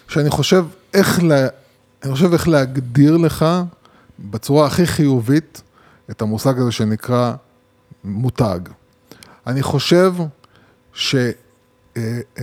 שאני 0.08 0.30
חושב 0.30 0.64
איך, 0.94 1.22
לה, 1.22 1.46
אני 2.04 2.12
חושב 2.12 2.32
איך 2.32 2.48
להגדיר 2.48 3.16
לך 3.16 3.44
בצורה 4.18 4.66
הכי 4.66 4.86
חיובית 4.86 5.62
את 6.10 6.22
המושג 6.22 6.58
הזה 6.58 6.72
שנקרא 6.72 7.32
מותג. 8.04 8.60
אני 9.46 9.62
חושב 9.62 10.14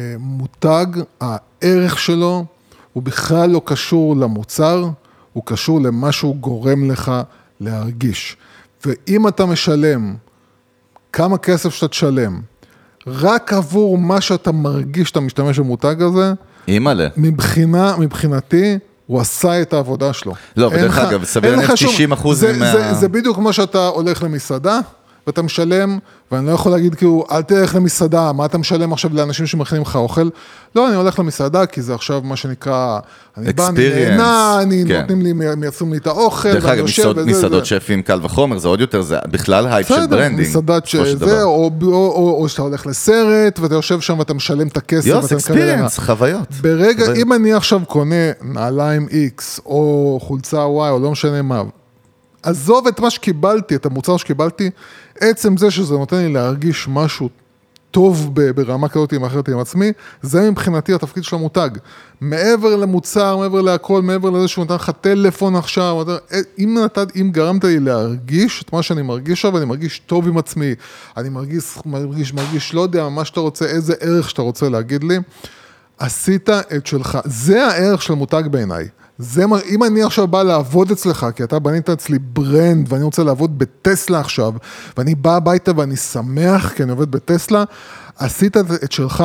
שמותג, 0.09 0.85
הערך 1.21 1.99
שלו 1.99 2.45
הוא 2.93 3.03
בכלל 3.03 3.49
לא 3.49 3.61
קשור 3.65 4.15
למוצר, 4.15 4.89
הוא 5.35 5.43
קשור 5.45 5.81
למה 5.81 6.11
שהוא 6.11 6.35
גורם 6.35 6.91
לך 6.91 7.11
להרגיש. 7.59 8.37
ואם 8.85 9.27
אתה 9.27 9.45
משלם 9.45 10.15
כמה 11.13 11.37
כסף 11.37 11.73
שאתה 11.73 11.87
תשלם, 11.87 12.41
רק 13.07 13.53
עבור 13.53 13.97
מה 13.97 14.21
שאתה 14.21 14.51
מרגיש 14.51 15.07
שאתה 15.09 15.19
משתמש 15.19 15.59
במותג 15.59 15.95
הזה, 16.01 16.33
אימא'לה. 16.67 17.07
מבחינה, 17.17 17.95
מבחינתי, 17.97 18.77
הוא 19.07 19.21
עשה 19.21 19.61
את 19.61 19.73
העבודה 19.73 20.13
שלו. 20.13 20.33
לא, 20.57 20.67
לך- 20.73 20.97
אגב, 20.97 21.23
סביר 21.23 21.51
להניח 21.55 21.69
לך 21.69 21.77
שום- 21.77 21.89
90% 21.89 22.33
זה- 22.33 22.57
מה- 22.59 22.71
זה- 22.71 22.93
זה 22.93 23.07
בדיוק 23.09 23.35
כמו 23.37 23.53
שאתה 23.53 23.87
הולך 23.87 24.23
למסעדה, 24.23 24.79
ואתה 25.27 25.41
משלם, 25.41 25.97
ואני 26.31 26.45
לא 26.47 26.51
יכול 26.51 26.71
להגיד 26.71 26.95
כאילו, 26.95 27.23
אל 27.31 27.41
תלך 27.41 27.75
למסעדה, 27.75 28.31
מה 28.31 28.45
אתה 28.45 28.57
משלם 28.57 28.93
עכשיו 28.93 29.11
לאנשים 29.13 29.45
שמכינים 29.45 29.81
לך 29.81 29.95
אוכל? 29.95 30.29
לא, 30.75 30.87
אני 30.87 30.95
הולך 30.95 31.19
למסעדה, 31.19 31.65
כי 31.65 31.81
זה 31.81 31.93
עכשיו 31.95 32.21
מה 32.23 32.35
שנקרא, 32.35 32.99
אני 33.37 33.53
בא, 33.53 33.67
אני 33.69 33.89
נהנה, 33.89 34.59
אני 34.61 34.83
כן. 34.87 35.01
נותנים 35.01 35.21
לי, 35.21 35.33
מייצרים 35.55 35.91
לי 35.93 35.97
את 35.97 36.07
האוכל, 36.07 36.53
דרך 36.53 36.63
ואני 36.65 36.75
אגב, 36.75 36.85
מסעוד- 36.85 37.17
וזה, 37.17 37.29
מסעדות 37.29 37.59
זה. 37.59 37.65
שפים 37.65 38.01
קל 38.01 38.19
וחומר, 38.23 38.57
זה 38.57 38.67
עוד 38.67 38.81
יותר, 38.81 39.01
זה 39.01 39.17
בכלל 39.31 39.67
הייפ 39.67 39.87
של 39.87 40.07
branding. 40.07 40.49
מסעדת 40.49 40.85
שזה, 40.87 41.15
דבר. 41.15 41.43
או, 41.43 41.71
או, 41.81 41.87
או, 41.91 42.37
או 42.41 42.49
שאתה 42.49 42.61
הולך 42.61 42.85
לסרט, 42.87 43.59
ואתה 43.59 43.75
יושב 43.75 43.99
שם 44.01 44.19
ואתה 44.19 44.33
משלם 44.33 44.67
את 44.67 44.77
הכסף, 44.77 45.07
user 45.07 45.31
experience, 45.31 45.99
חוויות. 45.99 46.51
ברגע, 46.61 47.05
חוויות. 47.05 47.17
אם 47.27 47.33
אני 47.33 47.53
עכשיו 47.53 47.81
קונה 47.87 48.15
נעליים 48.41 49.07
X, 49.37 49.59
או 49.65 50.19
חולצה 50.21 50.57
Y, 50.57 50.65
או 50.89 50.99
לא 50.99 51.11
משנה 51.11 51.41
מה, 51.41 51.61
עזוב 52.43 52.87
את 52.87 52.99
מה 52.99 53.09
שקיבלתי, 53.09 53.75
את 53.75 53.85
המוצר 53.85 54.17
שקיבלתי, 54.17 54.69
עצם 55.21 55.57
זה 55.57 55.71
שזה 55.71 55.93
נותן 55.93 56.17
לי 56.17 56.33
להרגיש 56.33 56.87
משהו 56.87 57.29
טוב 57.91 58.31
ברמה 58.55 58.89
כזאת 58.89 59.13
עם 59.13 59.23
אחרת 59.25 59.49
עם 59.49 59.59
עצמי, 59.59 59.91
זה 60.21 60.51
מבחינתי 60.51 60.93
התפקיד 60.93 61.23
של 61.23 61.35
המותג. 61.35 61.69
מעבר 62.21 62.75
למוצר, 62.75 63.37
מעבר 63.37 63.61
להכל, 63.61 64.01
מעבר 64.01 64.29
לזה 64.29 64.47
שהוא 64.47 64.65
נתן 64.65 64.73
לך 64.75 64.91
טלפון 65.01 65.55
עכשיו, 65.55 66.01
אתה- 66.01 66.17
אם, 66.59 66.77
נתת, 66.85 67.15
אם 67.15 67.29
גרמת 67.31 67.63
לי 67.63 67.79
להרגיש 67.79 68.63
את 68.63 68.73
מה 68.73 68.83
שאני 68.83 69.01
מרגיש 69.01 69.31
עכשיו, 69.45 69.57
אני 69.57 69.65
מרגיש 69.65 69.99
טוב 69.99 70.27
עם 70.27 70.37
עצמי, 70.37 70.75
אני 71.17 71.29
מרגיש, 71.29 71.63
מרגיש, 71.85 72.33
מרגיש, 72.33 72.73
לא 72.73 72.81
יודע, 72.81 73.09
מה 73.09 73.25
שאתה 73.25 73.39
רוצה, 73.39 73.65
איזה 73.65 73.93
ערך 73.99 74.29
שאתה 74.29 74.41
רוצה 74.41 74.69
להגיד 74.69 75.03
לי, 75.03 75.17
עשית 75.99 76.49
את 76.49 76.87
שלך. 76.87 77.17
זה 77.25 77.67
הערך 77.67 78.01
של 78.01 78.13
מותג 78.13 78.43
בעיניי. 78.51 78.87
זה 79.17 79.43
אם 79.69 79.83
אני 79.83 80.03
עכשיו 80.03 80.27
בא 80.27 80.43
לעבוד 80.43 80.91
אצלך, 80.91 81.25
כי 81.35 81.43
אתה 81.43 81.59
בנית 81.59 81.89
אצלי 81.89 82.19
brand, 82.19 82.93
ואני 82.93 83.03
רוצה 83.03 83.23
לעבוד 83.23 83.59
בטסלה 83.59 84.19
עכשיו, 84.19 84.53
ואני 84.97 85.15
בא 85.15 85.35
הביתה 85.35 85.71
ואני 85.75 85.95
שמח 85.95 86.73
כי 86.73 86.83
אני 86.83 86.91
עובד 86.91 87.11
בטסלה, 87.11 87.63
עשית 88.17 88.57
את 88.57 88.91
שלך. 88.91 89.23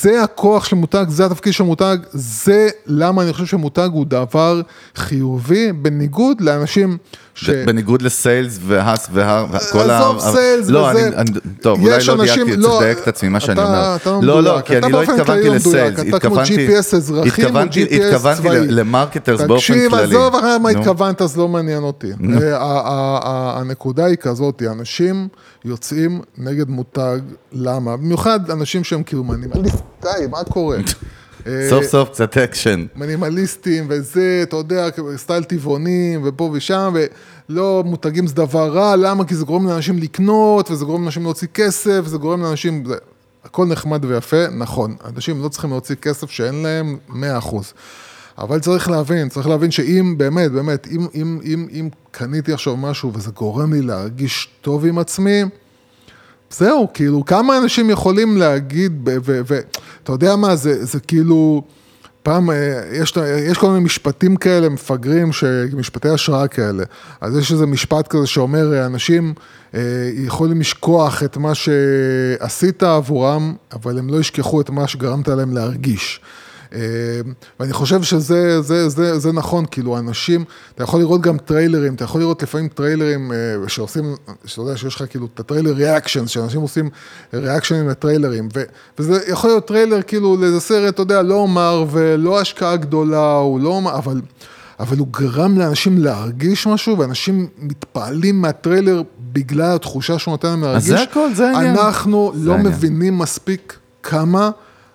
זה 0.00 0.22
הכוח 0.22 0.64
של 0.64 0.76
מותג, 0.76 1.04
זה 1.08 1.26
התפקיד 1.26 1.52
של 1.52 1.64
מותג, 1.64 1.96
זה 2.12 2.68
למה 2.86 3.22
אני 3.22 3.32
חושב 3.32 3.46
שמותג 3.46 3.88
הוא 3.92 4.06
דבר 4.06 4.60
חיובי, 4.96 5.72
בניגוד 5.72 6.40
לאנשים 6.40 6.96
ש... 7.34 7.50
בניגוד 7.50 8.02
ל 8.02 8.11
sales 8.11 8.58
והאס 8.66 9.08
וכל 9.12 9.90
ה... 9.90 9.98
עזוב 9.98 10.20
sales 10.20 10.68
לא, 10.68 10.78
וזה. 10.90 11.06
אני- 11.08 11.16
אני- 11.16 11.30
טוב, 11.62 11.80
אולי 11.82 11.98
לא 12.08 12.24
דייקתי, 12.24 12.56
לא, 12.56 12.76
צריך 12.80 12.98
את 12.98 13.08
עצמי, 13.08 13.28
מה 13.28 13.40
שאני 13.40 13.62
אומר. 13.62 13.96
אתה 13.96 14.10
לא 14.10 14.20
לא, 14.22 14.42
לא, 14.42 14.50
מדויק. 14.50 14.66
כי 14.66 14.78
אני 14.78 14.92
לא 14.92 15.02
התכוונתי 15.02 15.48
לא 15.48 15.54
ל 15.54 15.60
sales, 15.60 15.98
מדויק. 15.98 16.14
אתה 16.14 16.28
כמו 16.28 16.40
התכוונתי... 16.40 16.68
GPS 16.68 17.12
או 17.12 17.22
התכוונתי- 17.24 17.84
GPS 17.84 17.94
התכוונתי 17.94 18.42
צבאי. 18.42 18.66
ל 18.68 18.75
marketers 18.75 19.40
באופן 19.40 19.56
תקשיב, 19.56 19.90
כללי. 19.90 20.02
עזוב 20.04 20.34
אחרי 20.36 20.58
מה 20.62 20.72
נו. 20.72 20.78
התכוונת, 20.78 21.22
אז 21.22 21.36
לא 21.38 21.48
מעניין 21.48 21.82
אותי. 21.82 22.06
אה, 22.06 22.56
ה- 22.56 22.62
ה- 22.62 23.20
ה- 23.24 23.60
הנקודה 23.60 24.04
היא 24.04 24.16
כזאת, 24.16 24.62
אנשים 24.70 25.28
יוצאים 25.68 26.20
נגד 26.38 26.68
מותג, 26.68 27.18
למה? 27.52 27.96
במיוחד 27.96 28.50
אנשים 28.50 28.84
שהם 28.84 29.02
כאילו 29.02 29.24
מנימליסטים, 29.24 30.30
מה 30.30 30.44
קורה? 30.44 30.78
אה, 31.46 31.66
סוף 31.70 31.84
סוף 31.84 32.08
קצת 32.08 32.36
אקשן. 32.36 32.86
מינימליסטים 32.96 33.86
וזה, 33.88 34.40
אתה 34.42 34.56
יודע, 34.56 34.88
style 35.16 35.44
טבעונים 35.44 36.20
ופה 36.24 36.50
ושם, 36.52 36.94
ולא 37.48 37.82
מותגים 37.86 38.26
זה 38.26 38.34
דבר 38.34 38.72
רע, 38.72 38.96
למה? 38.96 39.24
כי 39.24 39.34
זה 39.34 39.44
גורם 39.44 39.68
לאנשים 39.68 39.98
לקנות, 39.98 40.70
וזה 40.70 40.84
גורם 40.84 41.02
לאנשים 41.02 41.22
להוציא 41.22 41.48
כסף, 41.54 42.00
וזה 42.04 42.16
גורם 42.18 42.42
לאנשים, 42.42 42.84
זה, 42.86 42.94
הכל 43.44 43.66
נחמד 43.66 44.04
ויפה, 44.04 44.48
נכון, 44.48 44.96
אנשים 45.14 45.42
לא 45.42 45.48
צריכים 45.48 45.70
להוציא 45.70 45.94
כסף 45.94 46.30
שאין 46.30 46.62
להם 46.62 46.98
100%. 47.10 47.14
אבל 48.38 48.58
צריך 48.58 48.90
להבין, 48.90 49.28
צריך 49.28 49.48
להבין 49.48 49.70
שאם 49.70 50.14
באמת, 50.16 50.52
באמת, 50.52 50.86
אם, 50.90 51.06
אם, 51.14 51.38
אם, 51.44 51.68
אם 51.72 51.88
קניתי 52.10 52.52
עכשיו 52.52 52.76
משהו 52.76 53.12
וזה 53.14 53.30
גורם 53.30 53.72
לי 53.72 53.82
להרגיש 53.82 54.48
טוב 54.60 54.86
עם 54.86 54.98
עצמי, 54.98 55.42
זהו, 56.50 56.88
כאילו, 56.94 57.24
כמה 57.24 57.58
אנשים 57.58 57.90
יכולים 57.90 58.36
להגיד, 58.36 59.08
ואתה 59.24 60.12
יודע 60.12 60.36
מה, 60.36 60.56
זה, 60.56 60.84
זה 60.84 61.00
כאילו, 61.00 61.62
פעם, 62.22 62.50
אה, 62.50 62.82
יש, 62.92 63.14
יש 63.50 63.58
כל 63.58 63.68
מיני 63.68 63.84
משפטים 63.84 64.36
כאלה 64.36 64.68
מפגרים, 64.68 65.32
ש, 65.32 65.44
משפטי 65.76 66.08
השראה 66.08 66.48
כאלה. 66.48 66.84
אז 67.20 67.36
יש 67.36 67.52
איזה 67.52 67.66
משפט 67.66 68.08
כזה 68.08 68.26
שאומר, 68.26 68.74
אה, 68.74 68.86
אנשים 68.86 69.34
אה, 69.74 69.80
יכולים 70.14 70.60
לשכוח 70.60 71.22
את 71.22 71.36
מה 71.36 71.52
שעשית 71.54 72.82
עבורם, 72.82 73.54
אבל 73.72 73.98
הם 73.98 74.08
לא 74.10 74.20
ישכחו 74.20 74.60
את 74.60 74.70
מה 74.70 74.88
שגרמת 74.88 75.28
להם 75.28 75.54
להרגיש. 75.54 76.20
אה, 76.74 76.80
ואני 77.60 77.72
חושב 77.72 78.02
שזה 78.02 78.60
זה, 78.60 78.88
זה, 78.88 79.18
זה 79.18 79.32
נכון, 79.32 79.64
כאילו 79.70 79.98
אנשים, 79.98 80.44
אתה 80.74 80.82
יכול 80.82 81.00
לראות 81.00 81.20
גם 81.20 81.38
טריילרים, 81.38 81.94
אתה 81.94 82.04
יכול 82.04 82.20
לראות 82.20 82.42
לפעמים 82.42 82.68
טריילרים 82.68 83.32
אה, 83.32 83.68
שעושים, 83.68 84.14
שאתה 84.44 84.62
יודע 84.62 84.76
שיש 84.76 84.94
לך 84.94 85.04
כאילו 85.10 85.28
את 85.34 85.40
ה 85.40 85.44
trailer 85.44 85.72
reaction, 85.72 86.26
שאנשים 86.26 86.60
עושים 86.60 86.90
reactionים 87.34 87.88
לטריילרים, 87.88 88.48
ו, 88.54 88.62
וזה 88.98 89.20
יכול 89.28 89.50
להיות 89.50 89.66
טריילר 89.66 90.02
כאילו 90.02 90.36
לאיזה 90.36 90.60
סרט, 90.60 90.94
אתה 90.94 91.02
יודע, 91.02 91.22
לא 91.22 91.34
אומר 91.34 91.84
ולא 91.90 92.40
השקעה 92.40 92.76
גדולה, 92.76 93.32
הוא 93.32 93.60
לא 93.60 93.80
אבל... 93.94 94.20
אבל 94.80 94.98
הוא 94.98 95.08
גרם 95.10 95.58
לאנשים 95.58 95.98
להרגיש 95.98 96.66
משהו, 96.66 96.98
ואנשים 96.98 97.46
מתפעלים 97.58 98.42
מהטריילר 98.42 99.02
בגלל 99.32 99.74
התחושה 99.74 100.18
שהוא 100.18 100.32
נותן 100.32 100.48
להם 100.48 100.62
להרגיש. 100.62 100.84
זה 100.84 101.02
הכל, 101.02 101.34
זה 101.34 101.50
העניין. 101.50 101.76
אנחנו 101.76 102.32
זה 102.34 102.46
לא 102.46 102.52
העניין. 102.52 102.72
מבינים 102.72 103.18
מספיק 103.18 103.78
כמה 104.02 104.50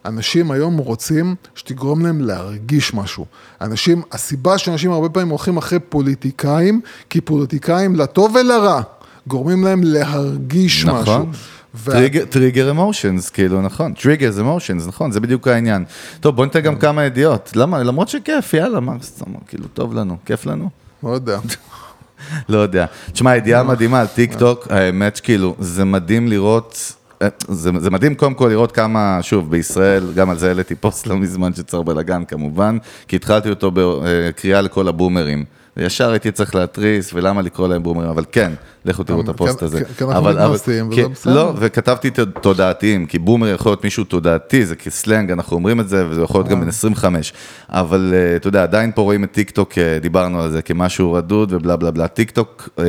אנשים 0.05 0.51
היום 0.51 0.77
רוצים 0.77 1.35
שתגרום 1.55 2.05
להם 2.05 2.21
להרגיש 2.21 2.93
משהו. 2.93 3.25
אנשים, 3.61 4.01
הסיבה 4.11 4.57
שאנשים 4.57 4.91
הרבה 4.91 5.09
פעמים 5.09 5.29
הולכים 5.29 5.57
אחרי 5.57 5.79
פוליטיקאים, 5.79 6.81
כי 7.09 7.21
פוליטיקאים 7.21 7.95
לטוב 7.95 8.35
ולרע 8.35 8.81
גורמים 9.27 9.63
להם 9.63 9.81
להרגיש 9.83 10.85
משהו. 10.85 11.01
נכון. 11.01 11.31
trigger 12.29 12.71
emotions, 12.71 13.29
כאילו, 13.29 13.61
נכון, 13.61 13.93
trigger 13.93 14.41
emotions, 14.41 14.87
נכון, 14.87 15.11
זה 15.11 15.19
בדיוק 15.19 15.47
העניין. 15.47 15.85
טוב, 16.19 16.35
בוא 16.35 16.45
ניתן 16.45 16.59
גם 16.59 16.75
כמה 16.75 17.03
ידיעות. 17.03 17.51
למה? 17.55 17.83
למרות 17.83 18.09
שכיף, 18.09 18.53
יאללה, 18.53 18.79
מה, 18.79 18.93
כאילו, 19.47 19.67
טוב 19.67 19.93
לנו, 19.93 20.17
כיף 20.25 20.45
לנו. 20.45 20.69
לא 21.03 21.09
יודע. 21.09 21.39
לא 22.49 22.57
יודע. 22.57 22.85
תשמע, 23.11 23.35
ידיעה 23.35 23.63
מדהימה 23.63 24.01
על 24.01 24.07
טיק 24.07 24.35
טוק, 24.35 24.67
האמת 24.69 25.15
שכאילו, 25.15 25.55
זה 25.59 25.85
מדהים 25.85 26.27
לראות, 26.27 26.77
אה, 26.77 27.02
זה, 27.47 27.71
זה 27.77 27.89
מדהים 27.89 28.15
קודם 28.15 28.33
כל 28.33 28.47
לראות 28.47 28.71
כמה, 28.71 29.19
שוב, 29.21 29.51
בישראל, 29.51 30.03
גם 30.15 30.29
על 30.29 30.37
זה 30.37 30.47
העליתי 30.47 30.75
פוסט 30.75 31.07
לא 31.07 31.17
מזמן 31.17 31.53
שיצר 31.53 31.81
בלאגן 31.81 32.25
כמובן, 32.25 32.77
כי 33.07 33.15
התחלתי 33.15 33.49
אותו 33.49 33.71
בקריאה 33.73 34.61
לכל 34.61 34.87
הבומרים. 34.87 35.45
וישר 35.77 36.11
הייתי 36.11 36.31
צריך 36.31 36.55
להתריס, 36.55 37.13
ולמה 37.13 37.41
לקרוא 37.41 37.67
להם 37.67 37.83
בומרים, 37.83 38.09
אבל 38.09 38.23
כן, 38.31 38.51
לכו 38.85 39.03
תראו 39.03 39.21
את 39.21 39.29
הפוסט 39.29 39.61
הזה. 39.61 39.83
כי 39.97 40.03
אנחנו 40.03 40.29
מתנשאים, 40.29 40.89
וזה 40.89 41.07
בסדר. 41.07 41.35
לא, 41.35 41.53
וכתבתי 41.59 42.09
תודעתיים, 42.41 43.05
כי 43.05 43.19
בומר 43.19 43.47
יכול 43.47 43.71
להיות 43.71 43.83
מישהו 43.83 44.03
תודעתי, 44.03 44.65
זה 44.65 44.75
כסלנג, 44.75 45.31
אנחנו 45.31 45.55
אומרים 45.55 45.79
את 45.79 45.89
זה, 45.89 46.05
וזה 46.09 46.21
יכול 46.21 46.39
להיות 46.39 46.49
גם 46.49 46.61
בן 46.61 46.67
25. 46.67 47.33
אבל 47.69 48.13
אה, 48.13 48.35
אתה 48.35 48.47
יודע, 48.47 48.63
עדיין 48.63 48.91
פה 48.95 49.01
רואים 49.01 49.23
את 49.23 49.31
טיק 49.31 49.51
טוק, 49.51 49.77
אה, 49.77 49.99
דיברנו 49.99 50.41
על 50.41 50.51
זה, 50.51 50.61
כמשהו 50.61 51.13
רדוד 51.13 51.53
ובלה 51.53 51.75
בלה 51.75 51.91
בלה. 51.91 52.07
טיק 52.07 52.31
טוק, 52.31 52.69
אה, 52.79 52.85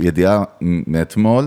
ידיעה 0.00 0.42
מאתמול, 0.60 1.44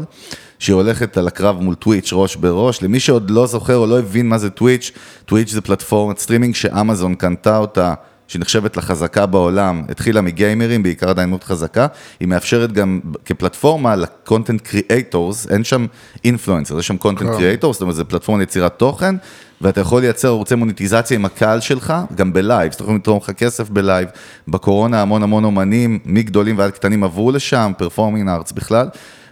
שהיא 0.60 0.74
הולכת 0.74 1.18
על 1.18 1.28
הקרב 1.28 1.62
מול 1.62 1.76
טוויץ' 1.76 2.10
ראש 2.14 2.36
בראש. 2.36 2.82
למי 2.82 3.00
שעוד 3.00 3.30
לא 3.30 3.48
זוכר 3.48 3.76
או 3.76 3.86
לא 3.86 4.00
הבין 4.00 4.30
מה 4.30 4.38
זה 4.38 4.50
טוויץ', 4.50 4.92
טוויץ' 5.26 5.52
זה 5.52 5.62
פלטפורמת 5.62 6.18
סטרימינג 6.18 6.56
שאמזון 6.56 7.16
קנתה 7.16 7.58
אותה. 7.58 7.94
שנחשבת 8.28 8.78
לחזקה 8.78 9.26
בעולם, 9.26 9.84
התחילה 9.90 10.22
מגיימרים, 10.22 10.84
בעיקר 10.84 11.10
עדיין 11.10 11.30
מאוד 11.30 11.44
חזקה, 11.44 11.88
היא 12.20 12.28
מאפשרת 12.28 12.72
גם 12.72 13.00
כפלטפורמה 13.26 13.96
ל 13.96 14.04
content 14.04 14.62
creators, 14.62 15.48
אין 15.50 15.64
שם 15.64 15.86
influencer, 16.24 16.80
יש 16.80 16.88
שם 16.88 16.98
content. 16.98 17.30
creators, 17.38 17.76
זאת 17.76 17.82
אומרת, 17.82 17.96
זה 17.96 18.04
פלטפורמה 18.04 18.40
ליצירת 18.40 18.80
תוכן, 18.80 19.16
ואתה 19.62 19.82
יכול 19.82 20.02
לייצר 20.02 20.28
ערוצי 20.28 20.56
מוניטיזציה 20.56 21.16
עם 21.16 21.26
הקהל 21.26 21.60
שלך, 21.60 21.94
גם 22.16 22.34
בלייב, 22.34 22.72
זאת 22.72 22.82
אומרת, 22.82 23.00
לתרום 23.02 23.20
לך 23.24 23.32
כסף 23.32 23.70
בלייב. 23.70 24.08
בקורונה 24.48 25.02
המון 25.02 25.24
המון 25.24 25.44
אומנים, 25.44 26.00
מגדולים 26.06 26.58
ועד 26.58 26.72
קטנים 26.72 27.04
עברו 27.04 27.32
לשם, 27.32 27.72
performing 27.78 28.30
arts 28.30 28.52
בכלל. 28.52 28.88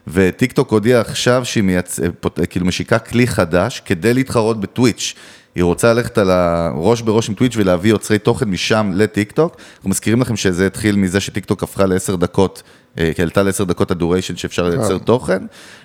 וטיק 0.07 0.51
טוק 0.51 0.71
הודיע 0.71 0.99
עכשיו 0.99 1.45
שהיא 1.45 1.63
מייצ... 1.63 1.99
פות- 2.19 2.39
כאילו 2.49 2.65
משיקה 2.65 2.99
כלי 2.99 3.27
חדש 3.27 3.81
כדי 3.85 4.13
להתחרות 4.13 4.59
בטוויץ'. 4.59 5.13
היא 5.55 5.63
רוצה 5.63 5.93
ללכת 5.93 6.17
על 6.17 6.29
הראש 6.31 7.01
בראש 7.01 7.29
עם 7.29 7.35
טוויץ' 7.35 7.53
ולהביא 7.57 7.89
יוצרי 7.91 8.19
תוכן 8.19 8.49
משם 8.49 8.91
לטיק 8.93 9.31
טוק. 9.31 9.57
אנחנו 9.75 9.89
מזכירים 9.89 10.21
לכם 10.21 10.35
שזה 10.35 10.67
התחיל 10.67 10.95
מזה 10.95 11.19
שטיק 11.19 11.45
טוק 11.45 11.63
הפכה 11.63 11.85
לעשר 11.85 12.15
דקות, 12.15 12.63
אה, 12.97 13.11
כי 13.15 13.21
עלתה 13.21 13.43
לעשר 13.43 13.63
דקות 13.63 13.91
ה 13.91 13.96
duration 13.96 14.35
שאפשר 14.35 14.69
לייצר 14.69 14.97
תוכן. 14.97 15.43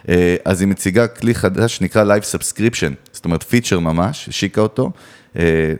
אה, 0.08 0.36
אז 0.44 0.60
היא 0.60 0.68
מציגה 0.68 1.06
כלי 1.06 1.34
חדש 1.34 1.76
שנקרא 1.76 2.04
Live 2.04 2.38
Subscription, 2.38 2.92
זאת 3.12 3.24
אומרת 3.24 3.42
פיצ'ר 3.42 3.78
ממש, 3.78 4.28
השיקה 4.28 4.60
אותו. 4.60 4.90
אה, 5.38 5.72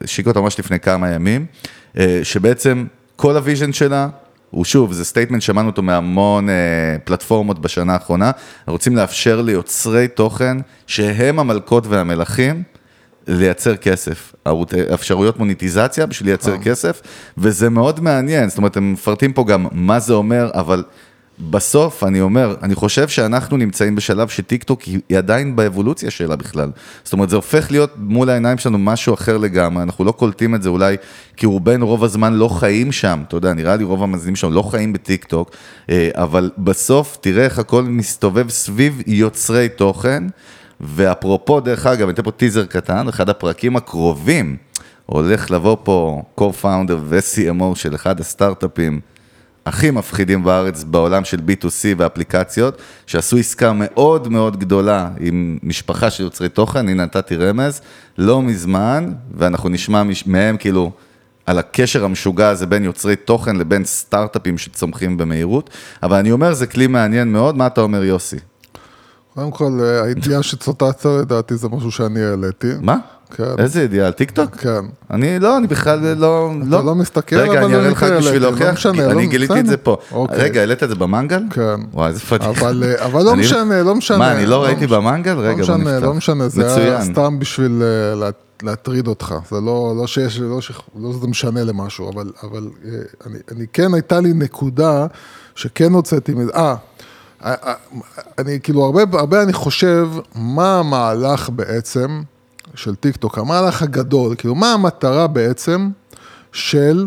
השיקה 0.00 0.30
אותו 0.30 0.42
ממש 0.42 0.58
לפני 0.58 0.80
כמה 0.80 1.10
ימים, 1.10 1.46
אה, 1.98 2.20
שבעצם 2.22 2.86
כל 3.16 3.36
ה 3.36 3.41
vision 3.41 3.72
שלה 3.72 4.08
הוא 4.52 4.64
שוב, 4.64 4.92
זה 4.92 5.04
statement, 5.04 5.42
שמענו 5.42 5.68
אותו 5.68 5.82
מהמון 5.82 6.48
אה, 6.48 6.54
פלטפורמות 7.04 7.58
בשנה 7.58 7.92
האחרונה, 7.92 8.30
רוצים 8.66 8.96
לאפשר 8.96 9.40
ליוצרי 9.40 10.08
תוכן 10.08 10.56
שהם 10.86 11.38
המלכות 11.38 11.86
והמלכים. 11.86 12.62
לייצר 13.26 13.76
כסף, 13.76 14.34
אפשרויות 14.94 15.38
מוניטיזציה 15.38 16.06
בשביל 16.06 16.28
לייצר 16.28 16.58
כסף, 16.58 17.02
וזה 17.38 17.70
מאוד 17.70 18.00
מעניין, 18.00 18.48
זאת 18.48 18.58
אומרת, 18.58 18.76
הם 18.76 18.92
מפרטים 18.92 19.32
פה 19.32 19.44
גם 19.44 19.66
מה 19.72 20.00
זה 20.00 20.12
אומר, 20.12 20.50
אבל 20.54 20.84
בסוף, 21.50 22.04
אני 22.04 22.20
אומר, 22.20 22.54
אני 22.62 22.74
חושב 22.74 23.08
שאנחנו 23.08 23.56
נמצאים 23.56 23.94
בשלב 23.94 24.28
שטיק 24.28 24.64
טוק 24.64 24.82
היא 24.82 25.18
עדיין 25.18 25.56
באבולוציה 25.56 26.10
שלה 26.10 26.36
בכלל. 26.36 26.70
זאת 27.04 27.12
אומרת, 27.12 27.30
זה 27.30 27.36
הופך 27.36 27.70
להיות 27.70 27.90
מול 27.96 28.30
העיניים 28.30 28.58
שלנו 28.58 28.78
משהו 28.78 29.14
אחר 29.14 29.38
לגמרי, 29.38 29.82
אנחנו 29.82 30.04
לא 30.04 30.12
קולטים 30.12 30.54
את 30.54 30.62
זה 30.62 30.68
אולי, 30.68 30.96
כי 31.36 31.46
רובנו 31.46 31.86
רוב 31.86 32.04
הזמן 32.04 32.32
לא 32.34 32.48
חיים 32.48 32.92
שם, 32.92 33.22
אתה 33.28 33.36
יודע, 33.36 33.54
נראה 33.54 33.76
לי 33.76 33.84
רוב 33.84 34.02
המאזינים 34.02 34.36
שלנו 34.36 34.54
לא 34.54 34.62
חיים 34.62 34.92
בטיק 34.92 35.24
טוק, 35.24 35.50
אה, 35.90 36.10
אבל 36.14 36.50
בסוף, 36.58 37.18
תראה 37.20 37.44
איך 37.44 37.58
הכל 37.58 37.82
מסתובב 37.82 38.50
סביב 38.50 39.02
יוצרי 39.06 39.68
תוכן. 39.68 40.24
ואפרופו, 40.84 41.60
דרך 41.60 41.86
אגב, 41.86 42.02
אני 42.02 42.14
אתן 42.14 42.22
פה 42.22 42.30
טיזר 42.30 42.66
קטן, 42.66 43.08
אחד 43.08 43.28
הפרקים 43.28 43.76
הקרובים 43.76 44.56
הולך 45.06 45.50
לבוא 45.50 45.76
פה 45.82 46.22
co-founder 46.40 46.94
ו-CMO 47.00 47.74
של 47.74 47.94
אחד 47.94 48.20
הסטארט-אפים 48.20 49.00
הכי 49.66 49.90
מפחידים 49.90 50.44
בארץ 50.44 50.84
בעולם 50.84 51.24
של 51.24 51.36
B2C 51.36 51.84
ואפליקציות, 51.96 52.78
שעשו 53.06 53.36
עסקה 53.36 53.72
מאוד 53.74 54.28
מאוד 54.28 54.60
גדולה 54.60 55.08
עם 55.20 55.58
משפחה 55.62 56.10
של 56.10 56.22
יוצרי 56.22 56.48
תוכן, 56.48 56.88
הנה 56.88 57.04
נתתי 57.04 57.36
רמז, 57.36 57.80
לא 58.18 58.42
מזמן, 58.42 59.12
ואנחנו 59.34 59.68
נשמע 59.68 60.02
מהם 60.26 60.56
כאילו 60.56 60.92
על 61.46 61.58
הקשר 61.58 62.04
המשוגע 62.04 62.48
הזה 62.48 62.66
בין 62.66 62.84
יוצרי 62.84 63.16
תוכן 63.16 63.56
לבין 63.56 63.84
סטארט-אפים 63.84 64.58
שצומחים 64.58 65.16
במהירות, 65.16 65.70
אבל 66.02 66.16
אני 66.16 66.32
אומר, 66.32 66.54
זה 66.54 66.66
כלי 66.66 66.86
מעניין 66.86 67.32
מאוד, 67.32 67.56
מה 67.56 67.66
אתה 67.66 67.80
אומר, 67.80 68.04
יוסי? 68.04 68.36
קודם 69.34 69.50
כל, 69.50 69.80
אה, 69.82 70.02
הידיעה 70.02 70.42
שצוטטת 70.42 71.04
לדעתי 71.04 71.56
זה 71.56 71.68
משהו 71.68 71.90
שאני 71.90 72.24
העליתי. 72.24 72.72
מה? 72.80 72.96
כן. 73.36 73.44
איזה 73.58 73.82
ידיעה, 73.82 74.06
על 74.06 74.12
טיקטוק? 74.12 74.56
כן. 74.56 74.84
אני 75.10 75.38
לא, 75.38 75.56
אני 75.56 75.66
בכלל 75.66 76.14
לא... 76.16 76.50
אתה 76.68 76.82
לא 76.82 76.94
מסתכל, 76.94 77.36
רגע, 77.36 77.52
אבל 77.52 77.64
אני 77.64 77.74
אראה 77.74 77.90
לך 77.90 78.02
בשביל 78.02 78.42
לא 78.42 78.48
להוכיח. 78.48 78.72
משנה, 78.74 79.04
אני 79.06 79.24
לא- 79.24 79.30
גיליתי 79.30 79.60
את 79.60 79.66
זה. 79.66 79.76
פה. 79.76 79.96
אוקיי. 80.12 80.38
רגע, 80.38 80.60
העלית 80.60 80.82
את 80.82 80.88
זה 80.88 80.94
במנגל? 80.94 81.42
כן. 81.50 81.80
וואי, 81.92 82.08
איזה 82.08 82.20
פדיחה. 82.20 82.50
אבל, 82.50 82.82
אה, 82.86 83.04
אבל 83.04 83.22
לא 83.22 83.36
משנה, 83.36 83.82
לא 83.82 83.94
משנה. 83.94 84.18
מה, 84.18 84.32
אני 84.32 84.44
לא 84.46 84.50
לא 84.50 84.64
ראיתי 84.64 84.86
במנגל? 84.86 85.38
רגע, 85.38 85.48
לא 85.62 85.66
בוא 85.66 85.76
משנה, 85.76 85.76
נפתח. 85.92 86.06
לא 86.06 86.14
משנה, 86.14 86.48
זה 86.48 86.74
היה. 86.76 87.04
סתם 87.04 87.38
בשביל 87.38 87.82
אה, 87.82 88.14
לה- 88.14 88.30
להטריד 88.62 89.06
אותך, 89.06 89.34
זה 89.50 89.60
לא, 89.60 89.94
לא 89.96 90.06
שיש, 90.06 90.38
לא, 90.40 90.60
ש- 90.60 90.72
לא 91.00 91.12
שזה 91.12 91.26
משנה 91.26 91.64
למשהו, 91.64 92.12
אבל, 92.12 92.30
אבל 92.42 92.68
אה, 92.84 92.90
אני, 93.26 93.38
אני 93.56 93.66
כן, 93.72 93.94
הייתה 93.94 94.20
לי 94.20 94.32
נקודה 94.34 95.06
שכן 95.54 95.92
הוצאתי 95.92 96.34
מזה, 96.34 96.50
אה, 96.54 96.74
אני 98.38 98.58
כאילו 98.62 98.84
הרבה, 98.84 99.02
הרבה 99.18 99.42
אני 99.42 99.52
חושב, 99.52 100.08
מה 100.34 100.78
המהלך 100.78 101.50
בעצם 101.50 102.22
של 102.74 102.94
טיק 102.94 103.16
טוק, 103.16 103.38
המהלך 103.38 103.82
הגדול, 103.82 104.34
כאילו 104.38 104.54
מה 104.54 104.72
המטרה 104.72 105.26
בעצם 105.26 105.90
של 106.52 107.06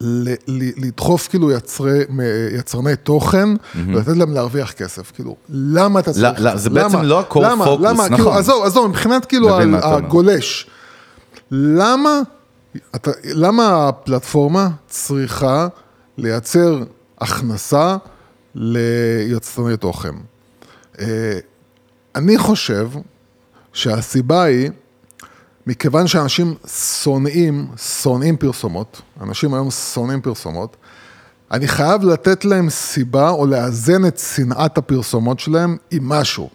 ל- 0.00 0.30
ל- 0.48 0.86
לדחוף 0.86 1.28
כאילו 1.28 1.50
יצרי, 1.50 1.98
יצרני 2.52 2.96
תוכן, 2.96 3.48
ולתת 3.74 4.16
להם 4.16 4.32
להרוויח 4.32 4.72
כסף, 4.72 5.10
כאילו, 5.10 5.36
למה 5.48 6.00
אתה 6.00 6.12
צריך? 6.12 6.40
לא, 6.40 6.52
את 6.52 6.58
זה 6.58 6.70
בעצם 6.70 6.96
למה? 6.96 7.02
לא 7.02 7.20
ה-core 7.20 7.40
למה? 7.42 7.64
focus, 7.64 7.68
למה? 7.80 7.92
נכון. 8.04 8.16
כאילו, 8.16 8.32
עזוב, 8.32 8.64
עזוב, 8.64 8.86
מבחינת 8.86 9.24
כאילו 9.24 9.60
אומר. 9.62 9.86
הגולש, 9.86 10.66
למה, 11.50 12.20
אתה, 12.94 13.10
למה 13.24 13.88
הפלטפורמה 13.88 14.68
צריכה 14.88 15.68
לייצר 16.18 16.82
הכנסה 17.20 17.96
ליצרני 18.54 19.76
תוכן? 19.76 20.14
אה, 21.00 21.38
אני 22.14 22.38
חושב 22.38 22.88
שהסיבה 23.72 24.42
היא, 24.42 24.70
מכיוון 25.66 26.06
שאנשים 26.06 26.54
שונאים, 27.02 27.66
שונאים 27.76 28.36
פרסומות, 28.36 29.02
אנשים 29.20 29.54
היום 29.54 29.70
שונאים 29.70 30.20
פרסומות, 30.20 30.76
אני 31.50 31.68
חייב 31.68 32.04
לתת 32.04 32.44
להם 32.44 32.70
סיבה 32.70 33.30
או 33.30 33.46
לאזן 33.46 34.06
את 34.06 34.18
שנאת 34.18 34.78
הפרסומות 34.78 35.40
שלהם 35.40 35.76
עם 35.90 36.08
משהו. 36.08 36.50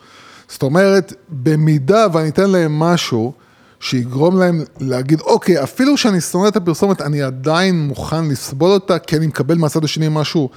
זאת 0.47 0.63
אומרת, 0.63 1.13
במידה 1.29 2.07
ואני 2.13 2.29
אתן 2.29 2.49
להם 2.49 2.79
משהו 2.79 3.33
שיגרום 3.79 4.39
להם 4.39 4.63
להגיד, 4.79 5.21
אוקיי, 5.21 5.63
אפילו 5.63 5.97
שאני 5.97 6.21
שונא 6.21 6.47
את 6.47 6.55
הפרסומת, 6.55 7.01
אני 7.01 7.21
עדיין 7.21 7.87
מוכן 7.87 8.25
לסבול 8.25 8.71
אותה, 8.71 8.99
כי 8.99 9.17
אני 9.17 9.27
מקבל 9.27 9.57
מהצד 9.57 9.83
השני 9.83 10.07
משהו 10.09 10.49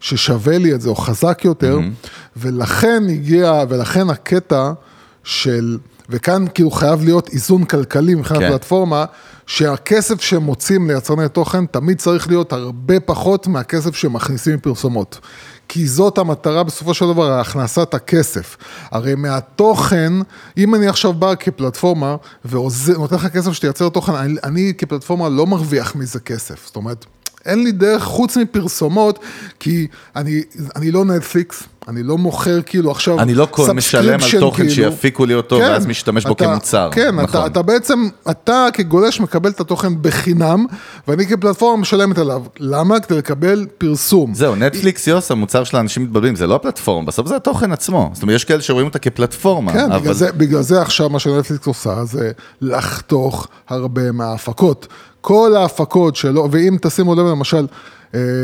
ששווה 0.00 0.58
לי 0.58 0.74
את 0.74 0.80
זה, 0.80 0.88
או 0.88 0.94
חזק 0.94 1.40
יותר, 1.44 1.78
ולכן 2.36 3.02
הגיע, 3.10 3.62
ולכן 3.68 4.10
הקטע 4.10 4.72
של, 5.24 5.78
וכאן 6.10 6.44
כאילו 6.54 6.70
חייב 6.70 7.04
להיות 7.04 7.28
איזון 7.28 7.64
כלכלי 7.64 8.14
מבחינת 8.14 8.40
כן. 8.40 8.50
פלטפורמה, 8.50 9.04
שהכסף 9.46 10.20
שהם 10.20 10.42
מוצאים 10.42 10.90
ליצרני 10.90 11.28
תוכן 11.28 11.66
תמיד 11.66 11.98
צריך 11.98 12.28
להיות 12.28 12.52
הרבה 12.52 13.00
פחות 13.00 13.46
מהכסף 13.46 13.96
שהם 13.96 14.12
מכניסים 14.12 14.54
מפרסומות. 14.54 15.20
כי 15.68 15.86
זאת 15.86 16.18
המטרה 16.18 16.62
בסופו 16.62 16.94
של 16.94 17.06
דבר, 17.06 17.32
הכנסת 17.32 17.94
הכסף. 17.94 18.56
הרי 18.90 19.14
מהתוכן, 19.14 20.12
אם 20.58 20.74
אני 20.74 20.88
עכשיו 20.88 21.12
בא 21.12 21.34
כפלטפורמה 21.34 22.16
ונותן 22.44 23.16
לך 23.16 23.26
כסף 23.26 23.52
שתייצר 23.52 23.88
תוכן, 23.88 24.14
אני, 24.14 24.34
אני 24.44 24.72
כפלטפורמה 24.78 25.28
לא 25.28 25.46
מרוויח 25.46 25.96
מזה 25.96 26.20
כסף. 26.20 26.66
זאת 26.66 26.76
אומרת, 26.76 27.06
אין 27.44 27.64
לי 27.64 27.72
דרך 27.72 28.02
חוץ 28.02 28.36
מפרסומות, 28.36 29.18
כי 29.60 29.86
אני, 30.16 30.42
אני 30.76 30.90
לא 30.90 31.04
נטפליקס, 31.04 31.62
אני 31.88 32.02
לא 32.02 32.18
מוכר 32.18 32.62
כאילו 32.62 32.90
עכשיו 32.90 33.20
אני 33.20 33.34
לא 33.34 33.48
כל- 33.50 33.72
משלם 33.72 34.20
על 34.22 34.40
תוכן 34.40 34.68
כאילו. 34.68 34.74
שיפיקו 34.92 35.26
לי 35.26 35.34
אותו, 35.34 35.56
ואז 35.56 35.86
משתמש 35.86 36.24
בו 36.26 36.32
אתה- 36.32 36.44
כמוצר. 36.44 36.88
כן, 36.92 37.14
נכון. 37.14 37.24
אתה, 37.24 37.46
אתה 37.46 37.62
בעצם, 37.62 38.08
אתה 38.30 38.66
כגולש 38.72 39.20
מקבל 39.20 39.50
את 39.50 39.60
התוכן 39.60 39.92
בחינם, 40.02 40.66
ואני 41.08 41.26
כפלטפורמה 41.26 41.80
משלמת 41.82 42.18
עליו. 42.18 42.42
למה? 42.60 43.00
כדי 43.00 43.18
לקבל 43.18 43.66
פרסום. 43.78 44.34
זהו, 44.34 44.54
נטפליקס, 44.56 45.06
יוס, 45.06 45.30
המוצר 45.30 45.64
של 45.64 45.76
האנשים 45.76 46.02
מתבלבלים, 46.02 46.36
זה 46.36 46.46
לא 46.46 46.54
הפלטפורמה, 46.54 47.06
בסוף 47.06 47.26
זה 47.26 47.36
התוכן 47.36 47.72
עצמו. 47.72 48.10
זאת 48.14 48.22
אומרת, 48.22 48.36
יש 48.36 48.44
כאלה 48.44 48.62
שרואים 48.62 48.86
אותה 48.86 48.98
כפלטפורמה, 48.98 49.72
כן, 49.72 49.92
אבל... 49.92 50.00
בגלל, 50.00 50.14
זה, 50.14 50.32
בגלל 50.32 50.62
זה 50.62 50.82
עכשיו 50.82 51.08
מה 51.10 51.18
שנטפליקס 51.18 51.66
עושה 51.66 52.04
זה 52.04 52.30
לחתוך 52.60 53.46
הרבה 53.68 54.12
מההפקות. 54.12 54.86
כל 55.20 55.56
ההפקות 55.56 56.16
שלו, 56.16 56.48
ואם 56.50 56.76
תשימו 56.82 57.14
לב 57.14 57.26
למשל, 57.26 57.66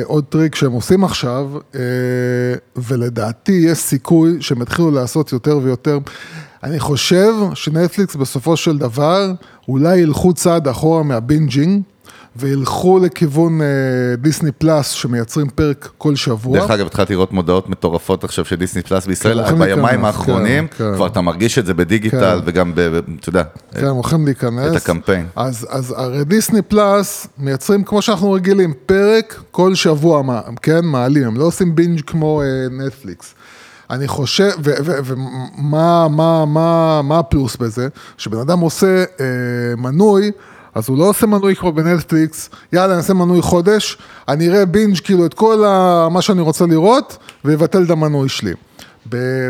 עוד 0.05 0.25
טריק 0.25 0.55
שהם 0.55 0.73
עושים 0.73 1.05
עכשיו, 1.05 1.51
אה, 1.75 1.81
ולדעתי 2.77 3.53
יש 3.53 3.79
סיכוי 3.79 4.37
שהם 4.41 4.63
יתחילו 4.63 4.91
לעשות 4.91 5.33
יותר 5.33 5.59
ויותר. 5.63 5.99
אני 6.63 6.81
חושב 6.81 7.33
שנטפליקס 7.55 8.17
בסופו 8.17 8.57
של 8.57 8.79
דבר 8.79 9.33
אולי 9.69 9.97
ילכו 9.97 10.35
צעד 10.35 10.69
אחורה 10.69 11.03
מה 11.03 11.19
binging. 11.19 11.83
וילכו 12.37 12.99
לכיוון 12.99 13.61
אה, 13.63 13.67
דיסני 14.19 14.53
פלאס 14.53 14.91
שמייצרים 14.91 15.49
פרק 15.49 15.89
כל 15.99 16.17
שבוע. 16.17 16.59
דרך 16.59 16.71
אגב, 16.71 16.87
התחלתי 16.87 17.13
לראות 17.13 17.33
מודעות 17.33 17.69
מטורפות 17.69 18.25
עכשיו 18.25 18.45
של 18.45 18.57
דיסני 18.57 18.83
פלאס 18.83 19.07
בישראל, 19.07 19.43
ביומיים 19.53 19.83
להיכנס, 19.83 20.05
האחרונים, 20.05 20.67
כן, 20.69 20.85
כן. 20.85 20.95
כבר 20.95 21.07
אתה 21.07 21.21
מרגיש 21.21 21.59
את 21.59 21.67
זה 21.67 21.75
בדיגיטל, 21.75 22.19
כן. 22.41 22.45
וגם, 22.45 22.73
אתה 23.21 23.29
יודע, 23.29 23.43
כן, 23.75 23.87
הולכים 23.87 24.25
להיכנס. 24.25 24.71
את 24.71 24.83
הקמפיין. 24.83 25.27
אז, 25.37 25.67
אז 25.71 25.95
הרי 25.97 26.25
דיסני 26.25 26.63
פלאס 26.63 27.27
מייצרים 27.39 27.85
כמו 27.85 28.03
שאנחנו 28.03 28.33
רגילים, 28.33 28.75
פרק 28.87 29.43
כל 29.51 29.75
שבוע, 29.75 30.23
מה- 30.23 30.41
כן, 30.63 30.85
מעלים, 30.85 31.25
הם 31.27 31.37
לא 31.37 31.45
עושים 31.45 31.75
בינג' 31.75 32.01
כמו 32.07 32.43
אה, 32.43 32.47
נטפליקס. 32.87 33.35
אני 33.91 34.09
חושב, 34.09 34.51
ומה 34.65 36.09
מה, 36.09 36.45
מה, 36.47 37.03
מה 37.03 37.19
הפלוס 37.19 37.57
בזה? 37.57 37.89
שבן 38.19 38.39
אדם 38.39 38.61
עושה 38.61 39.05
אה, 39.21 39.27
מנוי, 39.77 40.31
אז 40.75 40.89
הוא 40.89 40.99
לא 40.99 41.05
עושה 41.05 41.27
מנוי 41.27 41.57
כמו 41.57 41.73
בנטפליקס, 41.73 42.51
יאללה, 42.73 42.93
אני 42.93 42.99
אעשה 42.99 43.15
מנוי 43.15 43.43
חודש, 43.43 43.99
אני 44.29 44.49
אראה 44.49 44.67
בינג' 44.67 44.99
כאילו 45.05 45.27
את 45.27 45.35
כל 45.35 45.65
ה, 45.65 46.09
מה 46.11 46.23
שאני 46.23 46.41
רוצה 46.41 46.67
לראות, 46.67 47.19
ויבטל 47.45 47.83
את 47.85 47.91
המנוי 47.91 48.29
שלי. 48.29 48.53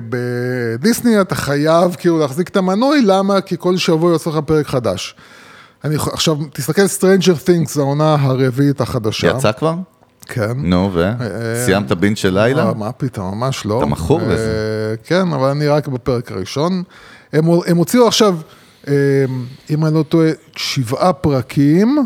בדיסני 0.09 1.20
אתה 1.20 1.35
חייב 1.35 1.95
כאילו 1.95 2.18
להחזיק 2.18 2.49
את 2.49 2.57
המנוי, 2.57 3.03
למה? 3.03 3.41
כי 3.41 3.57
כל 3.59 3.77
שבוע 3.77 4.12
יוצא 4.12 4.31
לך 4.31 4.37
פרק 4.47 4.66
חדש. 4.66 5.14
אני, 5.85 5.97
עכשיו, 6.12 6.37
תסתכל, 6.53 6.83
Stranger 6.83 7.49
Things, 7.49 7.81
העונה 7.81 8.16
הרביעית 8.20 8.81
החדשה. 8.81 9.27
יצא 9.27 9.53
כבר? 9.53 9.75
כן. 10.27 10.53
נו, 10.57 10.91
וסיימת 10.95 11.93
בינג' 11.93 12.16
של 12.16 12.35
לילה? 12.35 12.68
אה, 12.68 12.75
מה 12.75 12.93
פתאום, 12.93 13.39
ממש 13.39 13.66
לא. 13.66 13.79
אתה 13.79 13.87
מכור 13.87 14.20
אה, 14.20 14.27
לזה. 14.27 14.95
כן, 15.05 15.33
אבל 15.33 15.49
אני 15.49 15.68
רק 15.68 15.89
בפרק 15.89 16.33
הראשון. 16.33 16.83
הם, 17.33 17.77
הוציאו 17.77 18.07
עכשיו, 18.07 18.35
אה, 18.35 18.62
אם 19.70 19.85
אני 19.87 19.95
לא 19.95 20.03
טועה, 20.03 20.30
שבעה 20.57 21.12
פרקים, 21.12 21.99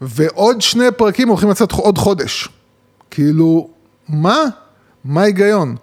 ועוד 0.00 0.60
שני 0.62 0.84
פרקים 0.96 1.28
הולכים 1.28 1.50
לצאת 1.50 1.72
עוד 1.72 1.98
חודש. 1.98 2.48
כאילו, 3.10 3.68
מה? 4.08 4.36
מה 5.04 5.22
ההיגיון? 5.22 5.76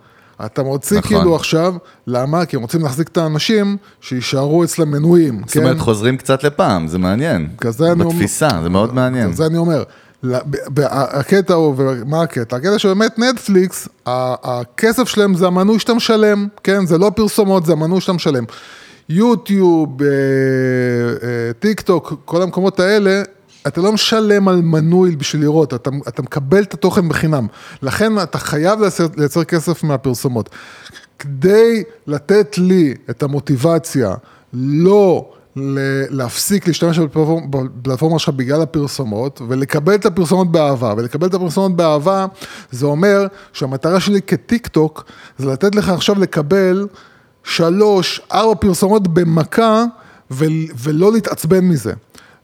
אתה 0.45 0.63
מוציא 0.63 0.97
נכון. 0.97 1.17
כאילו 1.17 1.35
עכשיו, 1.35 1.75
למה? 2.07 2.45
כי 2.45 2.55
הם 2.55 2.61
רוצים 2.61 2.81
להחזיק 2.81 3.07
את 3.07 3.17
האנשים 3.17 3.77
שיישארו 4.01 4.63
אצלם 4.63 4.91
מנויים. 4.91 5.41
זאת 5.45 5.57
אומרת, 5.57 5.79
חוזרים 5.79 6.17
קצת 6.17 6.43
לפעם, 6.43 6.87
זה 6.87 6.97
מעניין. 6.97 7.49
כזה 7.57 7.91
אני 7.91 8.01
אומר- 8.03 8.13
בתפיסה, 8.13 8.49
זה 8.63 8.69
מאוד 8.69 8.93
מעניין. 8.93 9.33
זה 9.33 9.45
אני 9.45 9.57
אומר. 9.57 9.83
הקטע 10.89 11.53
הוא, 11.53 11.73
ומה 11.77 12.21
הקטע? 12.21 12.55
הקטע 12.57 12.79
שבאמת 12.79 13.19
נטפליקס, 13.19 13.87
הכסף 14.05 15.07
שלהם 15.07 15.35
זה 15.35 15.47
המנוי 15.47 15.79
שאתה 15.79 15.93
משלם, 15.93 16.47
כן? 16.63 16.85
זה 16.85 16.97
לא 16.97 17.11
פרסומות, 17.15 17.65
זה 17.65 17.73
המנוי 17.73 18.01
שאתה 18.01 18.13
משלם. 18.13 18.43
יוטיוב, 19.09 20.01
אה, 20.01 20.07
אה, 20.07 21.53
טיק 21.59 21.81
טוק, 21.81 22.13
כל 22.25 22.41
המקומות 22.41 22.79
האלה, 22.79 23.21
אתה 23.67 23.81
לא 23.81 23.91
משלם 23.91 24.47
על 24.47 24.61
מנוי 24.61 25.15
בשביל 25.15 25.41
לראות, 25.41 25.73
אתה, 25.73 25.89
אתה 26.07 26.21
מקבל 26.21 26.63
את 26.63 26.73
התוכן 26.73 27.09
בחינם. 27.09 27.47
לכן 27.81 28.19
אתה 28.19 28.37
חייב 28.37 28.81
לייצר, 28.81 29.07
לייצר 29.17 29.43
כסף 29.43 29.83
מהפרסומות. 29.83 30.49
כדי 31.19 31.83
לתת 32.07 32.57
לי 32.57 32.93
את 33.09 33.23
המוטיבציה 33.23 34.13
לא 34.53 35.29
להפסיק 36.09 36.67
להשתמש 36.67 36.99
בפלטפורמה 36.99 38.19
שלך 38.19 38.29
בגלל 38.35 38.61
הפרסומות, 38.61 39.41
ולקבל 39.47 39.95
את 39.95 40.05
הפרסומות 40.05 40.51
באהבה, 40.51 40.93
ולקבל 40.97 41.27
את 41.27 41.33
הפרסומות 41.33 41.75
באהבה, 41.75 42.25
זה 42.71 42.85
אומר 42.85 43.27
שהמטרה 43.53 43.99
שלי 43.99 44.21
כטיק 44.21 44.67
טוק, 44.67 45.03
זה 45.37 45.47
לתת 45.47 45.75
לך 45.75 45.89
עכשיו 45.89 46.19
לקבל 46.19 46.87
שלוש, 47.43 48.21
ארבע 48.31 48.55
פרסומות 48.55 49.07
במכה, 49.07 49.83
ו- 50.31 50.45
ולא 50.77 51.13
להתעצבן 51.13 51.65
מזה. 51.65 51.93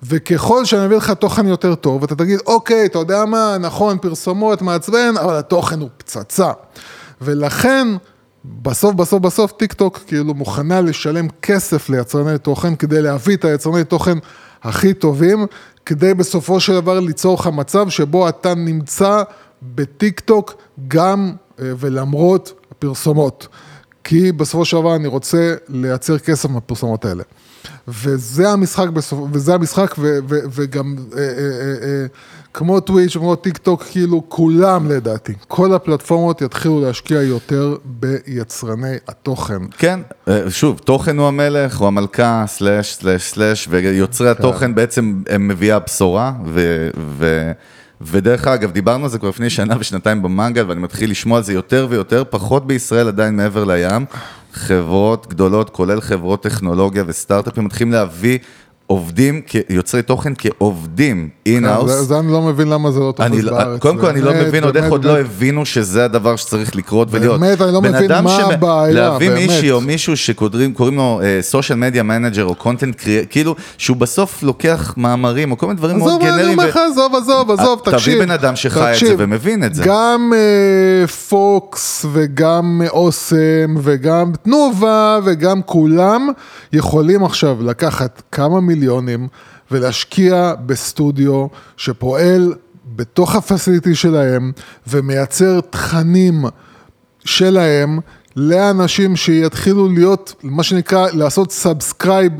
וככל 0.03 0.65
שאני 0.65 0.85
אביא 0.85 0.97
לך 0.97 1.11
תוכן 1.11 1.47
יותר 1.47 1.75
טוב, 1.75 2.03
אתה 2.03 2.15
תגיד, 2.15 2.39
אוקיי, 2.45 2.85
אתה 2.85 2.99
יודע 2.99 3.25
מה, 3.25 3.57
נכון, 3.59 3.97
פרסומות 3.97 4.61
מעצבן, 4.61 5.13
אבל 5.21 5.35
התוכן 5.35 5.79
הוא 5.79 5.89
פצצה. 5.97 6.51
ולכן, 7.21 7.87
בסוף, 8.45 8.95
בסוף, 8.95 9.21
בסוף, 9.21 9.51
טיק 9.51 9.73
טוק 9.73 9.99
כאילו 10.07 10.33
מוכנה 10.33 10.81
לשלם 10.81 11.27
כסף 11.41 11.89
ליצרני 11.89 12.37
תוכן 12.37 12.75
כדי 12.75 13.01
להביא 13.01 13.35
את 13.35 13.45
היצרני 13.45 13.83
תוכן 13.83 14.17
הכי 14.63 14.93
טובים, 14.93 15.45
כדי 15.85 16.13
בסופו 16.13 16.59
של 16.59 16.73
דבר 16.73 16.99
ליצור 16.99 17.35
לך 17.39 17.47
מצב 17.47 17.89
שבו 17.89 18.29
אתה 18.29 18.55
נמצא 18.55 19.23
בטיק 19.61 20.19
טוק 20.19 20.53
גם 20.87 21.33
אה, 21.61 21.71
ולמרות 21.79 22.53
הפרסומות. 22.71 23.47
כי 24.09 24.31
בסופו 24.31 24.65
של 24.65 24.77
דבר 24.77 24.95
אני 24.95 25.07
רוצה 25.07 25.53
לייצר 25.67 26.19
כסף 26.19 26.49
מהפרסומות 26.49 27.05
האלה. 27.05 27.23
וזה 27.87 28.49
המשחק, 28.49 28.89
בסופ... 28.89 29.19
וזה 29.31 29.53
המשחק, 29.53 29.95
ו... 29.97 30.19
ו... 30.29 30.39
וגם 30.51 30.95
אה, 31.17 31.19
אה, 31.19 31.25
אה, 31.25 31.87
אה, 31.87 32.05
כמו 32.53 32.79
טוויץ', 32.79 33.17
כמו 33.17 33.35
טיק 33.35 33.57
טוק, 33.57 33.83
כאילו 33.83 34.23
כולם 34.27 34.91
לדעתי, 34.91 35.33
כל 35.47 35.73
הפלטפורמות 35.73 36.41
יתחילו 36.41 36.81
להשקיע 36.81 37.21
יותר 37.21 37.75
ביצרני 37.85 38.95
התוכן. 39.07 39.61
כן, 39.77 39.99
אה, 40.27 40.41
שוב, 40.49 40.79
תוכן 40.79 41.17
הוא 41.17 41.27
המלך, 41.27 41.77
הוא 41.77 41.87
המלכה, 41.87 42.43
סלאש, 42.47 42.93
סלאש, 42.93 43.31
סלאש, 43.31 43.67
ויוצרי 43.69 44.35
כן. 44.35 44.39
התוכן 44.39 44.75
בעצם 44.75 45.21
הם 45.29 45.47
מביאה 45.47 45.75
הבשורה, 45.75 46.33
ו... 46.45 46.89
ו... 46.97 47.51
ודרך 48.01 48.47
אגב, 48.47 48.71
דיברנו 48.71 49.03
על 49.03 49.09
זה 49.09 49.19
כבר 49.19 49.29
לפני 49.29 49.49
שנה 49.49 49.75
ושנתיים 49.79 50.21
במנגל, 50.21 50.65
ואני 50.67 50.81
מתחיל 50.81 51.11
לשמוע 51.11 51.37
על 51.37 51.43
זה 51.43 51.53
יותר 51.53 51.87
ויותר, 51.89 52.23
פחות 52.29 52.67
בישראל 52.67 53.07
עדיין 53.07 53.35
מעבר 53.35 53.63
לים. 53.63 54.05
חברות 54.53 55.27
גדולות, 55.27 55.69
כולל 55.69 56.01
חברות 56.01 56.43
טכנולוגיה 56.43 57.03
וסטארט-אפים, 57.07 57.65
מתחילים 57.65 57.91
להביא 57.93 58.39
עובדים, 58.91 59.41
יוצרי 59.69 60.01
תוכן 60.01 60.33
כעובדים 60.37 61.29
in-house. 61.45 61.91
זה 61.91 62.19
אני 62.19 62.31
לא 62.31 62.41
מבין 62.41 62.67
למה 62.67 62.91
זה 62.91 62.99
לא 62.99 63.13
תופס 63.15 63.43
לא, 63.43 63.51
בארץ. 63.51 63.81
קודם 63.81 63.97
כל 63.97 64.05
אני 64.07 64.21
לא 64.21 64.33
מבין 64.33 64.63
עוד 64.63 64.77
איך 64.77 64.91
עוד 64.91 65.05
לא. 65.05 65.19
הבינו 65.19 65.65
שזה 65.65 66.05
הדבר 66.05 66.35
שצריך 66.35 66.75
לקרות 66.75 67.07
ולהיות. 67.11 67.39
באמת, 67.39 67.61
אני 67.61 67.73
לא 67.73 67.81
מבין 67.81 68.11
מה 68.23 68.35
הבעיה, 68.37 68.93
להביא 68.93 69.29
באמת. 69.29 69.49
מישהי 69.49 69.71
או 69.71 69.81
מישהו 69.81 70.17
שקוראים 70.17 70.73
קוראים 70.73 70.95
לו 70.95 71.21
social 71.41 71.77
media 71.77 72.03
manager 72.03 72.45
או 72.45 72.55
content 72.55 72.95
creat, 72.95 73.25
כאילו 73.29 73.55
שהוא 73.77 73.97
בסוף 73.97 74.43
לוקח 74.43 74.93
מאמרים 74.97 75.51
או 75.51 75.57
כל 75.57 75.67
מיני 75.67 75.77
דברים 75.77 75.97
מאוד 75.97 76.09
עזוב, 76.09 76.21
אני 76.21 76.31
גנריים. 76.31 76.59
אומר 76.59 76.69
לך, 76.69 76.79
עזוב, 76.91 77.15
עזוב, 77.15 77.51
עזוב, 77.51 77.79
תביא 77.83 77.97
תקשיב. 77.97 78.19
בן 78.23 78.31
אדם 78.31 78.55
שחי 78.55 78.91
את 78.93 79.07
זה 79.07 79.15
ומבין 79.17 79.63
את 79.63 79.75
זה. 79.75 79.83
גם 79.85 80.33
אה, 80.35 81.07
פוקס 81.07 82.05
וגם 82.11 82.81
אה, 82.83 82.89
אוסם 82.89 83.75
וגם 83.77 84.31
תנובה 84.43 85.19
וגם 85.23 85.61
כולם 85.61 86.29
יכולים 86.73 87.23
עכשיו 87.23 87.57
לקחת 87.63 88.21
כמה 88.31 88.59
מיליונים 88.79 89.27
ולהשקיע 89.71 90.53
בסטודיו 90.65 91.47
שפועל 91.77 92.53
בתוך 92.95 93.35
ה 93.35 93.42
facility 93.42 93.95
שלהם 93.95 94.51
ומייצר 94.87 95.59
תכנים 95.69 96.45
שלהם 97.25 97.99
לאנשים 98.35 99.15
שיתחילו 99.15 99.89
להיות, 99.89 100.35
מה 100.43 100.63
שנקרא, 100.63 101.07
לעשות 101.13 101.51
subscribe 101.51 102.33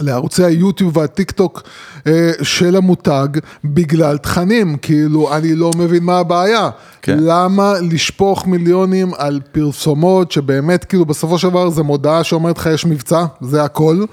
לערוצי 0.00 0.44
היוטיוב 0.44 0.96
והטיק 0.96 1.30
טוק 1.30 1.62
אה, 2.06 2.30
של 2.42 2.76
המותג 2.76 3.28
בגלל 3.64 4.18
תכנים, 4.18 4.76
כאילו 4.76 5.34
אני 5.36 5.54
לא 5.54 5.70
מבין 5.76 6.04
מה 6.04 6.18
הבעיה. 6.18 6.70
כן. 7.02 7.18
למה 7.20 7.72
לשפוך 7.80 8.46
מיליונים 8.46 9.10
על 9.18 9.40
פרסומות 9.52 10.32
שבאמת 10.32 10.84
כאילו 10.84 11.04
בסופו 11.04 11.38
של 11.38 11.48
דבר 11.48 11.70
זה 11.70 11.82
מודעה 11.82 12.24
שאומרת 12.24 12.58
לך 12.58 12.66
יש 12.66 12.86
מבצע, 12.86 13.24
זה 13.40 13.64
הכל. 13.64 14.04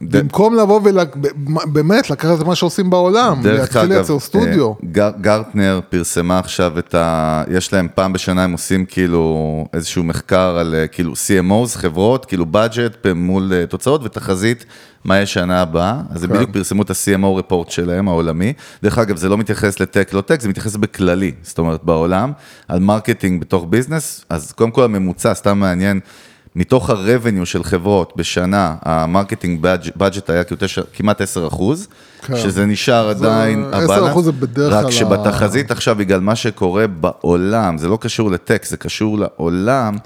במקום 0.00 0.54
לבוא 0.56 0.80
ובאמת 1.66 2.10
לקחת 2.10 2.40
את 2.40 2.46
מה 2.46 2.54
שעושים 2.54 2.90
בעולם, 2.90 3.40
להתחיל 3.44 3.82
לייצר 3.82 4.18
סטודיו. 4.18 4.68
אה, 4.68 4.74
גר- 4.92 5.12
גרטנר 5.20 5.80
פרסמה 5.88 6.38
עכשיו 6.38 6.78
את 6.78 6.94
ה... 6.94 7.42
יש 7.50 7.72
להם 7.72 7.88
פעם 7.94 8.12
בשנה, 8.12 8.44
הם 8.44 8.52
עושים 8.52 8.84
כאילו 8.86 9.36
איזשהו 9.72 10.04
מחקר 10.04 10.56
על 10.60 10.74
אה, 10.74 10.86
כאילו 10.86 11.12
CMOs, 11.12 11.78
חברות, 11.78 12.24
כאילו 12.24 12.46
budget 12.52 13.08
מול 13.14 13.52
אה, 13.52 13.66
תוצאות 13.66 14.00
ותחזית, 14.04 14.64
מה 15.04 15.18
יש 15.18 15.32
שנה 15.34 15.62
הבאה. 15.62 16.00
אז 16.10 16.24
הם 16.24 16.30
כן. 16.30 16.34
בדיוק 16.36 16.50
פרסמו 16.50 16.82
את 16.82 16.90
ה-CMO 16.90 17.26
report 17.26 17.70
שלהם, 17.70 18.08
העולמי. 18.08 18.52
דרך 18.82 18.98
אגב, 18.98 19.16
זה 19.16 19.28
לא 19.28 19.38
מתייחס 19.38 19.80
לטק, 19.80 20.12
לא 20.12 20.20
טק, 20.20 20.40
זה 20.40 20.48
מתייחס 20.48 20.76
בכללי, 20.76 21.32
זאת 21.42 21.58
אומרת, 21.58 21.84
בעולם, 21.84 22.32
על 22.68 22.78
marketing 22.80 23.40
בתוך 23.40 23.66
business, 23.70 24.24
אז 24.30 24.52
קודם 24.52 24.70
כל 24.70 24.84
הממוצע, 24.84 25.34
סתם 25.34 25.58
מעניין. 25.58 26.00
מתוך 26.58 26.90
ה-revenue 26.90 27.44
של 27.44 27.64
חברות 27.64 28.12
בשנה, 28.16 28.74
ה 28.82 28.90
marketing 28.90 29.66
budget 29.98 30.22
היה 30.28 30.42
כמעט 30.92 31.20
10 31.20 31.46
אחוז, 31.46 31.88
כן. 32.22 32.36
שזה 32.36 32.66
נשאר 32.66 33.14
זה- 33.14 33.26
עדיין 33.26 33.64
10% 33.72 33.76
ה 33.76 33.81
balance, 33.81 34.24
זה 34.24 34.32
בדרך 34.32 34.72
כלל 34.72 34.78
רק 34.80 34.86
ה- 34.86 34.92
שבתחזית 34.92 35.70
עכשיו, 35.70 35.96
בגלל 35.96 36.20
מה 36.20 36.36
שקורה 36.36 36.86
בעולם, 36.86 37.78
זה 37.78 37.88
לא 37.88 37.98
קשור 38.00 38.30
לטק, 38.30 38.64
זה 38.64 38.76
קשור 38.76 39.18
לעולם, 39.18 39.96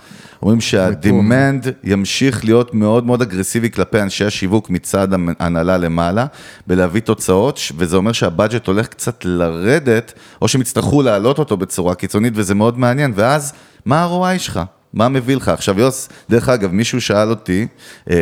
אומרים 0.43 0.61
שה-demand 0.61 1.69
ימשיך 1.85 2.45
להיות 2.45 2.75
מאוד 2.75 3.07
מאוד 3.07 3.23
אגרסיבי 3.23 3.71
כלפי 3.71 4.01
אנשי 4.01 4.25
השיווק 4.25 4.71
מצד 4.71 5.09
ההנהלה 5.41 5.79
למעלה, 5.79 6.27
בלהביא 6.67 7.01
תוצאות, 7.01 7.61
וזה 7.77 7.97
אומר 7.97 8.13
שה 8.13 8.31
budget 8.31 8.67
הולך 8.67 8.87
קצת 8.87 9.25
לרדת, 9.25 10.13
או 10.43 10.49
שהם 10.49 10.61
יצטרכו 10.61 11.03
להעלות 11.03 11.39
אותו 11.39 11.57
בצורה 11.57 11.95
קיצונית, 11.95 12.33
וזה 12.37 12.55
מאוד 12.55 12.79
מעניין, 12.79 13.13
ואז, 13.17 13.53
מה 13.87 14.05
ה-ROI 14.05 14.39
שלך? 14.39 14.61
מה 14.95 15.09
מביא 15.09 15.37
לך? 15.37 15.49
עכשיו 15.49 15.81
יוס, 15.81 16.09
דרך 16.31 16.49
אגב, 16.49 16.73
מישהו 16.73 17.01
שאל 17.01 17.31
אותי, 17.31 17.67
אה, 18.11 18.17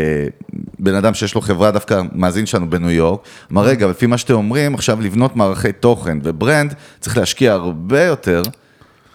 בן 0.79 0.95
אדם 0.95 1.15
שיש 1.15 1.35
לו 1.35 1.41
חברה 1.41 1.71
דווקא, 1.71 2.03
מאזין 2.13 2.47
שלנו 2.47 2.71
בניו 2.71 2.91
יורק, 2.91 3.21
אמר, 3.53 3.63
רגע, 3.63 3.87
לפי 3.87 4.07
מה 4.07 4.19
שאתם 4.19 4.35
אומרים, 4.35 4.75
עכשיו 4.75 5.01
לבנות 5.01 5.37
מערכי 5.37 5.73
תוכן 5.73 6.19
ו 6.23 6.30
brand, 6.30 6.75
צריך 7.01 7.17
להשקיע 7.17 7.53
הרבה 7.53 8.03
יותר, 8.03 8.43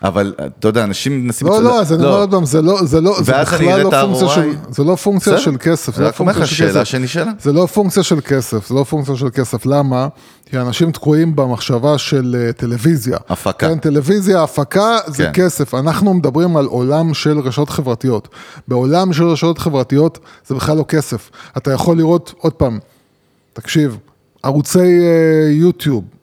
אבל 0.04 0.34
אתה 0.60 0.68
יודע, 0.68 0.84
אנשים 0.84 1.26
מנסים... 1.26 1.48
לא, 1.48 1.64
לא, 1.64 1.82
אז 1.82 1.94
אני 1.94 2.06
אומר 2.06 2.18
עוד 2.18 2.32
פעם, 2.32 2.46
זה 2.46 2.62
לא, 2.62 2.84
זה 2.84 3.02
לא, 3.02 3.22
זה 3.22 3.32
בכלל 3.42 3.84
לא 3.84 3.90
פונקציה. 4.02 4.30
של, 4.30 4.54
זה 4.70 4.84
לא 4.84 4.96
פונקציה. 4.96 5.38
של 5.38 5.58
כסף, 5.60 5.96
זה 5.96 6.04
לא 6.04 6.12
פונקציה 6.12 6.46
של 6.46 6.66
כסף. 6.66 7.44
זה 7.44 7.54
לא 7.54 7.66
פונקציה 7.66 8.04
של 8.04 8.22
כסף, 8.22 8.68
זה 8.68 8.76
לא 8.76 8.84
פונקציה 8.84 9.16
של 9.16 9.30
כסף, 9.30 9.66
למה? 9.66 10.08
כי 10.46 10.58
אנשים 10.58 10.92
תקועים 10.92 11.36
במחשבה 11.36 11.98
של 11.98 12.36
אה, 12.40 12.54
טלוויזיה. 12.54 13.18
הפקה. 13.30 13.70
כן, 13.70 13.80
טלוויזיה, 13.80 14.44
הפקה, 14.44 14.98
זה 15.08 15.24
כן. 15.24 15.32
כסף. 15.34 15.74
אנחנו 15.74 16.14
מדברים 16.14 16.58
על 16.58 16.66
עולם 16.66 17.14
של 17.14 17.40
רשתות 17.40 17.70
חברתיות. 17.70 18.28
בעולם 18.68 19.14
של 19.14 19.24
רשתות 19.24 19.58
חברתיות 19.58 20.20
זה 20.48 20.56
בכלל 20.56 20.78
לא 20.78 20.86
כסף. 20.88 21.30
אתה 21.58 21.72
יכול 21.72 21.98
לראות, 21.98 22.34
עוד 22.38 22.54
פעם, 22.54 22.80
תקשיב, 23.54 23.98
ערוצי 24.44 24.80
אה, 24.80 25.50
יוטיוב, 25.52 26.04
ערוצי 26.04 26.23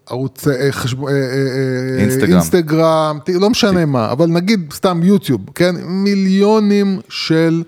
חשב... 0.70 1.04
אה, 1.04 1.12
אה, 1.12 1.16
אה, 1.16 2.02
אינסטגרם. 2.02 2.32
אינסטגרם, 2.32 3.18
לא 3.28 3.50
משנה 3.50 3.86
מה, 3.86 4.12
אבל 4.12 4.26
נגיד 4.26 4.72
סתם 4.72 5.00
יוטיוב, 5.02 5.40
כן? 5.54 5.74
מיליונים 5.84 7.00
של 7.08 7.62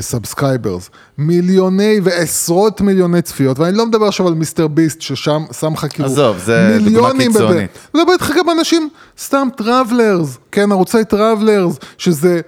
subscribers, 0.00 0.90
מיליוני 1.18 2.00
ועשרות 2.02 2.80
מיליוני 2.80 3.22
צפיות, 3.22 3.58
ואני 3.58 3.76
לא 3.76 3.86
מדבר 3.86 4.06
עכשיו 4.06 4.28
על 4.28 4.34
מיסטר 4.34 4.68
ביסט 4.68 5.00
ששם 5.00 5.42
שם 5.60 5.72
לך 5.72 5.86
כאילו 5.90 6.08
עזוב, 6.08 6.38
זה 6.38 6.78
דוגמה 6.84 7.10
קיצונית. 7.18 7.70
אני 7.94 8.02
מדבר 8.02 8.12
איתך 8.12 8.30
גם 8.36 8.50
אנשים, 8.58 8.88
סתם 9.18 9.48
travelers, 9.56 10.38
כן, 10.52 10.72
ערוצי 10.72 11.04
travelers, 11.04 11.76
שזה 11.98 12.40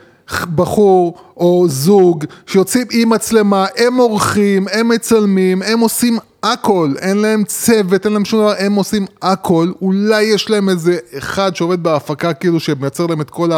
בחור 0.54 1.14
או 1.36 1.66
זוג 1.68 2.24
שיוצאים 2.46 2.86
עם 2.90 3.08
מצלמה, 3.08 3.66
הם 3.76 3.96
עורכים, 3.96 4.66
הם 4.72 4.88
מצלמים, 4.88 5.62
הם 5.62 5.80
עושים 5.80 6.18
הכל, 6.52 6.94
אין 6.98 7.16
להם 7.16 7.44
צוות, 7.44 8.06
אין 8.06 8.12
להם 8.12 8.24
שום 8.24 8.40
דבר, 8.40 8.54
הם 8.58 8.74
עושים 8.74 9.06
הכל, 9.22 9.72
אולי 9.82 10.22
יש 10.22 10.50
להם 10.50 10.68
איזה 10.68 10.98
אחד 11.18 11.56
שעובד 11.56 11.82
בהפקה 11.82 12.34
כאילו 12.34 12.60
שמייצר 12.60 13.06
להם 13.06 13.20
את 13.20 13.30
כל 13.30 13.50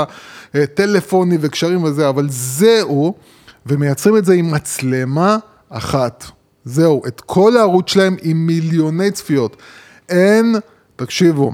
הטלפונים 0.54 1.38
וקשרים 1.42 1.84
וזה, 1.84 2.08
אבל 2.08 2.26
זהו, 2.30 3.14
ומייצרים 3.66 4.16
את 4.16 4.24
זה 4.24 4.34
עם 4.34 4.50
מצלמה 4.50 5.36
אחת. 5.68 6.24
זהו, 6.64 7.02
את 7.06 7.20
כל 7.20 7.56
הערוץ 7.56 7.90
שלהם 7.90 8.16
עם 8.22 8.46
מיליוני 8.46 9.10
צפיות. 9.10 9.56
אין, 10.08 10.54
תקשיבו, 10.96 11.52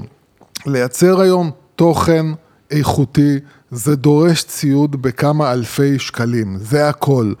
לייצר 0.65 1.21
היום 1.21 1.51
תוכן 1.75 2.25
איכותי, 2.71 3.39
זה 3.71 3.95
דורש 3.95 4.43
ציוד 4.43 5.01
בכמה 5.01 5.51
אלפי 5.51 5.99
שקלים, 5.99 6.57
זה 6.57 6.89
הכל. 6.89 7.33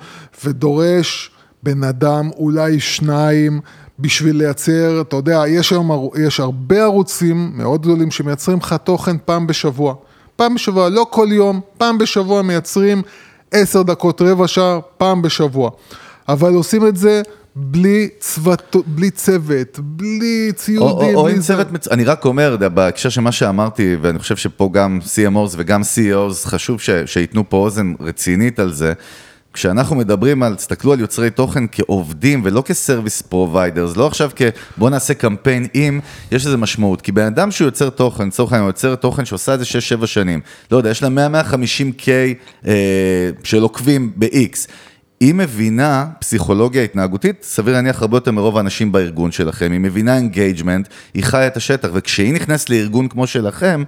ודורש 0.45 1.31
בן 1.63 1.83
אדם, 1.83 2.29
אולי 2.35 2.79
שניים, 2.79 3.61
בשביל 4.03 4.35
לייצר, 4.35 5.01
אתה 5.01 5.15
יודע, 5.15 5.43
יש 5.47 5.71
היום, 5.71 6.09
יש 6.27 6.39
הרבה 6.39 6.83
ערוצים 6.83 7.51
מאוד 7.55 7.81
גדולים 7.81 8.11
שמייצרים 8.11 8.57
לך 8.57 8.75
תוכן 8.83 9.15
פעם 9.25 9.47
בשבוע. 9.47 9.95
פעם 10.35 10.55
בשבוע, 10.55 10.89
לא 10.89 11.05
כל 11.09 11.27
יום, 11.31 11.61
פעם 11.77 11.97
בשבוע 11.97 12.41
מייצרים 12.41 13.01
עשר 13.51 13.81
דקות, 13.81 14.21
רבע 14.21 14.47
שעה, 14.47 14.79
פעם 14.97 15.21
בשבוע. 15.21 15.69
אבל 16.29 16.53
עושים 16.53 16.87
את 16.87 16.97
זה 16.97 17.21
בלי, 17.55 18.09
צוות, 18.19 18.75
בלי 18.85 19.11
צוות, 19.11 19.79
בלי 19.79 20.47
או, 20.49 20.53
ציודים, 20.53 21.15
או, 21.15 21.19
או 21.19 21.23
בלי 21.23 21.33
עם. 21.33 21.41
צוות, 21.41 21.71
מצ... 21.71 21.87
אני 21.87 22.03
רק 22.03 22.25
אומר, 22.25 22.57
בהקשר 22.73 23.09
של 23.09 23.21
מה 23.21 23.31
שאמרתי, 23.31 23.97
ואני 24.01 24.19
חושב 24.19 24.35
שפה 24.35 24.69
גם 24.73 24.99
CMOs 25.01 25.53
וגם 25.57 25.81
CEOs, 25.81 26.47
חשוב 26.47 26.81
ש... 26.81 26.89
שייתנו 27.05 27.49
פה 27.49 27.57
אוזן 27.57 27.93
רצינית 27.99 28.59
על 28.59 28.73
זה. 28.73 28.93
כשאנחנו 29.53 29.95
מדברים 29.95 30.43
על, 30.43 30.55
תסתכלו 30.55 30.93
על 30.93 30.99
יוצרי 30.99 31.29
תוכן 31.29 31.63
כעובדים 31.71 32.41
ולא 32.43 32.61
כ 32.61 32.74
service 32.74 33.21
providers, 33.21 33.97
לא 33.97 34.07
עכשיו 34.07 34.31
כ... 34.35 34.41
בוא 34.77 34.89
נעשה 34.89 35.13
קמפיין 35.13 35.67
אם, 35.75 35.99
יש 36.31 36.45
לזה 36.45 36.57
משמעות. 36.57 37.01
כי 37.01 37.11
בן 37.11 37.25
אדם 37.25 37.51
שהוא 37.51 37.65
יוצר 37.65 37.89
תוכן, 37.89 38.27
לצורך 38.27 38.53
העניין, 38.53 38.67
יוצר 38.67 38.95
תוכן 38.95 39.25
שעושה 39.25 39.53
את 39.53 39.59
זה 39.59 39.65
6-7 40.01 40.05
שנים, 40.05 40.41
לא 40.71 40.77
יודע, 40.77 40.89
יש 40.89 41.03
לה 41.03 41.09
100-150K 41.09 42.07
אה, 42.67 43.29
של 43.43 43.61
עוקבים 43.61 44.11
ב-X. 44.15 44.67
היא 45.19 45.33
מבינה 45.33 46.05
פסיכולוגיה 46.19 46.83
התנהגותית, 46.83 47.43
סביר 47.43 47.73
להניח 47.73 48.01
הרבה 48.01 48.17
יותר 48.17 48.31
מרוב 48.31 48.57
האנשים 48.57 48.91
בארגון 48.91 49.31
שלכם, 49.31 49.71
היא 49.71 49.79
מבינה 49.79 50.17
engagement, 50.17 50.87
היא 51.13 51.23
חיה 51.23 51.47
את 51.47 51.57
השטח, 51.57 51.89
וכשהיא 51.93 52.33
נכנסת 52.33 52.69
לארגון 52.69 53.07
כמו 53.07 53.27
שלכם, 53.27 53.83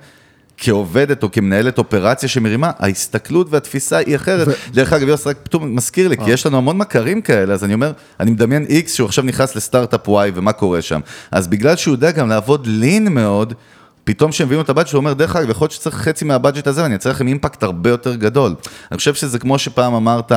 כעובדת 0.58 1.24
או 1.24 1.32
כמנהלת 1.32 1.78
אופרציה 1.78 2.30
שמרימה, 2.30 2.72
ההסתכלות 2.80 3.48
והתפיסה 3.50 3.98
היא 3.98 4.16
אחרת. 4.16 4.48
דרך 4.72 4.94
אגב, 4.94 5.08
יוס, 5.08 5.28
רק 5.28 5.38
פתאום 5.44 5.76
מזכיר 5.76 6.08
לי, 6.08 6.18
כי 6.18 6.32
יש 6.32 6.46
לנו 6.46 6.58
המון 6.58 6.78
מכרים 6.78 7.22
כאלה, 7.22 7.54
אז 7.54 7.64
אני 7.64 7.74
אומר, 7.74 7.92
אני 8.20 8.32
מדמיין 8.32 8.66
איקס 8.70 8.94
שהוא 8.94 9.06
עכשיו 9.06 9.24
נכנס 9.24 9.56
לסטארט-אפ 9.56 10.10
וואי 10.10 10.32
ומה 10.36 10.52
קורה 10.52 10.82
שם. 10.82 11.00
אז 11.32 11.48
בגלל 11.48 11.76
שהוא 11.76 11.92
יודע 11.92 12.12
גם 12.12 12.30
לעבוד 12.30 12.68
lean 12.68 13.14
מאוד, 13.14 13.54
פתאום 14.04 14.32
כשהם 14.32 14.48
מביאים 14.48 14.60
לו 14.60 14.64
את 14.64 14.70
ה 14.70 14.72
budget, 14.72 14.92
הוא 14.92 14.98
אומר, 14.98 15.14
דרך 15.14 15.36
אגב, 15.36 15.50
יכול 15.50 15.66
להיות 15.66 15.72
שצריך 15.72 15.96
חצי 15.96 16.26
מה 16.26 16.36
budget 16.36 16.68
הזה, 16.68 16.82
ואני 16.82 16.94
אייצר 16.94 17.10
לכם 17.10 17.28
impact 17.28 17.64
הרבה 17.64 17.90
יותר 17.90 18.16
גדול. 18.16 18.56
אני 18.92 18.98
חושב 18.98 19.14
שזה 19.14 19.40
כמו 19.40 19.60
שפעם 19.60 19.94
אמרת, 19.94 20.32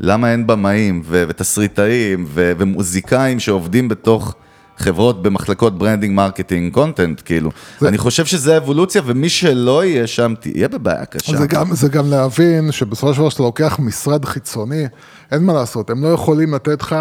למה 0.00 0.32
אין 0.32 0.46
במאים 0.46 1.02
ותסריטאים 1.08 2.26
ומוזיקאים 2.34 3.40
שעובדים 3.40 3.88
בתוך 3.88 4.34
חברות 4.80 5.22
במחלקות 5.22 5.78
branding, 5.78 6.14
marketing, 6.14 6.72
content, 6.74 7.22
כאילו. 7.24 7.50
אני 7.82 7.98
חושב 7.98 8.24
שזה 8.24 8.56
אבולוציה, 8.56 9.02
ומי 9.06 9.28
שלא 9.28 9.84
יהיה 9.84 10.06
שם, 10.06 10.34
תהיה 10.40 10.68
בבעיה 10.68 11.04
קשה. 11.04 11.36
זה 11.36 11.46
גם, 11.46 11.74
זה 11.74 11.88
גם 11.88 12.10
להבין 12.10 12.72
שבסופו 12.72 13.14
של 13.14 13.20
דבר 13.20 13.28
שאתה 13.28 13.42
לוקח 13.42 13.78
משרד 13.78 14.24
חיצוני, 14.24 14.84
אין 15.32 15.42
מה 15.42 15.52
לעשות, 15.52 15.90
הם 15.90 16.04
לא 16.04 16.08
יכולים 16.08 16.54
לתת 16.54 16.82
לך 16.82 16.96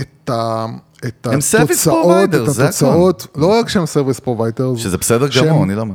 את, 0.00 0.30
ה, 0.30 0.66
את 1.06 1.26
הם 1.26 1.38
התוצאות, 1.62 2.34
את 2.34 2.50
זה 2.50 2.64
התוצאות, 2.64 3.26
לא 3.36 3.46
רק 3.46 3.68
שהם 3.68 3.86
service 3.86 4.20
provider, 4.20 4.72
שזה 4.76 4.98
בסדר 4.98 5.26
גמור, 5.40 5.64
אני 5.64 5.74
לא 5.74 5.80
אומר. 5.80 5.94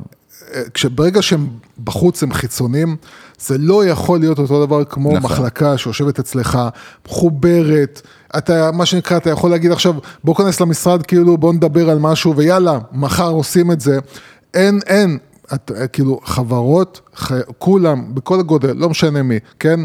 כשברגע 0.74 1.22
שהם 1.22 1.48
בחוץ 1.84 2.24
הם 2.24 2.34
חיצוניים, 2.34 2.96
זה 3.40 3.58
לא 3.58 3.86
יכול 3.86 4.20
להיות 4.20 4.40
אותו 4.40 4.66
דבר 4.66 4.84
כמו 4.84 5.14
נכון. 5.14 5.32
מחלקה 5.32 5.78
שיושבת 5.78 6.20
אצלך, 6.20 6.60
מחוברת, 7.08 8.02
אתה, 8.38 8.72
מה 8.72 8.86
שנקרא, 8.86 9.18
אתה 9.18 9.30
יכול 9.30 9.52
להגיד 9.52 9.72
עכשיו, 9.72 9.94
בוא 10.24 10.36
כנס 10.36 10.62
למשרד, 10.62 11.04
כאילו, 11.04 11.38
בוא 11.38 11.54
נדבר 11.54 11.90
על 11.90 12.00
משהו, 12.00 12.36
ויאללה, 12.36 12.80
מחר 12.92 13.30
עושים 13.30 13.72
את 13.72 13.82
זה. 13.82 14.00
אין, 14.54 14.80
אין, 14.88 15.18
את, 15.54 15.72
כאילו, 15.94 16.20
חברות, 16.24 17.02
חי, 17.16 17.40
כולם, 17.58 18.16
בכל 18.16 18.40
הגודל, 18.40 18.74
לא 18.78 18.90
משנה 18.90 19.24
מי, 19.24 19.40
כן? 19.60 19.80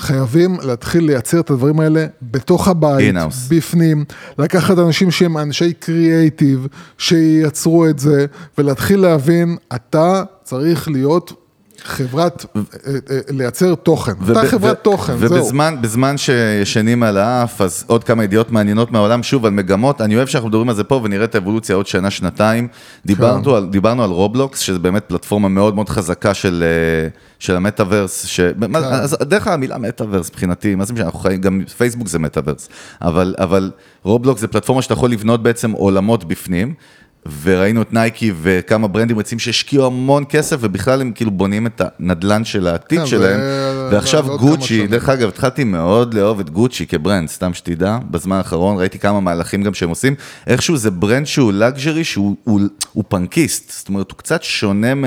חייבים 0.00 0.56
להתחיל 0.62 1.04
לייצר 1.04 1.40
את 1.40 1.50
הדברים 1.50 1.80
האלה 1.80 2.06
בתוך 2.22 2.68
הבית, 2.68 3.14
In-house. 3.14 3.54
בפנים, 3.54 4.04
לקחת 4.38 4.78
אנשים 4.78 5.10
שהם 5.10 5.38
אנשי 5.38 5.72
קריאייטיב, 5.72 6.66
שייצרו 6.98 7.86
את 7.86 7.98
זה, 7.98 8.26
ולהתחיל 8.58 9.00
להבין, 9.00 9.56
אתה 9.74 10.22
צריך 10.42 10.88
להיות 10.88 11.32
חברת, 11.84 12.44
אה, 12.56 12.60
אה, 13.10 13.18
לייצר 13.30 13.74
תוכן. 13.74 14.12
אתה 14.32 14.44
חברת 14.48 14.84
תוכן, 14.84 15.16
זהו. 15.18 15.32
ובזמן 15.32 15.76
בזמן 15.80 16.16
שישנים 16.18 17.02
על 17.02 17.16
האף, 17.18 17.60
אז 17.60 17.84
עוד 17.86 18.04
כמה 18.04 18.24
ידיעות 18.24 18.50
מעניינות 18.50 18.92
מהעולם, 18.92 19.22
שוב 19.22 19.44
על 19.46 19.52
מגמות, 19.52 20.00
אני 20.00 20.16
אוהב 20.16 20.28
שאנחנו 20.28 20.48
מדברים 20.48 20.68
על 20.68 20.74
זה 20.74 20.84
פה 20.84 21.00
ונראה 21.04 21.24
את 21.24 21.34
האבולוציה 21.34 21.76
עוד 21.76 21.86
שנה, 21.86 22.10
שנתיים. 22.10 22.68
דיברנו, 23.06 23.54
על, 23.56 23.66
דיברנו 23.66 24.04
על 24.04 24.10
רובלוקס, 24.10 24.58
שזה 24.58 24.78
באמת 24.78 25.04
פלטפורמה 25.06 25.48
מאוד 25.48 25.74
מאוד 25.74 25.88
חזקה 25.88 26.34
של, 26.34 26.64
אה, 26.66 27.08
של 27.38 27.56
המטאוורס, 27.56 28.26
ש... 28.26 28.40
מה- 28.68 28.78
אז 28.78 29.16
דרך 29.22 29.48
המילה 29.48 29.78
מטאוורס 29.78 30.30
מבחינתי, 30.30 30.74
מה 30.74 30.84
זה 30.84 30.92
משנה, 30.92 31.06
אנחנו 31.06 31.18
חיים, 31.20 31.40
גם 31.40 31.60
פייסבוק 31.76 32.08
זה 32.08 32.18
מטאוורס, 32.18 32.68
אבל, 33.02 33.34
אבל 33.38 33.70
רובלוקס 34.02 34.40
זה 34.40 34.48
פלטפורמה 34.48 34.82
שאתה 34.82 34.92
יכול 34.94 35.10
לבנות 35.10 35.42
בעצם 35.42 35.70
עולמות 35.70 36.24
בפנים. 36.24 36.74
וראינו 37.42 37.82
את 37.82 37.92
נייקי 37.92 38.32
וכמה 38.42 38.88
brandים 38.88 39.18
רצים 39.18 39.38
שהשקיעו 39.38 39.86
המון 39.86 40.24
כסף 40.28 40.56
ובכלל 40.60 41.00
הם 41.00 41.12
כאילו 41.14 41.30
בונים 41.30 41.66
את 41.66 41.82
הנדלן 41.98 42.44
של 42.44 42.66
העתיד 42.66 42.98
כן, 42.98 43.06
שלהם 43.06 43.40
ועכשיו 43.90 44.38
גוצ'י. 44.38 44.86
דרך 44.86 45.08
אגב 45.08 45.28
התחלתי 45.28 45.64
מאוד 45.64 46.14
לאהוב 46.14 46.40
את 46.40 46.50
גוצ'י 46.50 46.86
כ 46.86 46.96
brand, 46.96 47.28
סתם 47.28 47.54
שתדע, 47.54 47.98
בזמן 48.10 48.36
האחרון 48.36 48.78
ראיתי 48.78 48.98
כמה 48.98 49.20
מהלכים 49.20 49.62
גם 49.62 49.74
שהם 49.74 49.88
עושים, 49.88 50.14
איכשהו 50.46 50.76
זה 50.76 50.90
brand 50.90 51.26
שהוא 51.26 51.52
luxury 51.52 52.04
שהוא 52.04 52.36
הוא, 52.44 52.60
הוא 52.92 53.04
פאנקיסט, 53.08 53.72
זאת 53.72 53.88
אומרת 53.88 54.10
הוא 54.10 54.18
קצת 54.18 54.42
שונה 54.42 54.94
מ... 54.94 55.04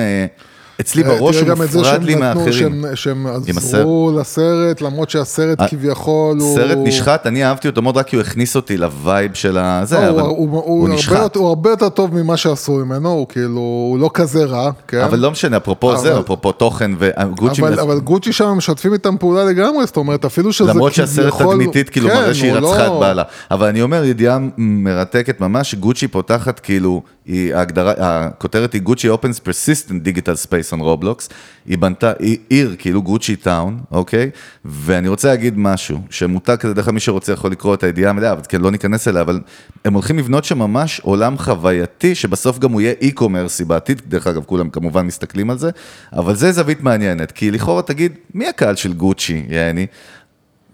אצלי 0.82 1.04
בראש 1.04 1.36
אה, 1.36 1.42
תראה 1.42 1.54
הוא 1.54 1.66
מופרד 1.78 2.04
לי 2.04 2.16
מאחרים. 2.16 2.86
שהם- 2.96 3.28
עזרו 3.58 4.18
לסרט, 4.20 4.82
למרות 4.82 5.10
שהסרט 5.10 5.62
ה- 5.62 5.68
כביכול 5.68 6.38
הוא... 6.40 6.56
סרט 6.56 6.78
נשחט, 6.84 7.28
אני 7.28 7.46
אהבתי 7.46 7.68
אותו 7.68 7.82
מאוד 7.82 7.98
רק 7.98 8.08
כי 8.08 8.16
הוא 8.16 8.22
הכניס 8.24 8.56
אותי 8.56 8.78
ל 8.78 8.89
vibe 8.89 9.34
של 9.34 9.58
הזה, 9.58 10.00
לא, 10.00 10.10
אבל 10.10 10.22
הוא, 10.22 10.90
נשחט. 10.90 11.36
הוא 11.36 11.48
הרבה 11.48 11.70
יותר 11.70 11.90
טוב 11.90 12.16
ממה 12.22 12.38
שעשו 12.38 12.72
ממנו, 12.74 13.10
הוא 13.10 13.28
כאילו, 13.30 13.60
הוא 13.60 14.00
לא 14.00 14.10
כזה 14.14 14.44
רע, 14.46 14.72
כן? 14.88 15.02
אבל 15.02 15.20
לא 15.20 15.32
משנה, 15.32 15.58
אפרופו 15.58 15.98
זה, 15.98 16.20
אפרופו 16.20 16.52
תוכן 16.52 16.92
וגוצ'י, 17.00 17.62
אבל, 17.62 17.70
מנס- 17.72 17.80
אבל 17.80 18.00
גוצ'י 18.00 18.34
שם 18.34 18.46
משתפים 18.48 18.94
איתם 18.94 19.16
פעולה 19.20 19.44
לגמרי, 19.46 19.86
זאת 19.86 19.98
אומרת, 19.98 20.26
אפילו 20.26 20.54
שזה 20.54 20.70
למרות 20.70 20.94
שהסרט 20.94 21.34
כביכול- 21.34 21.54
תדמיתית 21.56 21.90
כאילו 21.90 22.10
כן, 22.10 22.16
מראה 22.16 22.34
שהיא 22.34 22.52
רצחה 22.54 22.88
לא- 22.88 22.96
את 22.96 23.00
בעלה. 23.00 23.24
אבל 23.52 23.68
אני 23.68 23.82
אומר, 23.82 24.04
ידיעה 24.04 24.38
מרתקת 24.58 25.42
ממש, 25.42 25.72
שגוצ'י 25.72 26.08
פותחת 26.08 26.60
כאילו, 26.60 27.02
היא 27.26 27.56
ההגדרה, 27.56 27.94
הכותרת 27.98 28.74
היא 28.74 28.82
גוצ'י 28.82 29.10
opens 29.10 29.40
persistent 29.46 30.08
digital 30.08 30.48
space 30.48 30.78
on 30.78 30.82
Roblox, 30.82 31.34
היא 31.66 31.78
בנתה 31.78 32.14
היא 32.20 32.38
עיר, 32.50 32.76
כאילו 32.80 33.02
גוצ'י 33.02 33.36
טאון, 33.36 33.80
אוקיי? 33.92 34.30
ואני 34.66 35.08
רוצה 35.08 35.28
להגיד 35.28 35.54
משהו, 35.58 36.00
שמותג 36.10 36.56
כזה, 36.56 36.74
דרך 36.74 36.86
אגב 36.86 36.94
מי 36.94 37.00
שרוצה 37.00 37.34
יכול 37.34 37.52
לקרוא 37.52 37.74
את 37.74 37.84
הידיעה 37.84 38.10
המלאה, 38.10 38.32
אבל 38.32 38.42
כן, 38.50 38.62
לא 38.62 38.72
ניכנס 38.72 39.08
אליה, 39.08 39.22
אבל 39.22 39.42
הם 39.86 39.94
הולכים 39.94 40.20
לבנות 40.20 40.44
שם 40.46 40.60
ממש 40.60 41.00
עולם 41.00 41.38
חווייתי, 41.38 42.16
שבסוף 42.16 42.60
גם 42.60 42.72
הוא 42.72 42.82
יהיה 42.82 42.94
e-commerce 43.02 43.66
בעתיד, 43.68 44.02
דרך 44.08 44.28
אגב, 44.28 44.44
כולם 44.44 44.70
כמובן 44.70 45.06
מסתכלים 45.06 45.50
על 45.50 45.58
זה, 45.58 45.70
אבל 46.14 46.36
זה 46.36 46.52
זווית 46.52 46.84
מעניינת, 46.84 47.32
כי 47.32 47.52
לכאורה 47.52 47.82
תגיד, 47.82 48.14
מי 48.34 48.48
הקהל 48.48 48.76
של 48.76 48.94
גוצ'י, 48.94 49.46
יעני? 49.50 49.88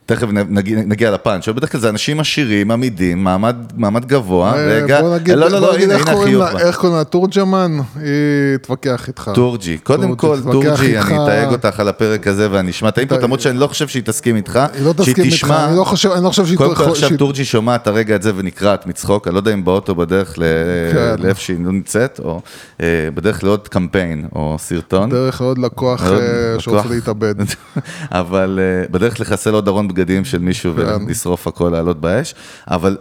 תכף 0.09 0.27
נגיע, 0.49 0.77
נגיע 0.85 1.11
לפאנץ', 1.11 1.47
אבל 1.47 1.57
בדרך 1.57 1.71
כלל 1.71 1.81
זה 1.81 1.89
אנשים 1.89 2.19
עשירים, 2.19 2.71
עמידים, 2.71 3.23
מעמד, 3.23 3.55
מעמד 3.77 4.05
גבוה, 4.05 4.53
אה, 4.53 4.65
רגע, 4.65 5.01
בוא 5.01 5.15
נגיד, 5.15 5.35
לא, 5.35 5.49
לא, 5.49 5.59
לא, 5.59 5.75
הנה, 5.75 5.95
הנה 5.95 6.11
החיוך. 6.11 6.43
איך 6.59 6.77
קוראים 6.77 6.97
לה 6.97 7.03
תורג'מן? 7.03 7.77
היא 7.95 8.57
תתווכח 8.61 9.07
איתך. 9.07 9.31
טורג'י, 9.35 9.77
קודם 9.77 10.15
כל, 10.15 10.35
איתך. 10.35 10.81
אני 10.81 11.23
אתייג 11.23 11.49
אותך 11.49 11.79
על 11.79 11.87
הפרק 11.87 12.27
הזה 12.27 12.47
ואני 12.51 12.71
אשמע 12.71 12.89
את 12.89 12.97
ה 12.97 13.01
input, 13.01 13.23
למרות 13.23 13.41
שאני 13.41 13.59
לא 13.59 13.67
חושב 13.67 13.87
שהיא 13.87 14.03
תסכים 14.03 14.35
איתך, 14.35 14.59
היא 14.73 14.85
לא 14.85 14.93
תסכים 14.93 15.15
שהיא 15.15 15.25
איתך, 15.25 15.35
תשמע, 15.35 15.65
אני 15.67 15.77
לא 15.77 15.83
חושב, 15.83 16.11
אני 16.11 16.23
לא 16.23 16.29
חושב 16.29 16.45
שהיא... 16.45 16.57
קודם 16.57 16.75
כל 16.75 16.89
עכשיו 16.89 17.09
טורג'י 17.17 17.45
שומעת 17.45 17.87
הרגע 17.87 18.15
את 18.15 18.21
זה 18.21 18.31
ונקרעת 18.35 18.85
מצחוק, 18.85 19.27
אני 19.27 19.33
לא 19.33 19.39
יודע 19.39 19.53
אם 19.53 19.65
באוטו 19.65 19.95
בדרך 19.95 20.35
כן. 20.35 21.15
לאיפה 21.19 21.41
שהיא 21.41 21.57
לא 21.65 21.71
נמצאת, 21.71 22.19
או 22.23 22.41
אה, 22.81 22.87
בדרך 23.13 23.43
לעוד 23.43 23.67
קמפיין 23.67 24.25
או 24.35 24.55
סרטון. 24.59 25.09
דרך 25.09 25.41
לעוד 25.41 25.57
לקוח 25.57 26.03
אה, 26.03 26.59
שרוצה. 26.59 26.89
להתאבד. 26.89 27.35
אבל 28.11 28.59
בדרך 28.91 29.19
לחסל 29.19 29.53
עוד 29.53 29.67
ארון 29.67 29.87
בגדים 29.99 30.25
של 30.25 30.39
מישהו 30.39 30.73
כן. 30.73 31.05
ולשרוף 31.05 31.47
הכל, 31.47 31.69
לעלות 31.69 32.01
באש, 32.01 32.35
אבל 32.67 32.97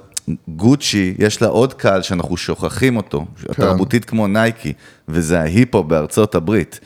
גוצ'י, 0.48 1.14
יש 1.18 1.42
לה 1.42 1.48
עוד 1.48 1.74
קהל 1.74 2.02
שאנחנו 2.02 2.36
שוכחים 2.36 2.96
אותו, 2.96 3.26
כן. 3.42 3.52
תרבותית 3.52 4.04
כמו 4.04 4.26
נייקי, 4.26 4.72
וזה 5.08 5.40
ההיפ-הופ 5.40 5.84
בארצות 5.84 6.34
הברית. 6.34 6.80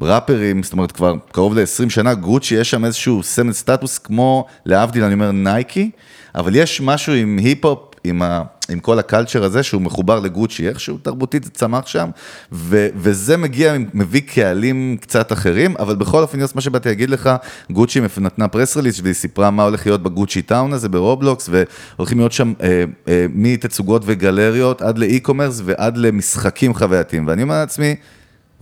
ראפרים, 0.00 0.62
זאת 0.62 0.72
אומרת 0.72 0.92
כבר 0.92 1.14
קרוב 1.32 1.58
ל-20 1.58 1.90
שנה, 1.90 2.14
גוצ'י 2.14 2.54
יש 2.54 2.70
שם 2.70 2.84
איזשהו 2.84 3.22
סמל 3.22 3.52
סטטוס 3.52 3.98
כמו, 3.98 4.46
להבדיל, 4.66 5.04
אני 5.04 5.14
אומר 5.14 5.30
נייקי, 5.32 5.90
אבל 6.34 6.56
יש 6.56 6.80
משהו 6.80 7.12
עם 7.12 7.38
היפ-הופ, 7.38 7.93
עם, 8.04 8.22
ה, 8.22 8.42
עם 8.68 8.80
כל 8.80 8.98
ה 8.98 9.04
culture 9.04 9.44
הזה 9.44 9.62
שהוא 9.62 9.82
מחובר 9.82 10.20
לגוצ'י, 10.20 10.68
איכשהו 10.68 10.98
תרבותית 10.98 11.44
זה 11.44 11.50
צמח 11.50 11.86
שם, 11.86 12.08
ו, 12.52 12.88
וזה 12.96 13.36
מגיע, 13.36 13.74
מביא 13.94 14.20
קהלים 14.20 14.96
קצת 15.00 15.32
אחרים, 15.32 15.74
אבל 15.78 15.94
בכל 15.94 16.22
אופן, 16.22 16.40
יוס, 16.40 16.54
מה 16.54 16.60
שבאתי 16.60 16.88
להגיד 16.88 17.10
לך, 17.10 17.30
גוצ'י 17.70 18.00
נתנה 18.20 18.48
press 18.48 18.76
release 18.76 19.00
והיא 19.02 19.14
סיפרה 19.14 19.50
מה 19.50 19.62
הולך 19.62 19.86
להיות 19.86 20.02
ב 20.02 20.09
Gucci 20.09 20.42
Town 20.42 20.72
הזה 20.72 20.88
ברובלוקס, 20.88 21.50
והולכים 21.52 22.18
להיות 22.18 22.32
שם 22.32 22.52
אה, 22.62 22.84
אה, 23.08 23.26
מתצוגות 23.34 24.02
וגלריות 24.04 24.82
עד 24.82 24.98
ל 24.98 25.04
e-commerce 25.04 25.60
ועד 25.64 25.96
למשחקים 25.96 26.74
חווייתיים, 26.74 27.26
ואני 27.26 27.42
אומר 27.42 27.54
לעצמי, 27.54 27.96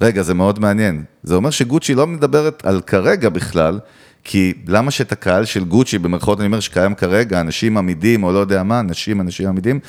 רגע, 0.01 0.22
זה 0.22 0.34
מאוד 0.34 0.59
מעניין. 0.59 1.05
זה 1.22 1.34
אומר 1.34 1.51
שגוצ'י 1.51 1.95
לא 1.95 2.07
מדברת 2.07 2.66
על 2.66 2.80
כרגע 2.80 3.28
בכלל, 3.28 3.78
כי 4.24 4.52
למה 4.66 4.90
שאת 4.90 5.12
הקהל 5.12 5.44
של 5.44 5.64
גוצ'י, 5.64 5.98
במרכאות 5.98 6.38
אני 6.38 6.46
אומר 6.46 6.60
שקיים 6.60 6.94
כרגע, 6.94 7.40
אנשים 7.40 7.76
עמידים, 7.76 8.24
או 8.24 8.32
לא 8.32 8.38
יודע 8.38 8.62
מה, 8.62 8.80
אנשים, 8.80 9.20
אנשים 9.20 9.48
עמידים, 9.48 9.80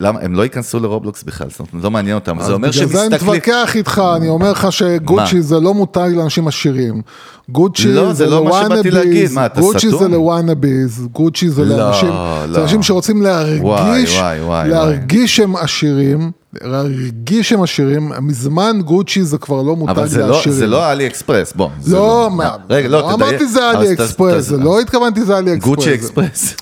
למה, 0.00 0.20
הם 0.20 0.34
לא 0.34 0.42
ייכנסו 0.42 0.80
לרובלוקס 0.80 1.22
בכלל, 1.22 1.50
זאת 1.50 1.60
אומרת, 1.60 1.84
לא 1.84 1.90
מעניין 1.90 2.14
אותם, 2.14 2.36
זה 2.40 2.52
אומר 2.52 2.68
בגלל 2.68 2.86
זה 2.86 3.02
אני 3.02 3.10
שמסתכלים... 3.10 3.32
מתווכח 3.32 3.76
איתך, 3.76 4.02
אני 4.16 4.28
אומר 4.28 4.52
לך 4.52 4.72
שגוצ'י? 4.72 5.42
זה 5.42 5.60
לא 5.60 5.74
מותג 5.74 6.10
לאנשים 6.16 6.48
עשירים. 6.48 7.02
גוצ'י 7.48 7.92
לא, 7.92 8.06
זה 8.06 8.12
זה 8.12 8.26
לא 8.26 8.44
מה 8.44 8.50
שבאתי 8.50 8.90
ל 8.90 8.90
wannabes, 8.90 8.94
להגיד. 8.94 9.32
מה, 9.32 9.46
אתה 9.46 9.60
גוצ'י 9.60 9.88
סתם? 9.88 10.02
זה 10.02 10.08
ל 10.08 10.18
wannabes, 10.18 11.06
גוצ'י 11.12 11.50
זה 11.50 11.64
לא, 11.64 11.76
לאנשים, 11.76 12.08
לא. 12.08 12.52
זה 12.52 12.62
אנשים 12.62 12.82
שרוצים 12.82 13.22
להרגיש, 13.22 13.60
וואי, 13.60 14.40
וואי, 14.40 14.68
להרגיש 14.68 15.36
שהם 15.36 15.56
עשירים, 15.56 16.30
להרגיש 16.62 17.48
שהם 17.48 17.62
עשירים, 17.62 18.12
מזמן 18.20 18.80
גוצ'י 18.84 19.24
זה 19.24 19.38
כבר 19.38 19.62
לא 19.62 19.76
מותג 19.76 19.90
אבל 19.90 20.08
זה 20.08 20.20
לא, 20.20 20.28
לעשירים. 20.28 20.58
זה 20.58 20.66
לא 20.66 20.92
אלי 20.92 21.06
אקספרס, 21.06 21.52
בוא. 21.52 21.68
לא, 21.86 22.30
רגע, 22.70 22.88
לא, 22.88 22.98
לא 23.00 23.16
תדייק. 23.16 23.30
אמרתי 23.30 23.46
זה 23.46 23.70
אלי 23.70 23.92
אקספרס, 23.92 24.50
לא 24.50 24.80
התכוונתי 24.80 25.24
זה 25.24 25.38
אלי 25.38 25.54
אקספרס. 25.54 25.68
גוצ'י 25.68 25.94
אקספרס. 25.94 26.54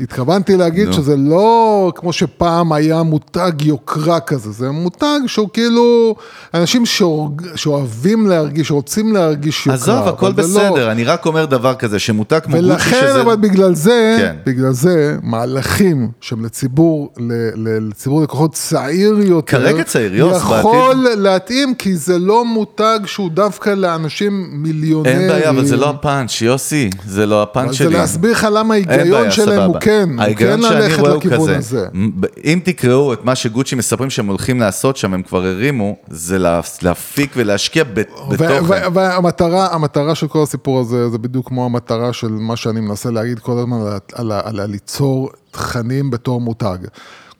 התכוונתי 0.00 0.56
להגיד 0.56 0.86
נו. 0.86 0.92
שזה 0.92 1.16
לא 1.16 1.92
כמו 1.94 2.12
שפעם 2.12 2.72
היה 2.72 3.02
מותג 3.02 3.52
יוקרה 3.62 4.20
כזה, 4.20 4.50
זה 4.50 4.70
מותג 4.70 5.06
שהוא 5.26 5.48
כאילו 5.52 6.14
אנשים 6.54 6.86
שאורג- 6.86 7.56
שאוהבים 7.56 8.26
להרגיש, 8.26 8.68
שרוצים 8.68 9.12
להרגיש 9.12 9.66
יוקרה. 9.66 9.74
עזוב, 9.74 10.08
הכל 10.08 10.26
לא. 10.26 10.32
בסדר, 10.32 10.90
אני 10.92 11.04
רק 11.04 11.26
אומר 11.26 11.44
דבר 11.44 11.74
כזה, 11.74 11.98
שמותג 11.98 12.38
כמו 12.42 12.56
גוצ'י 12.56 12.66
ולכן 12.66 13.00
שזה... 13.10 13.20
אבל 13.20 13.36
בגלל 13.36 13.74
זה, 13.74 14.16
כן. 14.20 14.36
בגלל 14.46 14.72
זה, 14.72 15.16
מהלכים 15.22 16.08
שהם 16.20 16.44
לציבור, 16.44 17.12
לציבור 17.56 18.22
לקוחות 18.22 18.52
צעיר 18.52 19.18
יותר, 19.20 19.58
כרגע 19.62 19.82
צעיר, 19.82 20.14
יוס, 20.16 20.36
יכול 20.36 21.06
להתאים, 21.16 21.74
כי 21.74 21.96
זה 21.96 22.18
לא 22.18 22.44
מותג 22.44 22.98
שהוא 23.06 23.30
דווקא 23.30 23.70
לאנשים 23.70 24.48
מיליונרים. 24.52 25.18
אין 25.20 25.28
בעיה, 25.28 25.50
אבל 25.50 25.64
זה 25.66 25.76
לא 25.76 25.90
הפאנץ', 25.90 26.42
יוסי, 26.42 26.90
זה 27.06 27.26
לא 27.26 27.42
הפאנץ' 27.42 27.64
אבל 27.66 27.74
שלי. 27.74 27.88
זה 27.88 27.92
להסביר 27.98 28.32
לך 28.32 28.48
למה 28.52 28.74
ההיגיון 28.74 29.30
שלהם 29.30 29.58
הוא 29.62 29.66
סבבה. 29.66 29.78
כן, 29.90 30.08
כן 30.36 30.60
ללכת 30.60 30.98
לכיוון 31.02 31.20
כזה. 31.20 31.56
הזה. 31.56 31.86
אם 32.44 32.60
תקראו 32.64 33.12
את 33.12 33.24
מה 33.24 33.34
שגוצ'י 33.34 33.76
מספרים 33.76 34.10
שהם 34.10 34.26
הולכים 34.26 34.60
לעשות 34.60 34.96
שם, 34.96 35.14
הם 35.14 35.22
כבר 35.22 35.44
הרימו, 35.46 35.96
זה 36.10 36.38
לה- 36.38 36.60
להפיק 36.82 37.32
ולהשקיע 37.36 37.84
בתוכן. 37.84 38.60
והמטרה, 38.94 39.74
המטרה 39.74 40.14
של 40.14 40.28
כל 40.28 40.42
הסיפור 40.42 40.80
הזה, 40.80 41.08
זה 41.08 41.18
בדיוק 41.18 41.48
כמו 41.48 41.64
המטרה 41.64 42.12
של 42.12 42.28
מה 42.28 42.56
שאני 42.56 42.80
מנסה 42.80 43.10
להגיד 43.10 43.38
כל 43.38 43.58
הזמן, 43.58 43.76
על, 43.80 43.98
על, 44.14 44.32
ה- 44.32 44.40
על 44.44 44.60
הליצור 44.60 45.30
תכנים 45.50 46.10
בתור 46.10 46.40
מותג. 46.40 46.78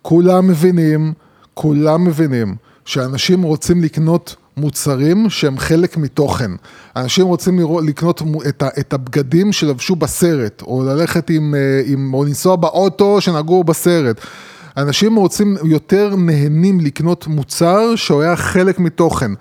כולם 0.03 0.49
מבינים, 0.49 1.13
כולם 1.55 2.05
מבינים, 2.05 2.55
שאנשים 2.85 3.43
רוצים 3.43 3.83
לקנות 3.83 4.37
מוצרים 4.57 5.31
שהם 5.31 5.59
חלק 5.59 5.97
מתוכן. 5.97 6.51
אנשים 6.97 7.27
רוצים 7.27 7.59
לראות, 7.59 7.85
לקנות 7.85 8.23
את, 8.49 8.63
ה, 8.63 8.69
את 8.81 8.93
הבגדים 8.93 9.53
שלבשו 9.53 9.97
בסרט, 9.97 10.63
או 10.63 10.85
ללכת 10.85 11.31
עם, 11.31 11.55
אה, 11.55 11.83
עם, 11.85 12.15
או 12.15 12.25
לנסוע 12.25 12.57
באוטו 12.57 13.21
שנגעו 13.21 13.65
בסרט. 13.65 14.21
אנשים 14.77 15.17
רוצים, 15.17 15.57
יותר 15.65 16.17
נהנים 16.17 16.81
לקנות 16.81 17.27
מוצר 17.27 17.97
שהוא 17.97 18.23
היה 18.23 18.37
חלק 18.37 18.79
מתוכן. 18.79 19.33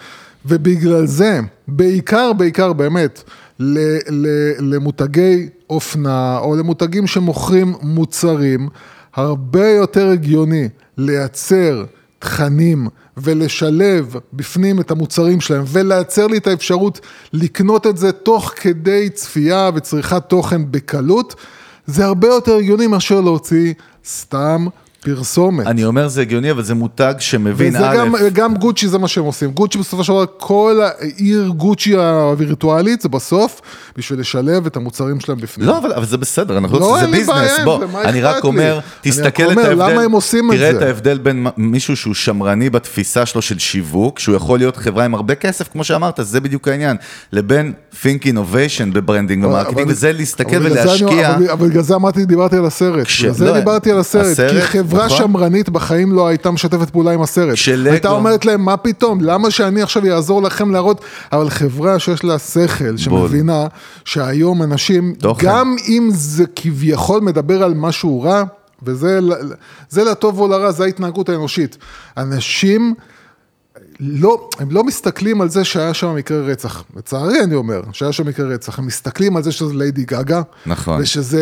ובגלל 0.45 1.05
זה, 1.05 1.39
בעיקר, 1.68 2.34
בעיקר 2.34 2.74
באמת, 2.74 3.24
ל, 3.60 3.97
ל, 4.10 4.28
למותגי 4.60 5.49
אופנה, 5.70 6.38
או 6.38 6.55
למותגים 6.55 7.07
שמוכרים 7.07 7.74
מוצרים, 7.82 8.70
הרבה 9.16 9.70
יותר 9.70 10.10
הגיוני 10.10 10.70
לייצר 10.97 11.84
תכנים 12.20 12.88
ולשלב 13.17 14.15
בפנים 14.34 14.80
את 14.80 14.91
המוצרים 14.91 15.41
שלהם 15.41 15.63
ולייצר 15.67 16.28
לי 16.28 16.38
את 16.38 16.47
האפשרות 16.47 16.99
לקנות 17.34 17.88
את 17.88 17.97
זה 17.97 18.11
תוך 18.11 18.53
כדי 18.55 19.09
צפייה 19.09 19.70
וצריכת 19.76 20.24
תוכן 20.28 20.72
בקלות, 20.72 21.36
זה 21.86 22.05
הרבה 22.05 22.28
יותר 22.28 22.55
הגיוני 22.55 22.88
מאשר 22.88 23.22
להוציא 23.22 23.74
סתם 24.05 24.65
פרסומת. 25.02 25.68
אני 25.68 25.86
אומר 25.86 26.08
זה 26.08 26.22
הגיוני, 26.22 26.52
אבל 26.52 26.64
זה 26.64 26.74
מותג 26.76 27.14
שמבין 27.20 27.76
וזה 27.76 27.89
א', 27.89 27.95
גם, 27.95 28.16
גם 28.34 28.56
גוצ'י 28.56 28.88
זה 28.88 28.97
מה 28.97 29.08
שהם 29.08 29.24
עושים. 29.24 29.52
גוצ'י 29.52 29.78
בסופו 29.78 30.04
של 30.04 30.14
דבר, 30.14 30.26
כל 30.38 30.80
העיר 30.84 31.47
גוצ'י 31.47 31.95
הווירטואלית 31.95 33.02
זה 33.02 33.10
בסוף 33.10 33.62
בשביל 33.97 34.20
לשלב 34.20 34.66
את 34.66 34.76
המוצרים 34.78 35.20
שלהם 35.20 35.38
בפנים. 35.38 35.68
לא, 35.68 35.78
אבל, 35.78 35.93
אבל 35.93 36.06
זה 36.06 36.18
בסדר, 36.18 36.58
אנחנו 36.58 36.80
לא, 36.80 36.91
לא, 36.93 37.00
זה 37.00 37.08
ביזנס, 37.12 37.60
בוא, 37.64 37.84
אני 38.06 38.22
רק? 38.22 38.43
אומר, 38.43 38.80
תסתכל 39.02 39.26
רק 39.43 39.52
את 39.52 39.58
אומר, 39.58 39.70
ההבדל, 39.70 39.91
למה 39.93 40.02
הם 40.02 40.12
עושים 40.12 40.52
את 40.52 40.56
תראה 40.58 40.72
זה? 40.72 40.78
את 40.78 40.82
ההבדל 40.82 41.18
בין 41.18 41.47
מישהו 41.58 41.95
שהוא 41.95 42.14
שמרני 42.14 42.70
בתפיסה 42.70 43.26
שלו 43.26 43.41
של 43.41 43.60
שיווק, 43.60 44.20
שהוא 44.20 44.36
יכול 44.36 44.60
להיות 44.60 44.78
חברה 44.78 45.06
עם 45.06 45.16
הרבה 45.16 45.36
כסף, 45.36 45.68
כמו 45.72 45.84
שאמרת, 45.84 46.20
זה 46.24 46.39
בדיוק 46.41 46.68
העניין, 46.68 46.97
לבין 47.34 47.74
think 48.04 48.24
innovation 48.26 48.93
ב 48.93 48.99
branding 48.99 49.43
ו 49.45 49.49
marketing, 49.49 49.88
וזה 49.89 50.12
להסתכל 50.14 50.58
ולהשקיע. 50.58 51.36
אבל- 51.54 51.68
בגלל 51.70 51.84
זה 51.84 51.95
אמרתי, 51.95 52.26
דיברתי 52.26 52.58
על 52.58 52.66
הסרט. 52.66 53.08
בגלל 53.20 53.34
זה 53.34 53.45
לא, 53.45 53.60
דיברתי 53.60 53.91
על 53.91 54.00
הסרט. 54.00 54.39
כי 54.50 54.62
חברה 54.90 55.06
נכון. 55.06 55.18
שמרנית 55.18 55.70
בחיים 55.70 56.12
לא 56.12 56.28
הייתה 56.28 56.52
משתפת 56.52 56.90
פעולה 56.90 57.12
עם 57.12 57.22
הסרט. 57.22 57.54
כשלגו- 57.54 57.92
הייתה 57.92 58.10
אומרת 58.10 58.46
להם, 58.46 58.66
מה 58.66 58.78
פתאום, 58.78 59.22
למה 59.22 59.52
שאני 59.52 59.82
עכשיו 59.82 60.06
אעזור 60.06 60.42
לכם 60.42 60.72
להראות, 60.72 61.02
אבל 61.32 61.50
חברה 61.50 62.00
שיש 62.00 62.24
לה 62.24 62.40
שכל, 62.40 62.98
שמבינה 62.98 63.68
שהיום 64.06 64.64
אנשים, 64.64 65.14
תוכן. 65.20 65.48
גם 65.48 65.76
אם 65.88 66.10
זה 66.14 66.44
כביכול 66.56 67.22
מדבר 67.22 67.64
על 67.64 67.74
משהו 67.74 68.22
רע, 68.22 68.44
וזה 68.84 69.20
זה 69.90 70.04
לטוב 70.04 70.40
או 70.40 70.48
לרע, 70.48 70.72
זה 70.72 70.84
ההתנהגות 70.84 71.30
האנושית. 71.30 71.78
אנשים... 72.18 72.94
לא, 74.02 74.50
הם 74.60 74.68
לא 74.72 74.84
מסתכלים 74.84 75.42
על 75.42 75.50
זה 75.50 75.64
שהיה 75.64 75.94
שם 75.94 76.16
מקרה 76.16 76.42
רצח. 76.42 76.84
לצערי 76.98 77.44
אני 77.44 77.56
אומר, 77.56 77.82
שהיה 77.92 78.12
שם 78.12 78.28
מקרה 78.28 78.48
רצח. 78.48 78.80
הם 78.80 78.88
מסתכלים 78.88 79.38
על 79.38 79.44
זה 79.44 79.52
שזה 79.52 79.74
ליידי 79.74 80.04
גגה. 80.04 80.42
נכון. 80.66 81.02
ושזה... 81.02 81.42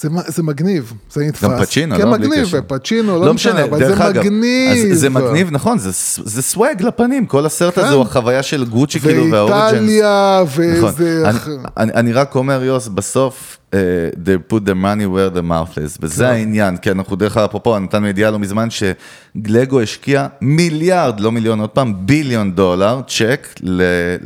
זה, 0.00 0.08
זה 0.26 0.42
מגניב, 0.42 0.92
זה 1.12 1.24
נתפס. 1.24 1.44
גם 1.44 1.58
פצ'ינו, 1.60 1.96
כן, 1.96 2.02
לא? 2.02 2.12
מגניב. 2.12 2.60
פצ'ינו, 2.66 3.24
לא, 3.24 3.34
משנה, 3.34 3.64
אבל 3.64 3.78
זה 3.78 4.08
אגב, 4.08 4.22
מגניב. 4.22 4.92
זה 4.92 5.10
מגניב, 5.10 5.48
נכון, 5.50 5.78
זה, 5.78 5.90
זה 6.24 6.42
סוואג 6.42 6.82
לפנים, 6.82 7.26
כל 7.26 7.46
הסרט 7.46 7.74
כן. 7.74 7.80
הזה 7.80 7.94
הוא 7.94 8.02
החוויה 8.02 8.42
של 8.42 8.64
גוצ'י, 8.64 9.00
כאילו, 9.00 9.30
והאוריג'נס. 9.30 9.72
ואיטליה, 9.72 10.42
נכון. 10.78 10.88
וזה... 10.88 11.28
אני, 11.28 11.38
אני, 11.76 11.92
אני 11.92 12.12
רק 12.12 12.34
אומר, 12.34 12.64
יוס, 12.64 12.88
בסוף, 12.88 13.57
they 13.72 14.52
put 14.52 14.64
the 14.64 14.74
money 14.74 15.06
where 15.06 15.38
the 15.38 15.50
mouth 15.50 15.76
is, 15.76 15.98
וזה 16.00 16.24
כן. 16.24 16.30
העניין, 16.30 16.76
כי 16.76 16.90
אנחנו 16.90 17.16
דרך 17.16 17.36
אגב, 17.36 17.48
אפרופו, 17.48 17.78
נתנו 17.78 18.06
ידיעה 18.06 18.30
לא 18.30 18.38
מזמן, 18.38 18.68
שגלגו 18.70 19.80
השקיע 19.80 20.26
מיליארד, 20.40 21.20
לא 21.20 21.32
מיליון, 21.32 21.60
עוד 21.60 21.70
פעם, 21.70 21.94
ביליון 22.06 22.52
דולר, 22.54 23.00
צ'ק 23.06 23.48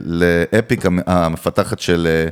ל 0.07 0.23
Epic 0.23 0.87
המ- 0.87 0.99
המפתחת 1.07 1.79
של... 1.79 2.09
אה, 2.11 2.29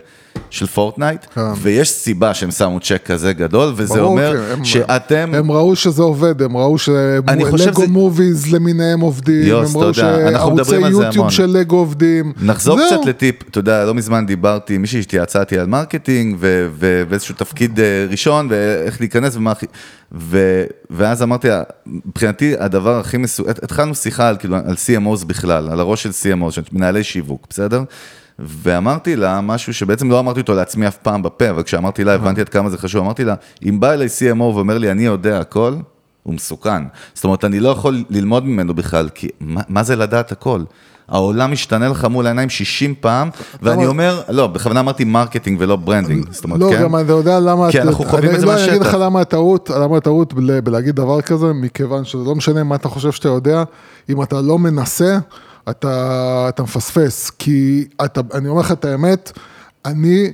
של 0.50 0.66
פורטנייט, 0.66 1.26
כן. 1.34 1.40
ויש 1.62 1.90
סיבה 1.90 2.34
שהם 2.34 2.50
שמו 2.50 2.80
צ'ק 2.80 3.02
כזה 3.04 3.32
גדול, 3.32 3.72
וזה 3.76 3.94
ברור, 3.94 4.04
אומר 4.10 4.32
כן, 4.46 4.52
הם- 4.52 4.64
שאתם... 4.64 5.30
הם 5.34 5.50
ראו 5.52 5.76
שזה 5.76 6.02
עובד, 6.02 6.42
הם 6.42 6.56
ראו 6.56 6.78
שלגו 6.78 7.80
זה- 7.82 7.86
movies 7.88 8.52
למיניהם 8.54 9.00
עובדים, 9.00 9.42
יוס, 9.46 9.74
הם 9.74 9.80
ראו 9.82 9.94
שערוצי 9.94 10.76
יוטיוב. 10.76 11.30
של 11.30 11.46
לגו 11.46 11.76
עובדים. 11.76 12.32
נחזור 12.42 12.76
זהו. 12.78 12.86
קצת 12.86 13.06
לטיפ, 13.08 13.48
אתה 13.50 13.58
יודע, 13.58 13.84
לא 13.84 13.94
מזמן 13.94 14.26
דיברתי 14.26 14.74
עם 14.74 14.80
מישהי 14.80 15.02
שהתייעצתי 15.02 15.58
על 15.58 15.66
marketing 15.66 16.36
ו- 16.38 16.68
ו- 16.72 16.99
ואיזשהו 17.08 17.34
תפקיד 17.34 17.80
אה, 17.80 18.06
ראשון 18.10 18.46
ואיך 18.50 19.00
להיכנס 19.00 19.36
ומה 19.36 19.50
הכי... 19.50 19.66
ו- 20.12 20.64
ואז 20.90 21.22
אמרתי 21.22 21.48
מבחינתי 21.86 22.54
הדבר 22.58 22.98
הכי 22.98 23.16
מסוכן, 23.16 23.50
התחלנו 23.50 23.94
שיחה 23.94 24.28
על, 24.28 24.36
כאילו, 24.36 24.56
על 24.56 24.74
CMOs 24.74 25.24
בכלל, 25.24 25.68
על 25.70 25.80
הראש 25.80 26.02
של 26.02 26.10
CMOs, 26.10 26.50
של 26.50 26.62
מנהלי 26.72 27.04
שיווק, 27.04 27.46
בסדר? 27.50 27.82
ואמרתי 28.38 29.16
לה 29.16 29.40
משהו 29.40 29.74
שבעצם 29.74 30.10
לא 30.10 30.18
אמרתי 30.18 30.40
אותו 30.40 30.54
לעצמי 30.54 30.88
אף 30.88 30.96
פעם 30.96 31.22
בפה, 31.22 31.50
אבל 31.50 31.62
כשאמרתי 31.62 32.04
לה 32.04 32.14
הבנתי 32.14 32.40
עד 32.40 32.48
כמה 32.48 32.70
זה 32.70 32.78
חשוב, 32.78 33.04
אמרתי 33.04 33.24
לה, 33.24 33.34
אם 33.68 33.80
בא 33.80 33.92
אליי 33.92 34.08
CMO 34.08 34.42
ואומר 34.42 34.78
לי 34.78 34.90
אני 34.90 35.02
יודע 35.02 35.40
הכל, 35.40 35.74
הוא 36.22 36.34
מסוכן. 36.34 36.82
זאת 37.14 37.24
אומרת, 37.24 37.44
אני 37.44 37.60
לא 37.60 37.68
יכול 37.68 38.04
ללמוד 38.10 38.44
ממנו 38.44 38.74
בכלל, 38.74 39.08
כי 39.14 39.28
מה, 39.40 39.60
מה 39.68 39.82
זה 39.82 39.96
לדעת 39.96 40.32
הכל? 40.32 40.62
העולם 41.10 41.52
משתנה 41.52 41.88
לך 41.88 42.04
מול 42.04 42.26
העיניים 42.26 42.48
60 42.50 42.94
פעם, 43.00 43.30
ואני 43.62 43.86
אומר- 43.86 44.22
לא, 44.28 44.46
בכוונה 44.46 44.80
אמרתי 44.80 45.04
marketing 45.04 45.56
ולא 45.60 45.76
branding, 45.76 46.26
זאת 46.32 46.44
אומרת, 46.44 46.60
לא, 46.60 46.70
כן? 46.70 46.82
גם 46.82 46.96
אתה 46.96 47.12
יודע 47.12 47.40
למה... 47.40 47.70
כי 47.70 47.80
אנחנו 47.80 48.04
חווים 48.04 48.24
אני- 48.24 48.34
את 48.34 48.40
זה 48.40 48.46
לא, 48.46 48.52
אני 48.54 48.60
אגיד 48.64 48.72
מהשטח. 48.78 48.94
לך 48.94 49.00
למה 49.00 49.20
הטעות, 49.20 49.70
למה 49.70 49.96
הטעות 49.96 50.32
בל- 50.34 50.60
בלהגיד 50.60 50.96
דבר 50.96 51.20
כזה, 51.20 51.46
מכיוון 51.52 52.04
שזה 52.04 52.22
לא 52.24 52.34
משנה 52.34 52.64
מה 52.64 52.74
אתה 52.74 52.88
חושב 52.88 53.12
שאתה 53.12 53.28
יודע, 53.28 53.62
אם 54.08 54.22
אתה 54.22 54.40
לא 54.40 54.58
מנסה, 54.58 55.18
אתה, 55.70 56.46
אתה 56.48 56.62
מפספס. 56.62 57.30
כי 57.38 57.84
אתה, 58.04 58.20
אני 58.34 58.48
אומר 58.48 58.60
לך 58.60 58.72
את 58.72 58.84
האמת, 58.84 59.32
אני, 59.84 60.32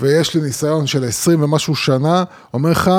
ויש 0.00 0.34
לי 0.34 0.40
ניסיון 0.40 0.86
של 0.86 1.04
20 1.04 1.42
ומשהו 1.42 1.74
שנה, 1.74 2.24
אומר 2.54 2.70
לך, 2.70 2.90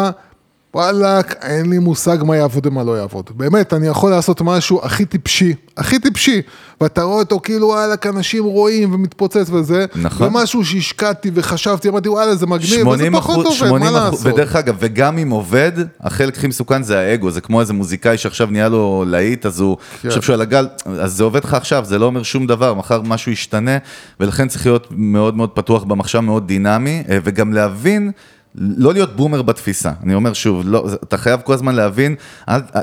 וואלאק, 0.73 1.35
אין 1.41 1.69
לי 1.69 1.79
מושג 1.79 2.17
מה 2.21 2.37
יעבוד 2.37 2.65
ומה 2.65 2.83
לא 2.83 2.97
יעבוד. 2.97 3.29
באמת, 3.35 3.73
אני 3.73 3.87
יכול 3.87 4.11
לעשות 4.11 4.41
משהו 4.41 4.79
הכי 4.83 5.05
טיפשי, 5.05 5.53
הכי 5.77 5.99
טיפשי, 5.99 6.41
ואתה 6.81 7.03
רואה 7.03 7.19
אותו 7.19 7.39
כאילו 7.43 7.67
וואלאק, 7.67 8.07
אנשים 8.07 8.43
רואים 8.43 8.93
ומתפוצץ 8.93 9.49
וזה, 9.49 9.85
נכון. 9.95 10.27
ומשהו 10.27 10.65
שהשקעתי 10.65 11.31
וחשבתי, 11.33 11.89
אמרתי 11.89 12.09
וואלה 12.09 12.35
זה 12.35 12.45
מגניב, 12.45 12.87
וזה 12.87 12.97
80 12.97 13.13
פחות 13.15 13.33
אחוז, 13.33 13.45
עובד, 13.45 13.69
80 13.69 13.93
מה 13.93 14.07
אחוז, 14.07 14.25
לעשות? 14.25 14.33
ודרך 14.33 14.55
אגב, 14.55 14.75
וגם 14.79 15.17
אם 15.17 15.29
עובד, 15.29 15.71
החלק 16.01 16.37
הכי 16.37 16.47
מסוכן 16.47 16.83
זה 16.83 16.99
האגו, 16.99 17.31
זה 17.31 17.41
כמו 17.41 17.61
איזה 17.61 17.73
מוזיקאי 17.73 18.17
שעכשיו 18.17 18.47
נהיה 18.51 18.69
לו 18.69 19.05
להיט, 19.07 19.45
אז 19.45 19.59
הוא 19.59 19.77
כן. 20.01 20.09
חושב 20.09 20.21
שהוא 20.21 20.33
על 20.33 20.41
הגל, 20.41 20.67
אז 20.85 21.13
זה 21.13 21.23
עובד 21.23 21.43
לך 21.43 21.53
עכשיו, 21.53 21.85
זה 21.85 21.99
לא 21.99 22.05
אומר 22.05 22.23
שום 22.23 22.47
דבר, 22.47 22.73
מחר 22.73 23.01
משהו 23.01 23.31
ישתנה, 23.31 23.77
ולכן 24.19 24.47
צריך 24.47 24.65
להיות 24.65 24.87
מאוד 24.91 25.37
מאוד 25.37 25.49
פתוח 25.49 25.83
במחשבה, 25.83 26.19
מאוד 26.19 26.47
דינמי, 26.47 27.03
אה, 27.09 27.17
וגם 27.23 27.53
להבין. 27.53 28.11
לא 28.55 28.93
להיות 28.93 29.15
בומר 29.15 29.41
בתפיסה, 29.41 29.91
אני 30.03 30.13
אומר 30.13 30.33
שוב, 30.33 30.61
לא, 30.65 30.87
אתה 31.03 31.17
חייב 31.17 31.41
כל 31.43 31.53
הזמן 31.53 31.75
להבין, 31.75 32.15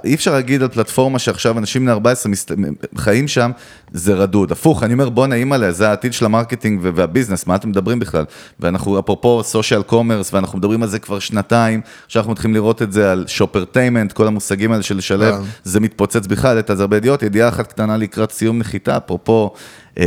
אי 0.05 0.15
אפשר 0.15 0.33
להגיד 0.33 0.63
על 0.63 0.69
פלטפורמה 0.69 1.19
שעכשיו 1.19 1.59
אנשים 1.59 1.83
בני 1.83 1.91
14 1.93 2.33
מסה, 2.33 2.53
חיים 2.97 3.29
שם, 3.29 3.51
זה 3.93 4.15
רדוד. 4.15 4.53
הפוך, 4.53 4.83
אני 4.83 4.93
אומר 4.93 5.09
בואנה 5.09 5.35
אימא'לה, 5.35 5.73
זה 5.73 5.89
העתיד 5.89 6.13
של 6.13 6.25
ה 6.25 6.30
marketing 6.30 6.81
וה- 6.83 6.91
וה 6.95 7.04
business, 7.04 7.47
מה 7.47 7.55
אתם 7.57 7.69
מדברים 7.69 7.99
בכלל? 7.99 8.25
ואנחנו 8.61 8.99
אפרופו 8.99 9.43
social 9.45 9.83
commerce, 9.83 10.35
ואנחנו 10.35 10.59
מדברים 10.59 10.83
על 10.83 10.89
זה 10.89 10.99
כבר 10.99 11.19
שנתיים, 11.19 11.81
עכשיו 12.07 12.21
אנחנו 12.21 12.33
מתחילים 12.33 12.55
לראות 12.55 12.83
את 12.83 12.93
זה 12.93 13.13
על 13.13 13.25
shoppertainment, 13.27 14.13
כל 14.13 14.27
המושגים 14.27 14.73
האלה 14.73 14.83
של 14.83 14.97
לשלב, 14.97 15.35
כן. 15.35 15.43
זה 15.65 15.81
מתפוצץ 15.81 16.27
בכלל, 16.27 16.59
את 16.59 16.71
הרבה 16.71 16.97
ידיעות, 16.97 17.23
ידיעה 17.23 17.49
אחת 17.49 17.67
קטנה 17.67 17.97
לקראת 17.97 18.31
סיום 18.33 18.59
נחיתה, 18.59 18.97
אפרופו, 18.97 19.53
אה, 19.99 20.05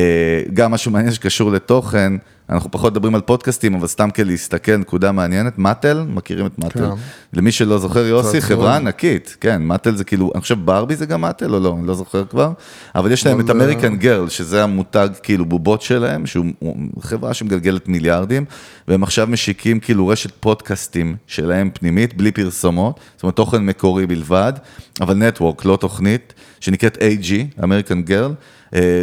גם 0.54 0.72
משהו 0.72 0.92
מעניין 0.92 1.14
שקשור 1.14 1.52
לתוכן, 1.52 2.14
אנחנו 2.52 2.72
פחות 2.72 2.94
מדברים 2.94 3.16
על 3.16 3.22
פודקאסטים, 3.22 3.76
אבל 3.76 3.88
סתם 3.88 4.10
כלהסתכל, 4.10 4.78
נקודה 4.78 5.12
מעניינת, 5.12 5.58
מאטל, 5.58 6.06
מכירים 6.08 6.46
את 6.46 6.60
מאטל? 6.60 6.80
כן. 6.80 6.96
למי 7.34 7.52
שלא 7.52 7.78
זוכר, 7.78 8.06
יוסי, 8.06 8.42
חברה. 8.42 8.76
ענקית, 8.76 9.38
כן, 9.42 9.62
מאטל 9.62 9.96
זה 9.96 10.04
כאילו, 10.04 10.32
אני 10.36 10.42
חושב 10.42 10.66
ברבי 10.66 10.96
זה 10.96 11.06
גם 11.06 11.22
מאטל 11.22 11.54
או 11.54 11.60
לא, 11.60 11.76
אני 11.80 11.88
לא 11.88 11.94
זוכר 11.94 12.26
כבר, 12.26 12.52
אבל 12.96 13.12
יש 13.12 13.26
להם 13.26 13.40
את 13.40 13.50
American 13.50 13.96
Girl, 13.96 14.30
שזה 14.30 14.64
המותג 14.64 15.10
כאילו 15.24 15.46
בובות 15.46 15.82
שלהם, 15.82 16.26
שהוא 16.26 16.46
הוא 16.60 16.76
חברה 17.02 17.34
שמגלגלת 17.34 17.88
מיליארדים, 17.88 18.46
והם 18.88 19.04
עכשיו 19.04 19.28
משיקים 19.28 19.80
כאילו 19.80 20.08
רשת 20.08 20.32
פודקאסטים 20.40 21.16
שלהם 21.28 21.70
פנימית, 21.74 22.18
בלי 22.18 22.32
פרסומות, 22.32 23.00
זאת 23.16 23.24
אומרת 23.24 23.36
תוכן 23.36 23.66
מקורי 23.66 24.08
בלבד, 24.08 24.54
אבל 25.02 25.16
network, 25.16 25.66
לא 25.66 25.78
תוכנית, 25.78 26.34
שנקראת 26.60 26.98
AG, 26.98 27.64
American 27.64 28.02
Girl, 28.02 28.34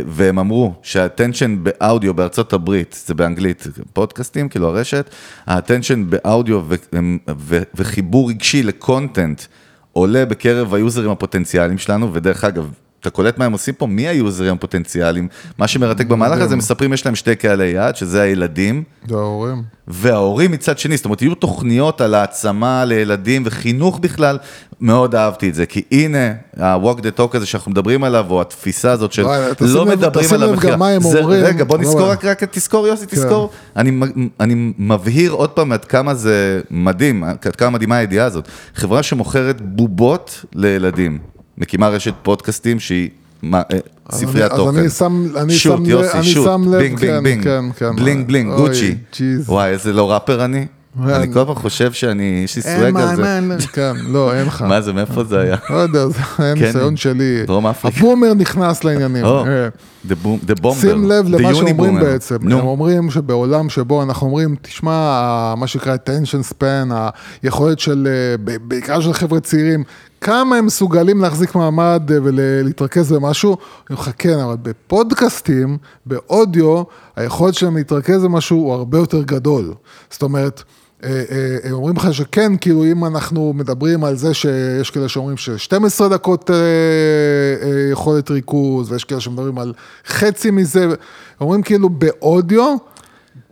והם 0.07 0.39
אמרו 0.39 0.75
שה 0.83 1.01
attention 1.01 1.57
באודיו 1.63 2.15
בארצות 2.15 2.53
הברית, 2.53 3.03
זה 3.07 3.15
באנגלית, 3.15 3.67
פודקאסטים, 3.93 4.49
כאילו 4.49 4.69
הרשת, 4.69 5.11
ה 5.47 5.53
attention 5.53 6.11
באודיו 6.11 6.63
ו- 6.69 6.75
ו- 7.39 7.63
וחיבור 7.75 8.31
רגשי 8.31 8.63
ל 8.63 8.73
content 8.73 9.43
עולה 9.93 10.25
בקרב 10.25 10.75
היוזרים 10.75 11.11
הפוטנציאליים 11.11 11.79
שלנו, 11.79 12.15
ודרך 12.15 12.45
אגב, 12.45 12.71
אתה 13.01 13.11
קולט 13.11 13.39
מה 13.39 13.45
הם 13.45 13.53
עושים 13.53 13.75
פה? 13.75 13.87
מי 13.87 14.09
היוזרים 14.09 14.55
הפוטנציאליים? 14.55 15.29
מה 15.59 15.69
שמרתק 15.69 16.07
במהלך 16.07 16.41
הזה, 16.41 16.57
מספרים 16.57 16.93
יש 16.93 17.07
להם 17.07 17.15
שתי 17.15 17.37
קהלי 17.37 17.67
יעד, 17.69 17.97
שזה 17.97 18.23
הילדים, 18.23 18.83
זה 19.09 19.15
ההורים. 19.17 19.63
וההורים 19.89 20.51
מצד 20.53 20.79
שני, 20.79 20.97
זאת 20.97 21.05
אומרת, 21.05 21.23
יהיו 21.23 21.35
תוכניות 21.35 22.01
על 22.01 22.15
העצמה 22.15 22.85
לילדים 22.85 23.43
וחינוך 23.47 23.99
בכלל, 23.99 24.39
מאוד 24.81 25.15
אהבתי 25.15 25.49
את 25.49 25.55
זה, 25.55 25.67
כי 25.67 25.83
הנה, 25.93 26.33
ה-walk 26.61 26.99
the 26.99 27.19
talk 27.21 27.37
הזה 27.37 27.47
שאנחנו 27.47 27.71
מדברים 27.71 28.05
עליו, 28.05 28.27
או 28.31 28.41
התפיסה 28.41 28.93
הזאת 28.93 29.13
של 29.13 29.23
לא 29.23 29.33
לב- 29.87 29.89
מדברים 29.99 30.25
תשים 30.27 30.35
על 30.35 30.45
לב 30.45 30.53
המכירה. 30.55 30.73
גם 30.73 30.79
מה 30.79 30.89
הם 30.89 31.03
זה- 31.03 31.19
אומרים. 31.21 31.45
רגע, 31.45 31.65
בוא 31.65 31.77
לא, 31.79 31.83
נזכור 31.83 32.11
רק, 32.11 32.25
תזכור 32.45 32.87
יוסי, 32.87 33.07
תזכור. 33.07 33.51
אני, 33.77 33.91
מ- 33.91 34.03
אני 34.41 34.73
מבהיר 34.79 35.33
עוד 35.33 35.51
פעם 35.51 35.73
עד 35.73 35.85
כמה 35.85 36.15
זה 36.15 36.61
מדהים, 36.71 37.25
עד 37.25 37.57
כמה 37.57 37.71
מדהימה 37.71 37.97
הידיעה 37.97 38.27
הזאת. 38.27 38.49
חברה 38.75 39.03
שמוכרת 39.03 39.61
בובות 39.61 40.45
לילדים, 40.55 41.19
מקימה 41.61 41.89
רשת 41.89 42.15
פודקאסטים 42.23 42.81
שהיא 42.81 43.09
מה, 43.43 43.63
אה, 43.73 43.79
ספריית 44.13 44.53
אני- 44.53 44.61
אז. 44.63 44.79
אני 44.79 44.89
שם- 44.91 45.37
אני 45.37 45.53
שוט, 45.55 45.77
שם 45.77 45.85
יוסי, 45.85 46.19
אני 46.19 46.25
שוט, 46.27 46.45
שם 46.47 46.63
לב, 46.73 46.79
בינג, 46.79 46.99
כן, 47.01 47.23
בינג, 47.23 47.45
כן, 47.45 47.65
כן. 47.77 47.87
בינג, 47.87 48.01
בלינג, 48.01 48.27
בלינג, 48.27 48.53
גוצ'י. 48.57 48.95
וואי, 49.47 49.71
איזה 49.71 49.93
לא 49.93 50.13
ראפר 50.13 50.45
אני. 50.45 50.67
כן. 51.07 51.11
אני 51.15 51.33
כל 51.33 51.45
פעם 51.47 51.55
חושב 51.55 51.93
שאני, 51.93 52.41
יש 52.45 52.57
לי 52.57 52.63
סוואג 52.63 52.93
מה, 52.93 53.11
על 53.11 53.17
זה. 53.17 53.37
אין, 53.37 53.53
כן, 53.75 53.93
לא, 54.09 54.35
אין 54.35 54.47
לך. 54.47 54.63
מה 54.63 54.81
זה, 54.81 54.93
מאיפה 54.93 55.25
זה 55.25 55.41
היה? 55.41 55.57
לא 55.71 55.77
יודע, 55.77 56.07
זה 56.09 56.19
הניסיון 56.39 56.97
שלי. 56.97 57.43
דרום 57.47 57.67
אפריקה. 57.67 57.99
הבומר 57.99 58.35
נכנס 58.35 58.85
לעניינים. 58.85 59.25
The 60.09 60.25
boom- 60.25 60.51
the 60.51 60.63
bomber. 60.63 60.81
שים 60.81 61.05
לב 61.09 61.29
למה 61.29 61.55
שאומרים. 61.55 62.01
בעצם, 62.01 62.35
הם 62.35 62.49
נו, 62.49 62.61
אומרים 62.61 63.11
שבעולם 63.11 63.69
שבו 63.69 64.03
אנחנו 64.03 64.27
אומרים, 64.27 64.57
תשמע, 64.63 65.55
מה 65.57 65.67
שנקרא 65.67 65.97
attention 65.97 66.53
span, 66.53 66.93
היכולת 67.43 67.79
של, 67.79 68.09
אה, 68.11 68.57
בעיקר 68.63 69.01
של 69.01 69.13
חבר'ה 69.13 69.41
צעירים, 69.41 69.85
כמה 70.21 70.57
הם 70.57 70.67
מסוגלים 70.67 71.21
להחזיק 71.21 71.55
מעמד 71.55 72.11
אה, 72.13 72.19
ולהתרכז 72.23 73.13
במשהו, 73.13 73.51
אני 73.51 73.61
אומר 73.97 74.01
לך, 74.03 74.11
כן, 74.19 74.39
אבל 74.39 74.57
בפודקאסטים, 74.63 75.79
באודיו, 76.07 76.83
היכולת 77.17 77.55
שלהם 77.55 77.77
להתרכז 77.77 78.25
במשהו 78.25 78.59
הוא 78.59 78.73
הרבה 78.73 78.99
יותר 78.99 79.23
גדול. 79.23 79.75
זאת 80.11 80.23
אומרת, 80.23 80.63
הם 81.03 81.73
אומרים 81.73 81.97
לך 81.97 82.15
שכן, 82.15 82.53
כאילו 82.61 82.85
אם 82.85 83.05
אנחנו 83.05 83.53
מדברים 83.53 84.05
על 84.05 84.17
זה 84.17 84.35
שיש 84.35 84.91
כאלה 84.91 85.09
שאומרים 85.09 85.37
ש-12 85.37 86.09
דקות 86.11 86.51
אה, 86.51 86.57
אה, 86.57 87.91
יכולת 87.93 88.31
ריכוז, 88.31 88.93
ויש 88.93 89.05
כאלה 89.05 89.21
שמדברים 89.21 89.59
על 89.59 89.73
חצי 90.07 90.51
מזה, 90.51 90.87
אומרים 91.41 91.63
כאילו 91.63 91.89
באודיו, 91.89 92.77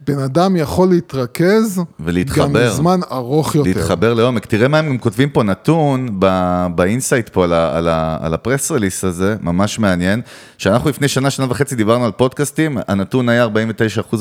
בן 0.07 0.19
אדם 0.19 0.57
יכול 0.57 0.89
להתרכז, 0.89 1.81
ולהתחבר. 2.01 2.45
גם 2.45 2.57
לזמן 2.57 3.01
ארוך 3.13 3.55
יותר. 3.55 3.69
להתחבר 3.69 4.15
לעומק. 4.15 4.47
תראה 4.47 4.69
מה 4.69 4.79
הם 4.79 4.89
גם 4.89 4.99
כותבים 4.99 5.31
פה 5.31 5.43
נתון 5.43 6.09
ב- 6.19 6.67
ב 6.75 6.82
insight 6.82 7.29
פה 7.29 7.45
על 7.45 7.53
ה- 7.53 7.77
על 7.79 7.89
ה- 7.89 8.17
על 8.21 8.35
ה 8.35 8.41
press 8.41 8.71
release 8.71 9.05
הזה, 9.05 9.37
ממש 9.41 9.79
מעניין, 9.79 10.21
שאנחנו 10.59 10.91
לפני 10.91 11.09
שנה, 11.09 11.31
שנה 11.31 11.47
וחצי 11.51 11.75
דיברנו 11.77 12.05
על 12.05 12.13
פודקאסטים, 12.13 12.79
הנתון 12.89 13.29
היה 13.29 13.45
49% 13.45 13.49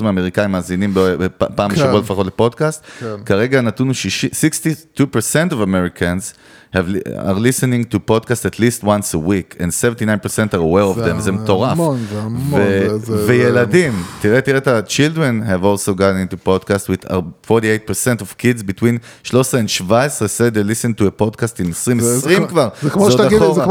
מהאמריקאים 0.02 0.52
מאזינים 0.52 0.94
פעם 1.56 1.70
כן. 1.72 1.76
בשבוע 1.76 2.00
לפחות 2.00 2.28
לפודקאסט, 2.28 2.84
כן. 3.00 3.06
כרגע 3.26 3.58
הנתון 3.60 3.88
הוא 3.88 3.94
60 3.94 4.30
62% 4.98 5.00
of 5.52 5.64
Americans 5.68 6.34
have, 6.76 6.88
are 7.30 7.40
listening 7.50 7.84
to 7.94 7.98
podcast 8.12 8.46
at 8.46 8.60
least 8.60 8.84
once 8.84 9.14
a 9.14 9.20
week, 9.32 9.50
and 9.62 9.70
79% 9.72 10.54
are 10.54 10.64
aware 10.70 10.88
of 10.94 11.08
them, 11.08 11.20
זה 11.20 11.32
מטורף. 11.32 11.72
המון, 11.72 12.00
זה 12.12 12.20
המון, 12.22 12.62
וילדים, 13.28 13.94
תראה, 14.22 14.42
תראה 14.42 14.58
את 14.58 14.68
ה-children 14.68 15.48
have 15.50 15.64
also 15.64 15.94
gotten 16.00 16.34
into 16.34 16.48
podcast 16.48 16.90
with 16.90 17.06
48% 17.48 18.22
of 18.22 18.38
kids 18.38 18.64
between 18.64 18.98
13 19.24 19.60
and 19.60 19.70
17 19.70 20.28
said 20.28 20.54
they 20.54 20.64
listen 20.64 20.94
to 20.94 21.08
a 21.08 21.22
podcast 21.24 21.60
in 21.60 21.68
2020 21.74 22.00
זה- 22.42 22.48
כבר. 22.50 22.70
זה 22.82 22.90
כמו, 22.90 23.12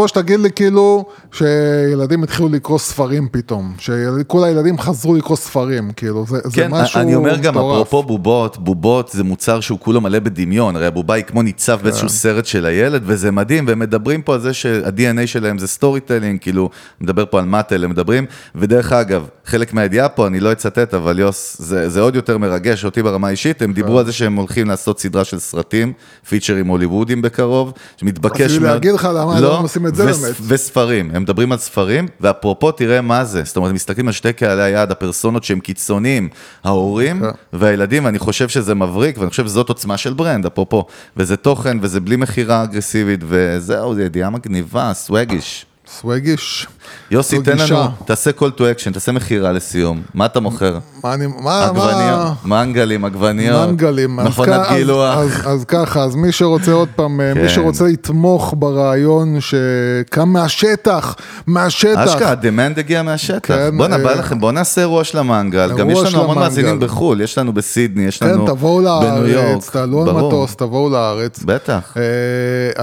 שתגיד, 0.09 0.41
לי- 0.41 0.51
כאילו 0.51 1.05
שילדים 1.33 2.23
התחילו 2.23 2.49
לקרוא 2.49 2.79
ספרים 2.79 3.29
פתאום, 3.33 3.75
שכל 3.79 4.45
הילדים 4.45 4.79
חזרו 4.79 5.15
לקרוא 5.15 5.37
ספרים, 5.37 5.91
כאילו, 5.97 6.25
זה, 6.29 6.37
זה 6.45 6.51
כן, 6.53 6.69
משהו 6.71 7.01
אני 7.01 7.15
אומר 7.15 7.37
גם, 7.37 7.55
מטורף. 7.55 7.87
אפרופו 7.87 8.03
בובות, 8.03 8.59
בובות 8.59 9.11
זה 9.13 9.25
מוצר 9.25 9.61
שהוא 9.61 9.79
כולו 9.81 10.01
מלא 10.01 10.19
בדמיון, 10.19 10.77
הרי 10.77 10.87
הבובה 10.87 11.15
היא 11.15 11.25
כמו 11.25 11.43
ניצב 11.43 11.77
כן. 11.77 11.83
באיזשהו 11.85 12.09
סרט 12.09 12.47
של 12.47 12.67
הילד, 12.67 12.94
וזה 13.05 13.31
מדהים, 13.31 13.67
והם 13.69 13.79
מדברים 13.79 14.23
פה 14.23 14.35
על 14.35 14.41
זה 14.41 14.55
שה-DNA 14.55 15.27
שלהם 15.27 15.59
זה 15.59 15.69
storytelling, 15.69 16.41
כאילו, 16.41 16.71
מדבר 17.01 17.25
פה 17.27 17.39
על 17.39 17.45
מאטל, 17.45 17.85
הם 17.85 17.91
מדברים, 17.91 18.27
ודרך 18.55 18.93
אגב, 18.93 19.27
חלק 19.45 19.73
מהידיעה 19.73 20.09
פה, 20.09 20.27
אני 20.27 20.41
לא 20.41 20.53
אצטט, 20.53 20.95
אבל 20.95 21.19
יוס, 21.19 21.57
זה, 21.59 21.89
זה 21.89 22.01
עוד 22.01 22.17
יותר 22.17 22.39
מרגש 22.39 22.85
אותי 22.85 23.03
ברמה 23.03 23.29
האישית, 23.29 23.63
הם 23.63 23.69
כן. 23.69 23.75
דיברו 23.75 23.99
על 23.99 24.07
זה 24.07 24.13
שהם 24.13 24.37
הולכים 24.37 24.69
לעשות 24.69 25.01
סדרה 25.01 25.25
של 25.25 25.39
סרטים, 25.39 25.93
פיצ'רים 26.29 26.67
הוליוודים 26.67 27.23
בקרוב, 27.23 27.73
שמתבקש 27.97 28.41
רציתי 28.41 28.65
להגיד 28.65 28.93
לך 28.93 29.09
למה 29.15 29.41
לא 29.41 29.61
עושים 29.61 29.87
את 29.87 29.95
זה 29.95 30.05
באמת. 30.05 30.35
וספרים, 30.49 31.11
הם 31.15 31.23
מדברים 31.23 31.53
על 31.53 31.59
ספרים, 31.59 32.09
ואפרופו 32.21 32.73
תראה 32.73 33.01
מה 33.01 33.25
זה, 33.25 33.43
זאת 33.45 33.57
אומרת, 33.57 33.69
הם 33.69 33.75
מסתכלים 33.75 34.07
על 34.07 34.13
שתי 34.13 34.33
קהלי 34.33 34.63
היעד, 34.63 34.91
הפרסונות 34.91 35.45
שהם 35.45 35.61
קיצוניים, 35.61 36.29
ההורים 36.65 37.21
כן. 37.21 37.27
והילדים, 37.53 38.05
ואני 38.05 38.19
חושב 38.19 38.49
שזה 38.49 38.75
מבריק, 38.75 39.19
ואני 39.19 39.31
חושב 39.31 39.47
שזאת 39.47 39.69
עוצמה 39.69 39.97
של 39.97 40.13
ברנד, 40.13 40.47
אפרופו, 40.47 40.87
וזה 41.17 41.37
תוכן, 41.37 41.79
וזה 41.81 42.01
בלי 42.01 42.17
מכירה 42.17 42.65
אגרסיבית, 42.75 43.21
וזהו, 43.29 43.95
זו 43.95 44.01
ידיעה 44.01 44.31
מגניבה, 44.31 44.95
סווגיש. 44.95 45.67
סווגיש. 45.87 46.67
יוסי, 47.11 47.39
תן 47.43 47.53
גישה. 47.53 47.75
לנו, 47.75 47.89
תעשה 48.05 48.31
call 48.31 48.59
to 48.59 48.61
action, 48.61 48.93
תעשה 48.93 49.13
מכירה 49.13 49.53
לסיום, 49.53 50.03
מה 50.15 50.27
אתה 50.27 50.41
מוכר? 50.41 50.79
מה 51.05 51.15
אני, 51.15 51.27
מה, 51.27 51.65
עגבניות, 51.65 52.37
מה... 52.45 52.65
מנגלים, 52.65 53.05
עגבניות, 53.05 53.69
מנגלים, 53.69 54.21
אז 54.21 54.27
מכונת 54.27 54.61
אז- 54.61 54.77
גילוח. 54.77 55.17
אז, 55.19 55.31
אז 55.47 55.65
ככה, 55.69 56.01
אז 56.03 56.15
מי 56.15 56.33
שרוצה 56.33 56.73
עוד 56.73 56.89
פעם, 56.97 57.21
כן. 57.35 57.43
מי 57.43 57.49
שרוצה 57.49 57.85
לתמוך 57.85 58.55
ברעיון 58.59 59.37
שקם 59.41 60.29
מהשטח, 60.29 61.15
מהשטח. 61.47 61.99
אשכרה, 62.05 62.31
הדמנד 62.31 62.79
הגיע 62.79 63.03
מהשטח. 63.03 63.49
כן, 63.55 63.77
בואנה, 63.77 63.99
בא 63.99 64.09
אה, 64.11 64.15
לכם, 64.15 64.41
בואו 64.41 64.53
נעשה 64.53 64.81
אירוע 64.81 65.05
של 65.05 65.19
המנגל. 65.19 65.73
גם 65.77 65.91
יש 65.91 65.99
לנו 65.99 66.23
המון. 66.25 66.39
מאזינים 66.39 66.81
בחו"ל, 66.81 67.21
יש 67.21 67.39
לנו 67.39 67.53
בסידני, 67.53 68.03
יש 68.05 68.23
לנו 68.23 68.47
כן, 68.47 68.55
בניו 68.55 69.27
יורק. 69.27 69.45
לארץ, 69.45 69.71
תעלו 69.71 70.03
על. 70.03 70.13
מטוס, 70.13 70.57
תבואו 70.57 70.91
לארץ. 70.91 71.43
בטח. 71.45 71.95
אה, 71.97 72.03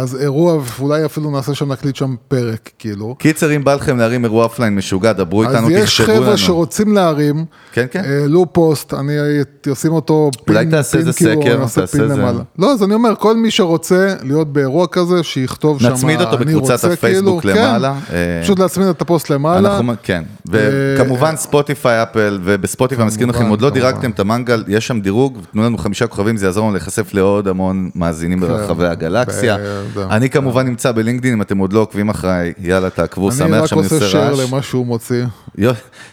אז 0.02 0.18
אירוע, 0.22 0.58
אולי 0.80 1.06
אפילו 1.06 1.32
נעשה 1.32 1.56
שם, 1.56 1.72
נקליט 1.72 1.96
שם 1.96 2.16
פרק, 2.28 2.70
כאילו. 2.80 3.16
קיצר, 3.20 3.56
אם 3.56 3.64
בא 3.64 3.74
לכם 3.74 3.91
להרים 3.98 4.24
אירוע 4.24 4.44
offline 4.44 4.76
משוגע, 4.76 5.14
דברו 5.14 5.44
אז 5.44 5.56
איתנו, 5.56 5.70
יש 5.70 6.02
תכתבו 6.02 6.14
לנו. 6.14 6.24
חבר'ה 6.24 6.38
שרוצים 6.38 6.94
להרים, 6.94 7.46
כן, 7.74 7.86
כן. 7.92 8.04
העלו 8.06 8.54
פוסט, 8.54 8.94
אני 8.94 9.14
אשים 9.74 9.94
אותו 9.94 10.32
pin, 10.46 10.56
אולי 10.56 10.66
תעשה 10.66 10.98
איזה 10.98 11.14
כאילו, 11.14 11.42
סקר, 11.42 11.66
תעשה 11.82 12.04
איזה-. 12.04 12.24
לא, 12.60 12.72
אז 12.72 12.84
אני 12.84 12.94
אומר, 12.94 13.16
כל 13.16 13.36
מי 13.36 13.52
שרוצה 13.52 14.16
להיות 14.24 14.54
באירוע 14.54 14.88
כזה, 14.88 15.24
שיכתוב 15.24 15.82
שם, 15.82 15.90
נצמיד 15.90 16.22
אותו 16.22 16.38
בקבוצת 16.38 16.84
הפייסבוק 16.84 17.42
כאילו, 17.42 17.56
למעלה, 17.56 17.94
כן, 18.08 18.16
אה, 18.16 18.40
פשוט 18.44 18.60
להצמיד 18.60 18.88
את 18.88 19.02
הפוסט 19.02 19.30
למעלה. 19.30 19.74
אנחנו, 19.74 19.94
כן, 20.04 20.24
אה, 20.54 20.60
וכמובן 20.98 21.36
ספוטיפיי, 21.36 22.04
אפל, 22.04 22.40
ובספוטיפיי, 22.44 23.06
מזכיר 23.06 23.28
לכם, 23.28 23.50
עוד 23.50 23.62
לא. 23.62 23.70
דירגתם 23.70 24.12
את 24.12 24.20
המנגל, 24.20 24.64
יש 24.68 24.88
שם 24.88 25.02
דירוג, 25.02 25.38
תנו 25.52 25.64
לנו 25.64 25.78
חמישה 25.78 26.08
כוכבים, 26.08 26.38
זה 26.38 26.46
יעזור 26.46 26.64
לנו 26.64 26.74
להיחשף 26.74 27.14
לעוד 27.14 27.48
המון 27.48 27.90
מאזינים 27.96 28.40
ברחבי 28.40 28.88
הגלקסיה. 28.88 29.58
כן. 29.58 30.02
אני 30.12 30.30
כמובן 30.30 30.66
נמצא 30.68 30.92
בלינקדאין, 30.92 31.34
אם 31.34 31.42
אתם 31.42 31.58
עוד 31.58 31.74
לא 31.74 31.80
עוקבים 31.80 32.10
אחריי, 32.10 32.54
יאללה, 32.62 32.90
תעקבו, 32.90 33.32
שמח 33.32 33.74
עושה 33.84 34.10
share. 34.10 34.34
למה 34.48 34.62
שהוא 34.62 34.86
מוציא. 34.86 35.24
יו- 35.58 35.72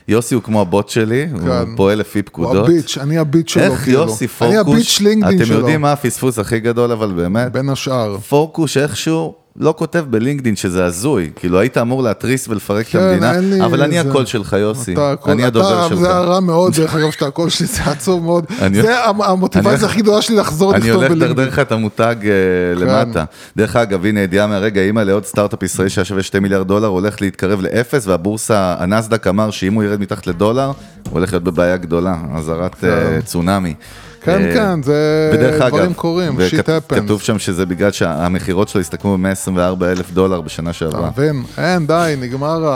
יוסי 0.09 0.35
הוא 0.35 0.43
כמו 0.43 0.61
הבוט 0.61 0.89
שלי, 0.89 1.27
הוא 1.33 1.41
כן. 1.41 1.77
פועל 1.77 1.99
לפי 1.99 2.19
הוא 2.19 2.25
פקודות. 2.27 2.69
הביץ', 2.69 2.99
אני 2.99 3.19
הביץ' 3.19 3.51
שלו, 3.51 3.63
איך 3.63 3.85
כאילו. 3.85 3.99
יוסי 4.01 4.25
אני 4.25 4.29
פורקוש, 4.55 4.57
הביץ' 4.75 5.01
לינקדאין 5.01 5.37
אתם 5.37 5.47
שלו, 5.47 5.59
יודעים 5.59 5.81
מה 5.81 5.93
הפספוס 5.93 6.39
הכי 6.39 6.61
גדול, 6.61 6.93
אבל 6.93 7.13
באמת, 7.13 7.53
בין 7.53 7.69
השאר. 7.69 8.19
פורקוש 8.19 8.77
איכשהו 8.77 9.35
לא 9.61 9.75
כותב 9.79 10.05
בלינקדאין 10.11 10.57
שזה 10.57 10.85
הזוי, 10.85 11.31
כאילו 11.37 11.59
היית 11.59 11.79
אמור 11.79 12.03
להתריס 12.03 12.49
ולפרק 12.49 12.87
את 12.87 12.93
כן, 12.93 12.99
המדינה, 12.99 13.35
אין 13.35 13.51
לי 13.51 13.65
אבל 13.65 13.83
אני 13.83 14.03
זה- 14.03 14.09
הקול 14.11 14.27
שלך 14.27 14.53
יוסי, 14.53 14.95
הכל- 14.99 15.31
אני 15.31 15.45
הדובר 15.45 15.87
אתה- 15.87 15.89
שלך. 15.89 15.99
זה 15.99 16.09
רע 16.13 16.41
מאוד, 16.41 16.75
דרך 16.75 16.95
אגב, 16.95 17.11
שאתה 17.11 17.27
הקול 17.27 17.49
שלי, 17.51 17.67
זה 17.67 17.83
עצוב 17.85 18.25
מאוד. 18.25 18.45
אני- 18.63 18.83
זה 18.83 19.05
המ- 19.05 19.23
אני 19.23 19.31
המוטיבציה 19.33 19.71
הולך- 19.71 19.85
הכי 19.85 20.03
גדולה 20.03 20.23
שלי 20.23 20.37
לחזור 20.37 20.71
אני 20.75 20.81
לכתוב 20.81 20.97
הולך 20.97 21.09
בלינקדאין. 21.11 21.31
לדרדר 21.33 21.49
לך 21.53 21.59
את 21.59 21.73
המותג 21.73 22.17
אה, 22.25 22.31
למטה. 22.81 23.25
דרך 23.57 23.77
אגב, 23.77 24.05
הנה 24.07 24.21
ידיעה 24.21 24.47
מהרגע, 24.47 24.81
אימא 24.81 25.01
לעוד 25.01 25.25
סטארט-אפ 25.25 25.63
ישראלי 25.63 25.91
שהיה 25.91 26.05
שווה 26.05 26.23
2 26.23 26.43
מיליארד 26.43 26.69
דולר, 26.69 26.87
הולך 26.89 27.23
להתקרב 27.23 27.61
לאפס, 27.61 28.07
והבורסה, 28.07 28.75
הנסדק 28.79 29.27
אמר 29.27 29.51
שאם 29.51 29.75
הוא 29.75 29.83
ירד 29.85 30.01
מתחת 30.01 30.27
לדולר, 30.27 30.67
הוא 30.67 30.75
הולך 31.11 31.33
להיות 31.33 31.45
בבעיה 31.45 31.77
גדולה, 31.77 32.17
אזהרת 32.37 32.85
אה, 32.85 33.19
צונאמי. 33.25 33.75
כן, 34.23 34.43
אה, 34.45 34.55
כן, 34.55 34.83
זה 34.83 35.31
דברים 35.69 35.95
קורים, 35.95 36.39
שיט 36.49 36.69
happens. 36.69 36.95
כתוב 36.95 37.21
שם 37.23 37.39
שזה 37.39 37.67
בגלל 37.67 37.93
שהמכירות 37.93 38.69
שלו 38.69 38.81
הסתכמו 38.81 39.19
ב-124 39.19 39.59
אלף 39.85 40.11
דולר 40.11 40.41
בשנה 40.41 40.71
אתה 40.71 40.79
שעברה. 40.79 41.11
מבין? 41.11 41.43
אין, 41.59 41.87
די, 41.87 42.15
נגמר 42.21 42.73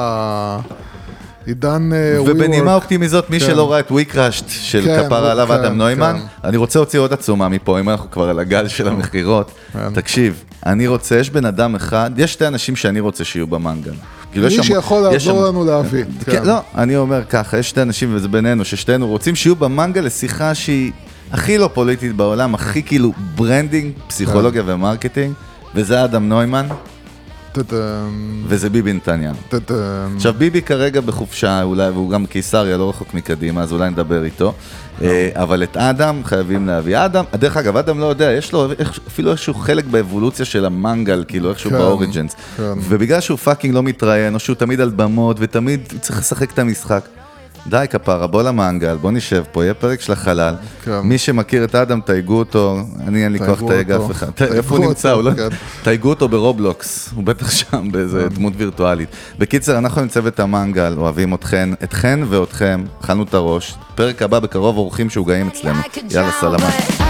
העידן 1.46 1.90
אה, 1.92 2.22
ובנימה 2.22 2.70
WeWork. 2.72 2.74
אופטימית 2.74 3.10
זאת, 3.10 3.30
מי 3.30 3.40
כן. 3.40 3.46
שלא 3.46 3.72
ראה 3.72 3.80
את 3.80 3.92
ויקראשט 3.92 4.44
של 4.48 4.84
כן, 4.84 5.02
כפרה 5.06 5.30
עליו 5.32 5.46
כן, 5.46 5.52
אדם 5.54 5.78
נוימן. 5.78 6.16
אני 6.44 6.56
רוצה 6.56 6.78
להוציא 6.78 6.98
עוד 6.98 7.12
עצומה 7.12 7.48
מפה, 7.48 7.80
אם 7.80 7.88
אנחנו 7.88 8.10
כבר 8.10 8.28
על 8.28 8.38
הגל 8.38 8.68
של 8.68 8.88
המכירות. 8.88 9.50
תקשיב, 9.94 10.44
אני 10.66 10.86
רוצה, 10.86 11.16
יש 11.16 11.30
בן 11.30 11.44
אדם 11.44 11.74
אחד, 11.74 12.10
יש 12.16 12.32
שתי 12.32 12.46
אנשים 12.46 12.76
שאני 12.76 13.00
רוצה 13.00 13.24
שיהיו 13.24 13.46
במנגל. 13.46 13.92
כאילו, 14.32 14.46
יש 14.46 14.56
מי 14.58 14.64
שם- 14.64 14.74
שיכול 14.74 14.98
יש 15.12 15.26
לעזור 15.26 15.46
לנו 15.46 15.64
להביא. 15.64 16.04
כן, 16.26 16.42
לא, 16.44 16.58
אני 16.74 16.96
אומר 16.96 17.22
ככה, 17.24 17.58
יש 17.58 17.68
שתי 17.68 17.82
אנשים, 17.82 18.14
וזה 18.14 18.28
בינינו, 18.28 18.64
ששתינו 18.64 19.08
רוצים 19.08 19.34
שיהיו 19.34 19.56
במנגל 19.56 20.00
לשיחה 20.00 20.54
שהיא 20.54 20.92
הכי 21.32 21.58
לא 21.58 21.70
פוליטית 21.74 22.16
בעולם, 22.16 22.54
הכי 22.54 22.82
כאילו 22.82 23.12
branding, 23.34 23.92
פסיכולוגיה 24.06 24.62
ו 24.66 24.73
marketing, 24.73 25.34
וזה 25.74 26.04
אדם 26.04 26.28
נוימן. 26.28 26.66
וזה 28.46 28.70
ביבי 28.70 28.92
נתניהו. 28.92 29.34
טה-טם. 29.48 30.12
עכשיו 30.16 30.34
ביבי 30.38 30.62
כרגע 30.62 31.00
בחופשה 31.00 31.62
אולי, 31.62 31.90
והוא 31.90 32.10
גם 32.10 32.26
קיסריה, 32.26 32.76
לא 32.76 32.88
רחוק 32.88 33.14
מקדימה, 33.14 33.62
אז 33.62 33.72
אולי 33.72 33.90
נדבר 33.90 34.24
איתו. 34.24 34.54
אה, 35.02 35.30
אבל 35.34 35.62
את 35.62 35.76
אדם 35.76 36.20
חייבים 36.24 36.66
להביא. 36.66 37.04
אדם, 37.04 37.24
דרך 37.34 37.56
אגב, 37.56 37.76
אדם 37.76 38.00
לא 38.00 38.06
יודע, 38.06 38.32
יש 38.32 38.52
לו 38.52 38.68
אפילו 39.08 39.30
איזשהו 39.30 39.54
חלק 39.54 39.84
באבולוציה 39.84 40.44
של 40.44 40.64
המנגל, 40.64 41.24
כאילו 41.28 41.50
איכשהו 41.50 41.70
כן, 41.70 41.78
ב 41.78 41.85
origins. 41.85 42.36
כן. 42.56 42.72
ובגלל 42.88 43.20
שהוא 43.20 43.38
fucking 43.38 43.74
לא 43.74 43.82
מתראיין, 43.82 44.34
או 44.34 44.38
שהוא 44.38 44.56
תמיד 44.56 44.80
על 44.80 44.90
במות, 44.90 45.36
ותמיד 45.40 45.80
צריך 46.00 46.18
לשחק 46.18 46.52
את 46.52 46.58
המשחק. 46.58 47.08
די 47.66 47.86
כפרה, 47.90 48.26
בוא 48.26 48.42
למנגל, 48.42 48.96
בוא 48.96 49.10
נשב 49.10 49.42
פה, 49.52 49.64
יהיה 49.64 49.74
פרק 49.74 50.00
של 50.00 50.12
החלל. 50.12 50.54
כן. 50.84 51.00
מי 51.00 51.18
שמכיר 51.18 51.64
את 51.64 51.74
אדם, 51.74 52.00
תייגו 52.00 52.38
אותו, 52.38 52.80
אני 53.06 53.24
אין 53.24 53.32
לי 53.32 53.38
כוח 53.38 53.62
לתייג. 53.62 53.92
אף 53.92 54.10
אחד. 54.10 54.26
איפה 54.40 54.76
הוא 54.76 54.86
נמצא? 54.86 55.16
לא... 55.16 55.30
כן. 55.34 55.48
תייגו 55.82 56.08
אותו 56.08 56.28
ברובלוקס, 56.28 57.10
הוא 57.14 57.24
בטח 57.24 57.50
שם 57.50 57.92
באיזה 57.92 58.28
דמות 58.28 58.52
וירטואלית. 58.56 59.08
בקיצר, 59.38 59.78
אנחנו 59.78 60.02
עם 60.02 60.08
צוות 60.08 60.40
המנגל, 60.40 60.94
אוהבים 60.96 61.34
אתכן, 61.34 61.68
אתכן 61.84 62.20
ואתכם, 62.28 62.84
אכלנו 63.00 63.22
את 63.22 63.34
הראש. 63.34 63.74
פרק 63.94 64.22
הבא 64.22 64.38
בקרוב 64.38 64.76
אורחים 64.76 65.06
משוגעים 65.06 65.48
אצלנו. 65.48 65.80
יאללה, 66.10 66.30
סלמה. 66.40 67.01